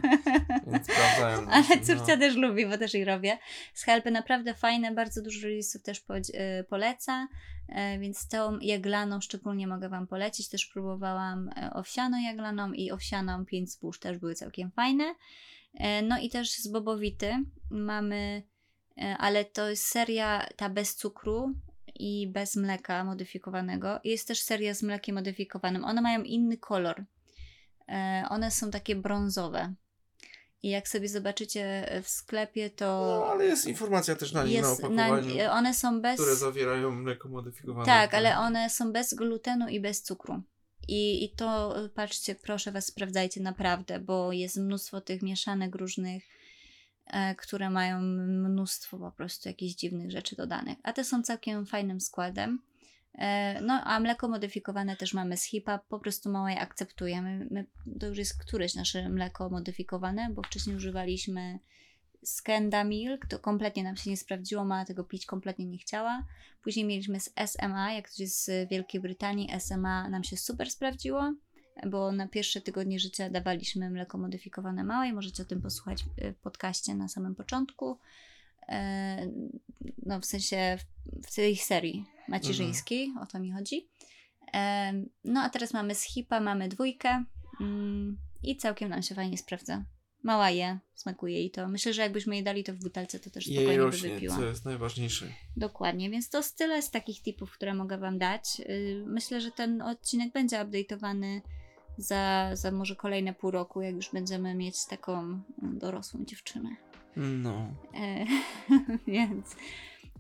więc 0.68 0.84
sprawdzają 0.84 1.42
nam 1.42 1.50
Ale 1.50 1.82
córcia 1.82 2.16
no. 2.16 2.18
też 2.18 2.36
lubi, 2.36 2.66
bo 2.66 2.78
też 2.78 2.94
jej 2.94 3.06
robię. 3.06 3.38
Z 3.74 3.84
Helpy 3.84 4.12
naprawdę 4.12 4.54
fajne, 4.54 4.92
bardzo 4.92 5.22
dużo 5.22 5.48
rodziców 5.48 5.82
też 5.82 6.04
e, 6.34 6.64
poleca, 6.64 7.28
e, 7.70 8.00
więc 8.00 8.28
tą 8.28 8.60
jaglaną 8.60 9.22
szczególnie 9.22 9.68
mogę 9.68 9.90
Wam 9.90 10.08
polecić. 10.08 10.50
Też 10.50 10.66
próbowałam 10.66 11.50
e, 11.50 11.74
owsianą 11.74 12.22
jaglaną 12.22 12.74
i 12.74 12.92
owsianą 12.92 13.46
pięć 13.46 13.72
zbóż, 13.72 14.00
też 14.00 14.18
były 14.18 14.36
całkiem 14.36 14.72
fajne. 14.72 15.16
No 16.04 16.20
i 16.20 16.30
też 16.30 16.52
z 16.52 16.68
bobowity 16.68 17.36
mamy, 17.72 18.44
ale 19.18 19.46
to 19.46 19.70
jest 19.70 19.88
seria 19.88 20.48
ta 20.56 20.70
bez 20.70 20.96
cukru 20.96 21.54
i 21.96 22.28
bez 22.28 22.56
mleka 22.56 23.04
modyfikowanego. 23.04 24.00
Jest 24.04 24.28
też 24.28 24.42
seria 24.42 24.74
z 24.74 24.84
mlekiem 24.84 25.16
modyfikowanym. 25.16 25.86
One 25.86 26.02
mają 26.02 26.24
inny 26.24 26.58
kolor. 26.58 27.06
E, 27.90 28.26
One 28.30 28.52
są 28.52 28.72
takie 28.72 28.96
brązowe. 28.96 29.74
I 30.64 30.70
jak 30.70 30.88
sobie 30.88 31.10
zobaczycie 31.10 31.90
w 32.04 32.10
sklepie, 32.10 32.64
No, 32.66 32.70
to 32.78 33.32
ale 33.32 33.46
jest 33.46 33.68
informacja 33.68 34.16
też 34.16 34.32
na 34.32 34.44
nich 34.44 34.62
na 34.62 34.68
jest 34.70 34.82
na, 34.82 34.88
opakowaniu, 34.88 35.52
one 35.52 35.74
są 35.74 36.02
bez. 36.02 36.22
które 36.22 36.36
zawierają 36.36 36.92
mleko 36.92 37.30
modyfikowane. 37.30 37.86
Tak, 37.86 38.14
ale 38.14 38.38
one 38.38 38.70
są 38.70 38.92
bez 38.92 39.14
glutenu 39.14 39.68
i 39.68 39.80
bez 39.80 40.02
cukru. 40.02 40.44
I, 40.88 41.24
I 41.26 41.30
to 41.30 41.76
patrzcie, 41.96 42.36
proszę 42.36 42.72
Was, 42.72 42.86
sprawdzajcie 42.86 43.42
naprawdę, 43.42 44.00
bo 44.00 44.32
jest 44.32 44.58
mnóstwo 44.58 45.02
tych 45.02 45.22
mieszanek 45.22 45.76
różnych, 45.76 46.24
e, 47.08 47.36
które 47.36 47.70
mają 47.70 48.02
mnóstwo 48.02 48.98
po 48.98 49.12
prostu 49.12 49.50
jakichś 49.50 49.76
dziwnych 49.76 50.12
rzeczy 50.12 50.36
dodanych. 50.36 50.78
A 50.84 50.94
te 50.94 51.04
są 51.04 51.24
całkiem 51.24 51.66
fajnym 51.66 52.02
składem. 52.02 52.60
E, 53.16 53.62
no, 53.62 53.74
a 53.84 54.00
mleko 54.00 54.28
modyfikowane 54.28 54.96
też 54.96 55.14
mamy 55.14 55.38
z 55.38 55.44
HIPA, 55.44 55.78
po 55.78 56.00
prostu 56.00 56.30
mało 56.30 56.50
je 56.50 56.60
akceptujemy. 56.60 57.48
My, 57.52 57.66
to 58.00 58.08
już 58.08 58.18
jest 58.18 58.40
któreś 58.42 58.76
nasze 58.76 59.10
mleko 59.10 59.50
modyfikowane, 59.50 60.30
bo 60.30 60.44
wcześniej 60.44 60.76
używaliśmy 60.76 61.60
Skenda 62.24 62.84
Milk, 62.84 63.26
to 63.26 63.40
kompletnie 63.40 63.84
nam 63.84 63.96
się 63.96 64.10
nie 64.10 64.18
sprawdziło, 64.18 64.66
mama 64.66 64.86
tego 64.86 65.04
pić 65.04 65.26
kompletnie 65.26 65.66
nie 65.66 65.78
chciała. 65.78 66.26
Później 66.64 66.86
mieliśmy 66.86 67.20
z 67.20 67.34
SMA, 67.46 67.94
jak 67.94 68.06
ktoś 68.06 68.20
jest 68.20 68.46
z 68.46 68.70
Wielkiej 68.70 69.02
Brytanii, 69.02 69.50
SMA 69.60 70.10
nam 70.10 70.24
się 70.24 70.38
super 70.38 70.72
sprawdziło, 70.72 71.34
bo 71.88 72.12
na 72.12 72.28
pierwsze 72.28 72.62
tygodnie 72.62 73.00
życia 73.00 73.30
dawaliśmy 73.30 73.90
mleko 73.90 74.18
modyfikowane 74.18 74.84
małej, 74.84 75.14
możecie 75.14 75.44
o 75.44 75.46
tym 75.46 75.62
posłuchać 75.62 76.06
w 76.18 76.36
podcaście 76.42 76.96
na 76.96 77.08
samym 77.08 77.36
początku. 77.36 78.00
E, 78.70 79.28
no 80.06 80.20
w 80.20 80.26
sensie 80.26 80.78
w, 81.24 81.36
tej 81.36 81.56
serii 81.56 82.06
macierzyńskiej, 82.28 83.14
o 83.22 83.26
to 83.26 83.40
mi 83.40 83.52
chodzi. 83.52 83.90
E, 84.54 84.94
no 85.24 85.42
a 85.42 85.50
teraz 85.50 85.74
mamy 85.74 85.96
z 85.96 86.04
hipa, 86.04 86.40
mamy 86.40 86.70
dwójkę 86.70 87.24
mm, 87.62 88.18
i 88.44 88.58
całkiem 88.58 88.90
nam 88.90 89.02
się 89.02 89.16
fajnie 89.16 89.38
sprawdza. 89.38 89.84
Mała 90.24 90.50
je, 90.50 90.80
smakuje 90.96 91.38
jej 91.38 91.52
to. 91.52 91.68
Myślę, 91.68 91.94
że 91.94 92.02
jakbyśmy 92.02 92.36
jej 92.36 92.44
dali 92.44 92.64
to 92.64 92.74
w 92.74 92.78
butelce, 92.78 93.20
to 93.20 93.30
też 93.30 93.48
Jej 93.48 93.56
spokojnie 93.56 93.78
by 93.80 93.86
rośnie, 93.86 94.10
wypiła. 94.10 94.36
co 94.36 94.46
jest 94.46 94.66
najważniejsze. 94.66 95.28
Dokładnie, 95.58 96.10
więc 96.10 96.30
to 96.30 96.42
tyle 96.58 96.82
z 96.82 96.92
takich 96.92 97.22
tipów, 97.22 97.52
które 97.52 97.74
mogę 97.74 97.98
Wam 97.98 98.18
dać. 98.18 98.60
Yy, 98.60 99.04
Myślę, 99.06 99.42
że 99.42 99.52
ten 99.52 99.82
odcinek 99.82 100.34
będzie 100.34 100.58
update'owany 100.58 101.42
za, 101.98 102.50
za 102.54 102.72
może 102.72 102.96
kolejne 102.96 103.34
pół 103.34 103.52
roku, 103.52 103.82
jak 103.82 103.96
już 103.96 104.12
będziemy 104.14 104.56
mieć 104.56 104.86
taką 104.86 105.20
mm, 105.20 105.44
dorosłą 105.80 106.26
dziewczynę. 106.26 106.70
No. 107.18 107.74
E, 107.96 108.26
więc 109.08 109.56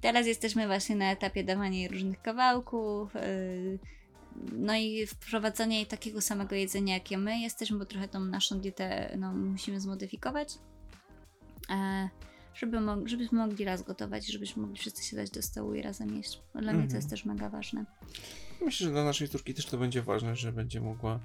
teraz 0.01 0.27
jesteśmy 0.27 0.67
właśnie 0.67 0.95
na 0.95 1.11
etapie 1.11 1.43
dawania 1.43 1.77
jej 1.79 1.87
różnych 1.87 2.21
kawałków. 2.21 3.15
e, 3.15 3.21
No 4.51 4.75
i 4.75 5.07
wprowadzania 5.07 5.75
jej 5.77 5.85
takiego 5.85 6.21
samego 6.21 6.55
jedzenia, 6.55 6.93
jakie 6.93 7.17
my 7.17 7.39
jesteśmy, 7.39 7.77
bo 7.79 7.85
trochę 7.85 8.07
tą 8.07 8.19
naszą 8.19 8.59
dietę 8.59 9.15
no, 9.19 9.33
musimy 9.33 9.79
zmodyfikować. 9.79 10.53
E, 11.69 12.09
Żeby, 12.55 12.81
mo- 12.81 13.07
żebyśmy 13.07 13.37
mogli 13.37 13.65
raz 13.65 13.81
gotować, 13.83 14.25
żebyśmy 14.27 14.61
mogli 14.61 14.77
wszyscy 14.77 15.03
siadać 15.03 15.29
do 15.29 15.41
stołu 15.41 15.73
i 15.73 15.81
razem 15.81 16.15
jeść. 16.15 16.41
Dla 16.51 16.61
mnie 16.61 16.71
to 16.71 16.71
Mhm. 16.83 16.95
jest 16.95 17.09
też 17.09 17.25
mega 17.25 17.49
ważne. 17.49 17.85
Myślę, 18.61 18.85
że 18.87 18.91
dla 18.91 19.03
naszej 19.03 19.29
córki 19.29 19.53
też 19.53 19.65
to 19.65 19.77
będzie 19.77 20.01
ważne, 20.01 20.35
że 20.35 20.51
będzie 20.51 20.81
mogła 20.81 21.19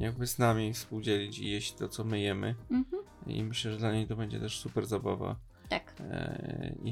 jakby 0.00 0.26
z 0.26 0.38
nami 0.38 0.74
współdzielić 0.74 1.38
i 1.38 1.50
jeść 1.50 1.72
to, 1.72 1.88
co 1.88 2.04
my 2.04 2.20
jemy. 2.20 2.54
Mhm. 2.70 3.02
I 3.26 3.44
myślę, 3.44 3.72
że 3.72 3.78
dla 3.78 3.92
niej 3.92 4.06
to 4.06 4.16
będzie 4.16 4.40
też 4.40 4.60
super 4.60 4.86
zabawa 4.86 5.36
Tak. 5.68 5.94
e, 6.00 6.74
i, 6.84 6.90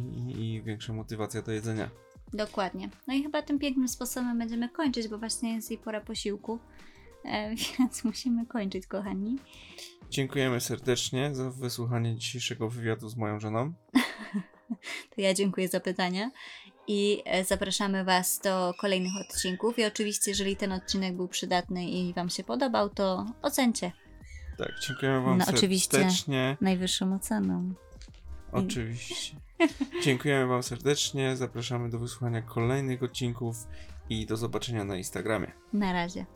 i, 0.55 0.63
większa 0.63 0.93
motywacja 0.93 1.43
do 1.43 1.53
jedzenia. 1.53 1.91
Dokładnie. 2.33 2.91
No 3.07 3.15
i 3.15 3.23
chyba 3.23 3.43
tym 3.43 3.59
pięknym 3.59 3.89
sposobem 3.89 4.39
będziemy 4.39 4.69
kończyć, 4.69 5.09
bo 5.09 5.19
właśnie 5.19 5.55
jest 5.55 5.71
jej 5.71 5.79
pora 5.79 6.01
posiłku. 6.01 6.59
E, 7.25 7.55
więc 7.79 8.05
musimy 8.05 8.47
kończyć, 8.47 8.87
kochani. 8.87 9.39
Dziękujemy 10.11 10.61
serdecznie 10.61 11.35
za 11.35 11.51
wysłuchanie 11.51 12.17
dzisiejszego 12.17 12.69
wywiadu 12.69 13.09
z 13.09 13.17
moją 13.17 13.41
żoną. 13.41 13.73
To 15.15 15.21
ja 15.21 15.35
dziękuję 15.35 15.69
za 15.69 15.81
pytania 15.81 16.31
i 16.89 17.23
e, 17.25 17.45
zapraszamy 17.45 18.05
Was 18.05 18.41
do 18.45 18.75
kolejnych 18.81 19.13
odcinków. 19.29 19.79
I 19.79 19.85
oczywiście, 19.85 20.31
jeżeli 20.31 20.57
ten 20.57 20.73
odcinek 20.73 21.17
był 21.17 21.29
przydatny 21.29 21.85
i 21.85 22.15
Wam 22.15 22.31
się 22.31 22.45
podobał, 22.45 22.89
to 22.91 23.27
ocencie 23.43 23.93
Tak, 24.59 24.73
dziękujemy 24.87 25.21
Wam 25.21 25.39
No, 25.39 25.45
oczywiście. 25.49 25.99
serdecznie. 25.99 26.57
najwyższą 26.61 27.15
oceną. 27.15 27.75
Oczywiście. 28.53 29.37
Dziękujemy 30.05 30.47
Wam 30.47 30.63
serdecznie. 30.63 31.37
Zapraszamy 31.37 31.91
do 31.91 31.99
wysłuchania 31.99 32.43
kolejnych 32.43 33.03
odcinków 33.03 33.57
i 34.11 34.27
do 34.27 34.37
zobaczenia 34.37 34.85
na 34.85 34.97
Instagramie. 34.97 35.53
Na 35.73 35.93
razie. 35.93 36.27